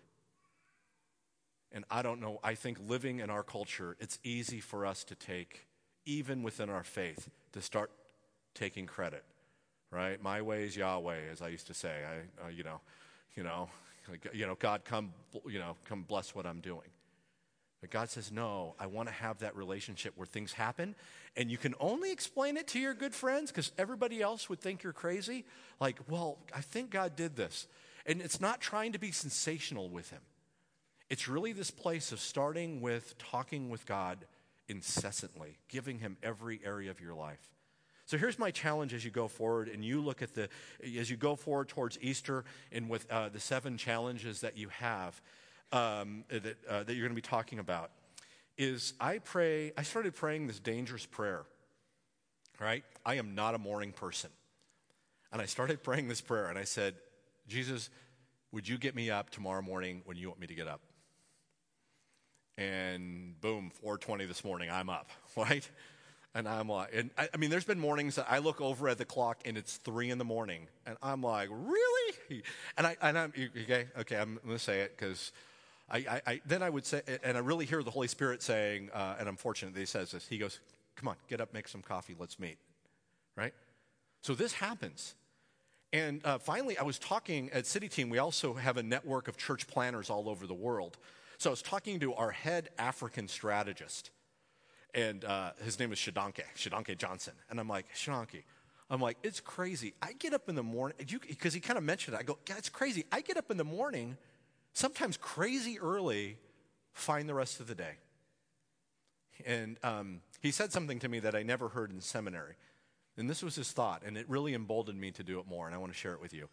And 1.71 1.86
I 1.89 2.02
don't 2.02 2.21
know, 2.21 2.39
I 2.43 2.56
think 2.56 2.78
living 2.88 3.19
in 3.19 3.30
our 3.30 3.43
culture, 3.43 3.95
it's 3.99 4.19
easy 4.23 4.60
for 4.60 4.86
us 4.86 5.04
to 5.06 5.15
take, 5.15 5.67
even 6.06 6.43
within 6.43 6.69
our 6.69 6.84
faith, 6.84 7.30
to 7.54 7.62
start 7.62 7.91
taking 8.54 8.86
credit, 8.86 9.23
right? 9.91 10.21
My 10.21 10.41
way 10.41 10.63
is 10.63 10.78
Yahweh, 10.78 11.30
as 11.32 11.41
I 11.41 11.47
used 11.47 11.67
to 11.67 11.73
say. 11.73 12.04
I, 12.06 12.45
uh, 12.45 12.49
you 12.49 12.63
know, 12.63 12.82
you 13.36 13.43
know, 13.43 13.69
you 14.34 14.46
know, 14.46 14.56
God, 14.56 14.84
come, 14.86 15.13
you 15.48 15.60
know, 15.60 15.76
come 15.86 16.04
bless 16.04 16.36
what 16.36 16.46
I'm 16.46 16.60
doing. 16.60 16.89
But 17.84 17.89
God 17.89 18.10
says, 18.10 18.32
no, 18.32 18.76
I 18.80 18.86
want 18.86 19.10
to 19.10 19.13
have 19.13 19.39
that 19.39 19.58
relationship 19.58 20.13
where 20.16 20.26
things 20.26 20.54
happen. 20.54 20.96
And 21.36 21.52
you 21.52 21.58
can 21.58 21.76
only 21.82 22.13
explain 22.13 22.56
it 22.56 22.66
to 22.70 22.80
your 22.80 22.94
good 22.94 23.13
friends 23.13 23.52
because 23.52 23.74
everybody 23.78 24.22
else 24.22 24.48
would 24.48 24.62
think 24.62 24.84
you're 24.84 24.94
crazy. 24.94 25.44
Like, 25.82 26.00
well, 26.10 26.38
I 26.56 26.62
think 26.62 26.92
God 26.92 27.18
did 27.18 27.36
this. 27.36 27.68
And 28.06 28.22
it's 28.22 28.39
not 28.39 28.62
trying 28.62 28.94
to 28.94 29.00
be 29.00 29.12
sensational 29.12 29.89
with 29.89 30.10
Him, 30.12 30.22
it's 31.10 31.28
really 31.28 31.52
this 31.52 31.72
place 31.72 32.13
of 32.13 32.22
starting 32.22 32.80
with 32.80 33.18
talking 33.18 33.70
with 33.70 33.86
God 33.86 34.26
incessantly, 34.70 35.58
giving 35.68 36.00
Him 36.00 36.16
every 36.24 36.62
area 36.63 36.89
of 36.89 37.02
your 37.02 37.13
life. 37.13 37.52
So 38.06 38.18
here's 38.18 38.38
my 38.38 38.52
challenge 38.52 38.94
as 38.94 39.06
you 39.06 39.12
go 39.12 39.28
forward, 39.28 39.70
and 39.70 39.84
you 39.84 40.02
look 40.02 40.22
at 40.22 40.34
the, 40.34 40.50
as 40.98 41.10
you 41.10 41.16
go 41.16 41.36
forward 41.36 41.70
towards 41.70 41.98
Easter 42.02 42.44
and 42.72 42.89
with 42.89 43.10
uh, 43.12 43.30
the 43.30 43.39
seven 43.39 43.78
challenges 43.78 44.42
that 44.42 44.58
you 44.58 44.70
have 44.70 45.22
um, 45.72 46.26
that, 46.30 46.58
uh, 46.70 46.84
that 46.84 46.94
you're 46.94 47.08
going 47.08 47.16
to 47.16 47.16
be 47.16 47.22
talking 47.22 47.60
about 47.60 47.91
is 48.58 48.93
I 48.99 49.18
pray, 49.18 49.72
I 49.78 49.84
started 49.84 50.16
praying 50.16 50.47
this 50.47 50.60
dangerous 50.60 51.06
prayer, 51.06 51.43
right? 52.60 52.84
I 53.06 53.16
am 53.16 53.36
not 53.36 53.56
a 53.56 53.58
morning 53.58 53.91
person. 53.91 54.30
And 55.32 55.41
I 55.41 55.45
started 55.45 55.82
praying 55.82 56.10
this 56.10 56.22
prayer, 56.22 56.47
and 56.47 56.60
I 56.60 56.64
said, 56.64 56.93
Jesus, 57.47 57.89
would 58.51 58.68
you 58.68 58.78
get 58.78 58.93
me 58.93 59.10
up 59.10 59.32
tomorrow 59.32 59.64
morning 59.64 60.04
when 60.06 60.16
you 60.16 60.28
want 60.28 60.39
me 60.39 60.45
to 60.45 60.54
get 60.54 60.68
up? 60.68 60.82
And 62.56 63.41
boom, 63.41 63.72
4:20 63.84 64.28
this 64.28 64.43
morning, 64.43 64.70
I'm 64.70 64.89
up, 64.89 65.10
right? 65.36 65.68
And 66.36 66.47
I'm 66.47 66.67
like, 66.67 66.89
and 66.93 67.11
I, 67.17 67.29
I, 67.34 67.38
mean, 67.38 67.51
there's 67.51 67.63
been 67.63 67.79
mornings 67.79 68.15
that 68.15 68.25
I 68.27 68.39
look 68.39 68.59
over 68.59 68.89
at 68.89 68.97
the 68.97 69.05
clock 69.05 69.41
and 69.45 69.55
it's 69.55 69.77
three 69.77 70.09
in 70.09 70.17
the 70.17 70.25
morning, 70.25 70.67
and 70.86 70.97
I'm 71.03 71.21
like, 71.21 71.49
really? 71.51 72.43
And 72.77 72.88
I, 72.88 72.97
and 73.01 73.17
I'm 73.17 73.34
okay, 73.63 73.86
okay, 73.99 74.15
I'm 74.17 74.39
gonna 74.43 74.57
say 74.57 74.81
it 74.81 74.97
because 74.97 75.31
I, 75.89 75.97
I, 75.97 76.21
I, 76.25 76.41
then 76.45 76.63
I 76.63 76.69
would 76.69 76.86
say, 76.86 77.01
and 77.23 77.38
I 77.38 77.41
really 77.41 77.65
hear 77.65 77.84
the 77.84 77.91
Holy 77.91 78.07
Spirit 78.07 78.41
saying, 78.41 78.89
uh, 78.93 79.15
and 79.19 79.29
I'm 79.29 79.36
fortunate 79.36 79.73
that 79.75 79.79
he 79.79 79.86
says 79.86 80.11
this. 80.11 80.27
He 80.27 80.39
goes, 80.39 80.59
Come 80.95 81.07
on, 81.07 81.15
get 81.27 81.41
up, 81.41 81.53
make 81.53 81.67
some 81.67 81.81
coffee, 81.81 82.15
let's 82.19 82.39
meet. 82.39 82.57
Right? 83.36 83.53
So 84.21 84.34
this 84.34 84.53
happens. 84.53 85.15
And 85.91 86.25
uh, 86.25 86.39
finally, 86.39 86.77
I 86.77 86.84
was 86.84 86.97
talking 86.97 87.51
at 87.51 87.67
City 87.67 87.88
Team. 87.88 88.09
We 88.09 88.17
also 88.17 88.53
have 88.53 88.77
a 88.77 88.84
network 88.84 89.27
of 89.27 89.38
church 89.38 89.67
planners 89.67 90.09
all 90.09 90.27
over 90.27 90.47
the 90.47 90.53
world. 90.53 90.97
So 91.38 91.49
I 91.49 91.51
was 91.51 91.61
talking 91.61 91.99
to 91.99 92.13
our 92.15 92.31
head 92.31 92.69
African 92.79 93.27
strategist. 93.27 94.09
And 94.94 95.26
uh, 95.26 95.52
his 95.64 95.80
name 95.80 95.91
is 95.91 96.00
Shadanke, 96.00 96.44
Shadanke 96.56 96.98
Johnson. 96.98 97.34
And 97.50 97.60
I'm 97.60 97.68
like, 97.68 97.88
Shadanke, 97.96 98.44
I'm 98.89 99.02
like, 99.02 99.18
it's 99.24 99.39
crazy. 99.39 99.94
I 100.02 100.14
get 100.14 100.34
up 100.34 100.50
in 100.50 100.56
the 100.56 100.64
morning, 100.64 100.98
because 101.28 101.54
he 101.54 101.60
kind 101.60 101.78
of 101.78 101.84
mentioned 101.84 102.16
it. 102.16 102.20
I 102.20 102.24
go, 102.24 102.38
yeah, 102.48 102.56
it's 102.58 102.70
crazy. 102.70 103.06
I 103.12 103.22
get 103.22 103.38
up 103.38 103.50
in 103.50 103.58
the 103.58 103.64
morning, 103.64 104.18
sometimes 104.74 105.18
crazy 105.18 105.80
early, 105.80 106.38
find 106.91 107.28
the 107.28 107.34
rest 107.34 107.60
of 107.60 107.68
the 107.68 107.76
day. 107.76 107.94
And 109.46 109.78
um, 109.84 110.22
he 110.41 110.52
said 110.52 110.72
something 110.72 111.00
to 111.00 111.10
me 111.10 111.20
that 111.22 111.34
I 111.34 111.44
never 111.44 111.70
heard 111.70 111.91
in 111.91 112.02
seminary. 112.02 112.54
And 113.18 113.30
this 113.30 113.41
was 113.41 113.56
his 113.56 113.72
thought, 113.72 114.04
and 114.06 114.18
it 114.18 114.30
really 114.30 114.54
emboldened 114.54 115.00
me 115.00 115.12
to 115.12 115.24
do 115.24 115.39
it 115.39 115.48
more, 115.48 115.66
and 115.66 115.76
I 115.76 115.78
want 115.78 115.91
to 115.91 115.98
share 115.98 116.14
it 116.14 116.22
with 116.22 116.34
you. 116.34 116.50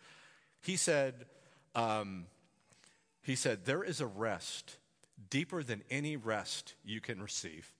He 0.62 0.76
said, 0.76 1.26
um, 1.74 2.26
he 3.22 3.34
said, 3.34 3.64
there 3.64 3.82
is 3.82 4.01
a 4.01 4.07
rest 4.07 4.76
deeper 5.28 5.62
than 5.62 5.82
any 5.91 6.16
rest 6.16 6.74
you 6.84 7.01
can 7.01 7.22
receive 7.22 7.70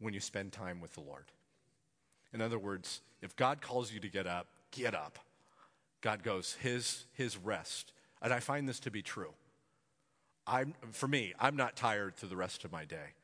when 0.00 0.14
you 0.14 0.20
spend 0.20 0.52
time 0.52 0.80
with 0.80 0.94
the 0.94 1.00
Lord. 1.00 1.26
In 2.32 2.40
other 2.40 2.58
words, 2.58 3.00
if 3.22 3.36
God 3.36 3.60
calls 3.60 3.92
you 3.92 4.00
to 4.00 4.08
get 4.08 4.26
up, 4.26 4.46
get 4.70 4.94
up. 4.94 5.18
God 6.00 6.22
goes, 6.22 6.56
his, 6.60 7.04
his 7.12 7.36
rest. 7.36 7.92
And 8.22 8.32
I 8.32 8.40
find 8.40 8.68
this 8.68 8.80
to 8.80 8.90
be 8.90 9.02
true. 9.02 9.32
I'm, 10.46 10.74
for 10.92 11.08
me, 11.08 11.34
I'm 11.38 11.56
not 11.56 11.76
tired 11.76 12.16
through 12.16 12.30
the 12.30 12.36
rest 12.36 12.64
of 12.64 12.72
my 12.72 12.84
day. 12.84 13.14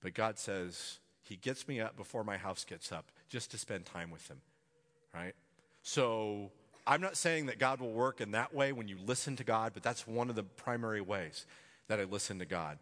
But 0.00 0.14
God 0.14 0.38
says, 0.38 0.98
He 1.22 1.36
gets 1.36 1.68
me 1.68 1.80
up 1.80 1.96
before 1.96 2.24
my 2.24 2.36
house 2.36 2.64
gets 2.64 2.90
up 2.92 3.06
just 3.28 3.50
to 3.52 3.58
spend 3.58 3.86
time 3.86 4.10
with 4.10 4.26
Him, 4.28 4.40
right? 5.14 5.34
So 5.82 6.50
I'm 6.86 7.00
not 7.00 7.16
saying 7.16 7.46
that 7.46 7.58
God 7.58 7.80
will 7.80 7.92
work 7.92 8.20
in 8.20 8.32
that 8.32 8.54
way 8.54 8.72
when 8.72 8.88
you 8.88 8.96
listen 9.06 9.36
to 9.36 9.44
God, 9.44 9.72
but 9.74 9.82
that's 9.82 10.06
one 10.06 10.28
of 10.28 10.36
the 10.36 10.42
primary 10.42 11.00
ways 11.00 11.46
that 11.88 12.00
I 12.00 12.04
listen 12.04 12.38
to 12.40 12.44
God. 12.44 12.78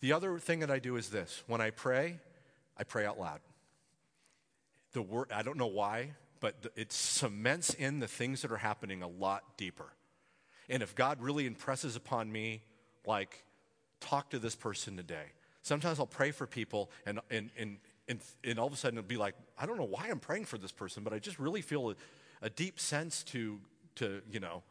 The 0.00 0.12
other 0.12 0.38
thing 0.38 0.60
that 0.60 0.70
I 0.70 0.78
do 0.78 0.96
is 0.96 1.10
this 1.10 1.42
when 1.46 1.60
I 1.60 1.70
pray, 1.70 2.18
I 2.80 2.84
pray 2.84 3.04
out 3.04 3.20
loud. 3.20 3.40
The 4.94 5.02
word, 5.02 5.30
I 5.32 5.42
don't 5.42 5.58
know 5.58 5.66
why, 5.66 6.12
but 6.40 6.54
it 6.74 6.92
cements 6.92 7.74
in 7.74 8.00
the 8.00 8.08
things 8.08 8.40
that 8.40 8.50
are 8.50 8.56
happening 8.56 9.02
a 9.02 9.08
lot 9.08 9.58
deeper. 9.58 9.92
And 10.70 10.82
if 10.82 10.94
God 10.94 11.20
really 11.20 11.46
impresses 11.46 11.94
upon 11.94 12.32
me, 12.32 12.62
like, 13.06 13.44
talk 14.00 14.30
to 14.30 14.38
this 14.38 14.56
person 14.56 14.96
today. 14.96 15.26
Sometimes 15.60 16.00
I'll 16.00 16.06
pray 16.06 16.30
for 16.30 16.46
people, 16.46 16.90
and, 17.04 17.20
and, 17.30 17.50
and, 17.58 17.76
and, 18.08 18.20
and 18.42 18.58
all 18.58 18.66
of 18.66 18.72
a 18.72 18.76
sudden 18.76 18.98
it'll 18.98 19.06
be 19.08 19.18
like, 19.18 19.34
I 19.58 19.66
don't 19.66 19.76
know 19.76 19.84
why 19.84 20.08
I'm 20.10 20.18
praying 20.18 20.46
for 20.46 20.56
this 20.56 20.72
person, 20.72 21.04
but 21.04 21.12
I 21.12 21.18
just 21.18 21.38
really 21.38 21.60
feel 21.60 21.90
a, 21.90 21.96
a 22.40 22.48
deep 22.48 22.80
sense 22.80 23.22
to, 23.24 23.60
to, 23.96 24.22
you 24.32 24.40
know, 24.40 24.62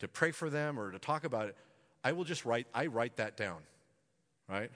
to 0.00 0.08
pray 0.08 0.32
for 0.32 0.50
them 0.50 0.80
or 0.80 0.90
to 0.90 0.98
talk 0.98 1.22
about 1.22 1.46
it. 1.46 1.56
I 2.02 2.10
will 2.10 2.24
just 2.24 2.44
write, 2.44 2.66
I 2.74 2.86
write 2.86 3.18
that 3.18 3.36
down, 3.36 3.58
right? 4.48 4.70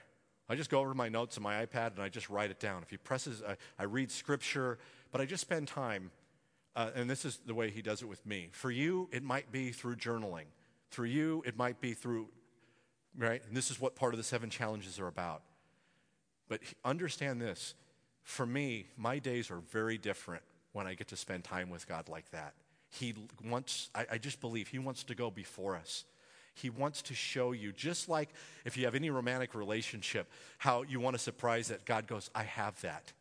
I 0.51 0.55
just 0.55 0.69
go 0.69 0.79
over 0.79 0.93
my 0.93 1.09
notes 1.09 1.37
on 1.37 1.43
my 1.43 1.65
iPad 1.65 1.93
and 1.93 1.99
I 1.99 2.09
just 2.09 2.29
write 2.29 2.51
it 2.51 2.59
down. 2.59 2.83
If 2.83 2.89
he 2.89 2.97
presses, 2.97 3.41
I, 3.41 3.55
I 3.79 3.85
read 3.85 4.11
scripture, 4.11 4.77
but 5.11 5.21
I 5.21 5.25
just 5.25 5.41
spend 5.41 5.67
time, 5.67 6.11
uh, 6.75 6.91
and 6.95 7.09
this 7.09 7.25
is 7.25 7.39
the 7.45 7.53
way 7.53 7.69
he 7.69 7.81
does 7.81 8.01
it 8.01 8.07
with 8.07 8.25
me. 8.25 8.49
For 8.51 8.69
you, 8.69 9.09
it 9.11 9.23
might 9.23 9.51
be 9.51 9.71
through 9.71 9.95
journaling. 9.95 10.45
Through 10.89 11.07
you, 11.07 11.41
it 11.45 11.57
might 11.57 11.79
be 11.79 11.93
through 11.93 12.27
right? 13.17 13.41
And 13.47 13.55
this 13.55 13.71
is 13.71 13.79
what 13.79 13.95
part 13.95 14.13
of 14.13 14.17
the 14.17 14.23
seven 14.23 14.49
challenges 14.49 14.99
are 14.99 15.07
about. 15.07 15.41
But 16.47 16.61
understand 16.83 17.41
this 17.41 17.73
for 18.23 18.45
me, 18.45 18.87
my 18.97 19.19
days 19.19 19.49
are 19.49 19.61
very 19.71 19.97
different 19.97 20.43
when 20.73 20.87
I 20.87 20.93
get 20.93 21.07
to 21.09 21.17
spend 21.17 21.43
time 21.43 21.69
with 21.69 21.87
God 21.87 22.07
like 22.07 22.29
that. 22.31 22.53
He 22.89 23.15
wants, 23.43 23.89
I, 23.95 24.05
I, 24.11 24.17
just 24.17 24.41
believe, 24.41 24.67
He 24.67 24.79
wants 24.79 25.03
to 25.05 25.15
go 25.15 25.31
before 25.31 25.75
us. 25.75 26.05
He 26.53 26.69
wants 26.69 27.01
to 27.03 27.13
show 27.13 27.51
you, 27.51 27.71
just 27.71 28.09
like 28.09 28.29
if 28.65 28.77
you 28.77 28.85
have 28.85 28.95
any 28.95 29.09
romantic 29.09 29.55
relationship, 29.55 30.29
how 30.57 30.83
you 30.83 30.99
want 30.99 31.15
to 31.15 31.19
surprise 31.19 31.69
that 31.69 31.85
God 31.85 32.07
goes, 32.07 32.29
I 32.35 32.43
have 32.43 32.79
that. 32.81 33.13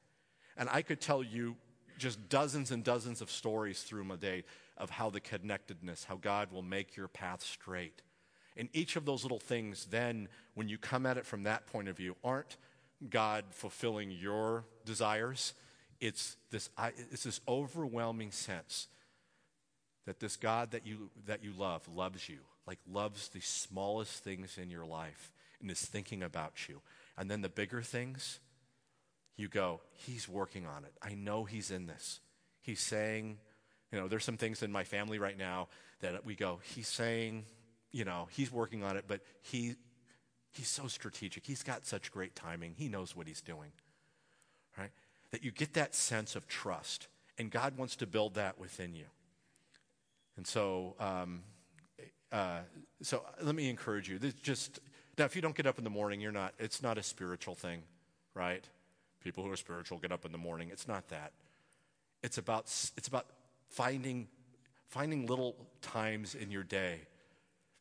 And 0.56 0.68
I 0.70 0.82
could 0.82 1.00
tell 1.00 1.22
you 1.22 1.56
just 1.98 2.28
dozens 2.28 2.70
and 2.70 2.82
dozens 2.82 3.20
of 3.20 3.30
stories 3.30 3.82
through 3.82 4.04
my 4.04 4.16
day 4.16 4.44
of 4.76 4.90
how 4.90 5.10
the 5.10 5.20
connectedness, 5.20 6.04
how 6.04 6.16
God 6.16 6.50
will 6.50 6.62
make 6.62 6.96
your 6.96 7.08
path 7.08 7.42
straight. 7.42 8.02
And 8.56 8.68
each 8.72 8.96
of 8.96 9.04
those 9.04 9.22
little 9.22 9.38
things, 9.38 9.86
then, 9.90 10.28
when 10.54 10.68
you 10.68 10.76
come 10.76 11.06
at 11.06 11.16
it 11.16 11.24
from 11.24 11.44
that 11.44 11.66
point 11.66 11.88
of 11.88 11.96
view, 11.96 12.16
aren't 12.24 12.56
God 13.08 13.44
fulfilling 13.50 14.10
your 14.10 14.64
desires. 14.84 15.54
It's 16.00 16.36
this, 16.50 16.68
it's 17.10 17.24
this 17.24 17.40
overwhelming 17.48 18.32
sense 18.32 18.88
that 20.06 20.20
this 20.20 20.36
God 20.36 20.72
that 20.72 20.86
you, 20.86 21.10
that 21.26 21.44
you 21.44 21.52
love 21.56 21.88
loves 21.88 22.28
you, 22.28 22.38
like 22.70 22.78
loves 22.88 23.30
the 23.30 23.40
smallest 23.40 24.22
things 24.22 24.56
in 24.56 24.70
your 24.70 24.86
life 24.86 25.32
and 25.60 25.68
is 25.68 25.80
thinking 25.80 26.22
about 26.22 26.68
you. 26.68 26.80
And 27.18 27.28
then 27.28 27.42
the 27.42 27.48
bigger 27.48 27.82
things, 27.82 28.38
you 29.36 29.48
go, 29.48 29.80
He's 29.90 30.28
working 30.28 30.68
on 30.68 30.84
it. 30.84 30.92
I 31.02 31.14
know 31.14 31.42
He's 31.42 31.72
in 31.72 31.86
this. 31.86 32.20
He's 32.62 32.78
saying, 32.78 33.38
you 33.90 33.98
know, 33.98 34.06
there's 34.06 34.24
some 34.24 34.36
things 34.36 34.62
in 34.62 34.70
my 34.70 34.84
family 34.84 35.18
right 35.18 35.36
now 35.36 35.66
that 36.00 36.24
we 36.24 36.36
go, 36.36 36.60
He's 36.62 36.86
saying, 36.86 37.44
you 37.90 38.04
know, 38.04 38.28
he's 38.30 38.52
working 38.52 38.84
on 38.84 38.96
it, 38.96 39.06
but 39.08 39.20
he, 39.42 39.74
he's 40.52 40.68
so 40.68 40.86
strategic. 40.86 41.44
He's 41.44 41.64
got 41.64 41.84
such 41.84 42.12
great 42.12 42.36
timing. 42.36 42.74
He 42.76 42.88
knows 42.88 43.16
what 43.16 43.26
he's 43.26 43.40
doing, 43.40 43.72
right? 44.78 44.92
That 45.32 45.42
you 45.42 45.50
get 45.50 45.74
that 45.74 45.96
sense 45.96 46.36
of 46.36 46.46
trust, 46.46 47.08
and 47.36 47.50
God 47.50 47.76
wants 47.76 47.96
to 47.96 48.06
build 48.06 48.34
that 48.34 48.60
within 48.60 48.94
you. 48.94 49.06
And 50.36 50.46
so, 50.46 50.94
um, 51.00 51.42
uh, 52.32 52.60
so 53.02 53.24
let 53.42 53.54
me 53.54 53.68
encourage 53.68 54.08
you. 54.08 54.18
This 54.18 54.34
just 54.34 54.80
now, 55.18 55.24
if 55.24 55.36
you 55.36 55.42
don't 55.42 55.54
get 55.54 55.66
up 55.66 55.78
in 55.78 55.84
the 55.84 55.90
morning, 55.90 56.20
you're 56.20 56.32
not. 56.32 56.54
It's 56.58 56.82
not 56.82 56.98
a 56.98 57.02
spiritual 57.02 57.54
thing, 57.54 57.82
right? 58.34 58.64
People 59.22 59.44
who 59.44 59.50
are 59.50 59.56
spiritual 59.56 59.98
get 59.98 60.12
up 60.12 60.24
in 60.24 60.32
the 60.32 60.38
morning. 60.38 60.70
It's 60.72 60.88
not 60.88 61.08
that. 61.08 61.32
It's 62.22 62.38
about 62.38 62.64
it's 62.96 63.08
about 63.08 63.26
finding 63.68 64.28
finding 64.88 65.26
little 65.26 65.56
times 65.82 66.34
in 66.34 66.50
your 66.50 66.64
day 66.64 67.00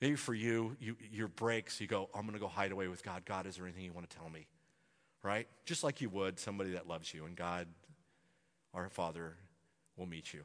Maybe 0.01 0.15
for 0.15 0.33
you, 0.33 0.77
you 0.79 0.95
your 1.11 1.27
breaks, 1.27 1.81
you 1.81 1.87
go, 1.87 2.09
I'm 2.15 2.21
going 2.21 2.33
to 2.33 2.39
go 2.39 2.47
hide 2.47 2.71
away 2.71 2.87
with 2.87 3.03
God. 3.03 3.23
God, 3.25 3.45
is 3.45 3.57
there 3.57 3.65
anything 3.65 3.83
you 3.83 3.91
want 3.91 4.09
to 4.09 4.15
tell 4.15 4.29
me? 4.29 4.47
Right? 5.23 5.47
Just 5.65 5.83
like 5.83 5.99
you 5.99 6.09
would 6.09 6.39
somebody 6.39 6.71
that 6.71 6.87
loves 6.87 7.13
you. 7.13 7.25
And 7.25 7.35
God, 7.35 7.67
our 8.73 8.89
Father, 8.89 9.35
will 9.97 10.05
meet 10.05 10.33
you. 10.33 10.41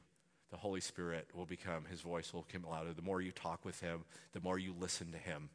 The 0.54 0.60
Holy 0.60 0.80
Spirit 0.80 1.26
will 1.34 1.46
become, 1.46 1.84
his 1.90 2.00
voice 2.00 2.32
will 2.32 2.46
come 2.52 2.62
louder. 2.62 2.92
The 2.92 3.02
more 3.02 3.20
you 3.20 3.32
talk 3.32 3.64
with 3.64 3.80
him, 3.80 4.04
the 4.34 4.40
more 4.40 4.56
you 4.56 4.72
listen 4.78 5.10
to 5.10 5.18
him, 5.18 5.50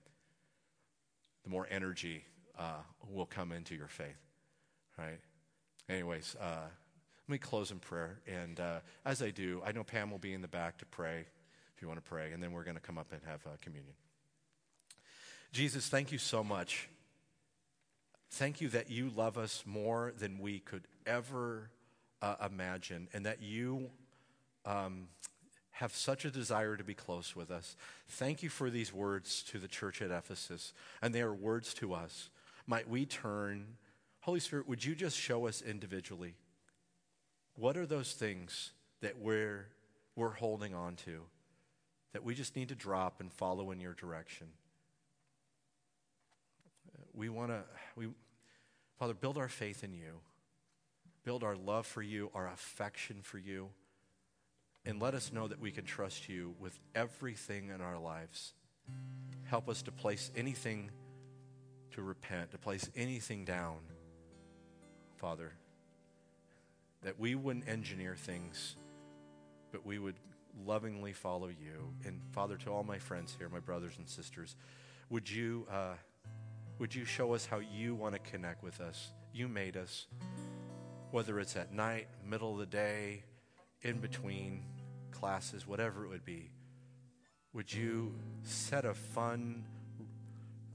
the 1.46 1.50
more 1.50 1.66
energy 1.72 2.26
uh, 2.58 2.82
will 3.10 3.26
come 3.26 3.54
into 3.54 3.76
your 3.76 3.88
faith. 3.88 4.20
Right? 4.98 5.22
Anyways, 5.88 6.36
uh, 6.38 6.68
let 7.30 7.32
me 7.32 7.38
close 7.38 7.72
in 7.72 7.80
prayer. 7.80 8.20
And 8.28 8.60
uh, 8.60 8.80
as 9.06 9.22
I 9.22 9.30
do, 9.30 9.62
I 9.66 9.72
know 9.72 9.86
Pam 9.86 10.12
will 10.12 10.20
be 10.20 10.34
in 10.34 10.42
the 10.42 10.50
back 10.50 10.80
to 10.80 10.86
pray 10.86 11.28
if 11.74 11.82
you 11.82 11.88
want 11.88 12.04
to 12.04 12.10
pray, 12.10 12.34
and 12.34 12.44
then 12.44 12.52
we're 12.52 12.66
going 12.66 12.76
to 12.76 12.82
come 12.82 12.98
up 12.98 13.14
and 13.14 13.22
have 13.26 13.40
uh, 13.48 13.52
communion. 13.62 13.94
Jesus, 15.54 15.88
thank 15.88 16.12
you 16.12 16.18
so 16.18 16.44
much. 16.44 16.90
Thank 18.32 18.60
you 18.60 18.68
that 18.68 18.92
you 18.92 19.12
love 19.16 19.38
us 19.38 19.64
more 19.66 20.12
than 20.20 20.40
we 20.40 20.60
could 20.60 20.84
ever 21.06 21.70
uh, 22.22 22.36
imagine, 22.46 23.08
and 23.14 23.26
that 23.26 23.42
you 23.42 23.92
um, 24.70 25.08
have 25.72 25.94
such 25.94 26.26
a 26.26 26.32
desire 26.32 26.78
to 26.78 26.84
be 26.84 26.94
close 26.94 27.36
with 27.36 27.52
us. 27.52 27.76
Thank 28.08 28.44
you 28.44 28.50
for 28.50 28.70
these 28.70 28.94
words 28.94 29.44
to 29.44 29.58
the 29.58 29.68
church 29.68 30.02
at 30.02 30.12
Ephesus, 30.12 30.74
and 31.02 31.14
they 31.14 31.22
are 31.22 31.34
words 31.34 31.74
to 31.76 31.94
us. 31.94 32.30
Might 32.68 32.90
we 32.90 33.06
turn, 33.06 33.66
Holy 34.22 34.40
Spirit, 34.40 34.68
would 34.68 34.86
you 34.86 34.96
just 34.96 35.18
show 35.18 35.48
us 35.48 35.62
individually? 35.62 36.36
What 37.56 37.78
are 37.78 37.86
those 37.86 38.14
things 38.14 38.72
that 39.02 39.20
we're, 39.20 39.68
we're 40.16 40.34
holding 40.34 40.76
on 40.76 40.96
to? 40.98 41.24
that 42.14 42.24
we 42.24 42.34
just 42.34 42.56
need 42.56 42.70
to 42.70 42.76
drop 42.76 43.20
and 43.20 43.32
follow 43.32 43.72
in 43.72 43.80
your 43.80 43.94
direction. 43.94 44.48
We 47.14 47.30
want 47.30 47.52
to, 47.52 47.62
we, 47.96 48.08
Father, 48.98 49.14
build 49.14 49.38
our 49.38 49.50
faith 49.50 49.84
in 49.84 49.94
you, 49.94 50.22
build 51.24 51.44
our 51.44 51.56
love 51.56 51.86
for 51.86 52.02
you, 52.02 52.32
our 52.34 52.48
affection 52.48 53.18
for 53.22 53.38
you, 53.38 53.70
and 54.90 55.00
let 55.00 55.14
us 55.14 55.32
know 55.32 55.48
that 55.48 55.60
we 55.60 55.70
can 55.70 55.86
trust 55.86 56.28
you 56.28 56.56
with 56.60 56.80
everything 56.96 57.70
in 57.70 57.80
our 57.80 58.00
lives. 58.00 58.54
Help 59.44 59.70
us 59.70 59.84
to 59.84 59.92
place 59.92 60.32
anything 60.36 60.90
to 61.92 62.02
repent, 62.02 62.50
to 62.52 62.58
place 62.58 62.90
anything 62.96 63.46
down, 63.46 63.78
Father, 65.18 65.54
that 67.04 67.20
we 67.20 67.36
wouldn't 67.36 67.70
engineer 67.70 68.16
things, 68.16 68.78
but 69.72 69.86
we 69.86 70.00
would 70.00 70.16
lovingly 70.66 71.14
follow 71.14 71.50
you. 71.50 71.94
And 72.04 72.22
Father, 72.32 72.58
to 72.58 72.72
all 72.72 72.84
my 72.84 72.98
friends 72.98 73.36
here, 73.38 73.48
my 73.48 73.60
brothers 73.60 73.94
and 74.00 74.10
sisters, 74.10 74.56
would 75.12 75.30
you, 75.30 75.68
uh, 75.72 75.94
would 76.80 76.96
you 76.96 77.06
show 77.06 77.36
us 77.36 77.46
how 77.46 77.60
you 77.60 77.94
want 77.94 78.16
to 78.16 78.32
connect 78.32 78.64
with 78.64 78.82
us? 78.82 79.12
You 79.34 79.48
made 79.48 79.78
us, 79.78 80.08
whether 81.12 81.40
it's 81.40 81.56
at 81.56 81.72
night, 81.72 82.08
middle 82.26 82.54
of 82.54 82.58
the 82.58 82.66
day, 82.66 83.24
in 83.84 84.00
between 84.00 84.64
classes, 85.12 85.68
whatever 85.68 86.06
it 86.06 86.10
would 86.10 86.26
be. 86.26 86.52
Would 87.54 87.74
you 87.74 88.14
set 88.44 88.86
a 88.86 88.94
fun, 88.94 89.64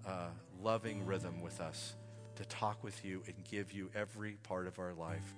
uh, 0.06 0.28
loving 0.62 1.06
rhythm 1.06 1.40
with 1.40 1.60
us 1.60 1.94
to 2.36 2.44
talk 2.46 2.82
with 2.82 3.04
you 3.04 3.22
and 3.26 3.34
give 3.44 3.72
you 3.72 3.90
every 3.94 4.32
part 4.42 4.66
of 4.66 4.78
our 4.78 4.92
life. 4.94 5.34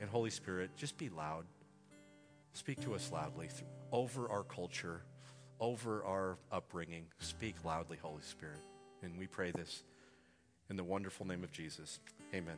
And 0.00 0.08
Holy 0.08 0.30
Spirit, 0.30 0.70
just 0.76 0.96
be 0.96 1.08
loud. 1.08 1.44
Speak 2.52 2.80
to 2.82 2.94
us 2.94 3.10
loudly 3.12 3.48
over 3.92 4.28
our 4.30 4.42
culture, 4.42 5.02
over 5.60 6.02
our 6.04 6.38
upbringing. 6.50 7.04
Speak 7.18 7.56
loudly, 7.64 7.98
Holy 8.00 8.22
Spirit. 8.22 8.60
And 9.02 9.18
we 9.18 9.26
pray 9.26 9.50
this 9.50 9.82
in 10.68 10.76
the 10.76 10.84
wonderful 10.84 11.26
name 11.26 11.44
of 11.44 11.52
Jesus. 11.52 12.00
Amen. 12.34 12.56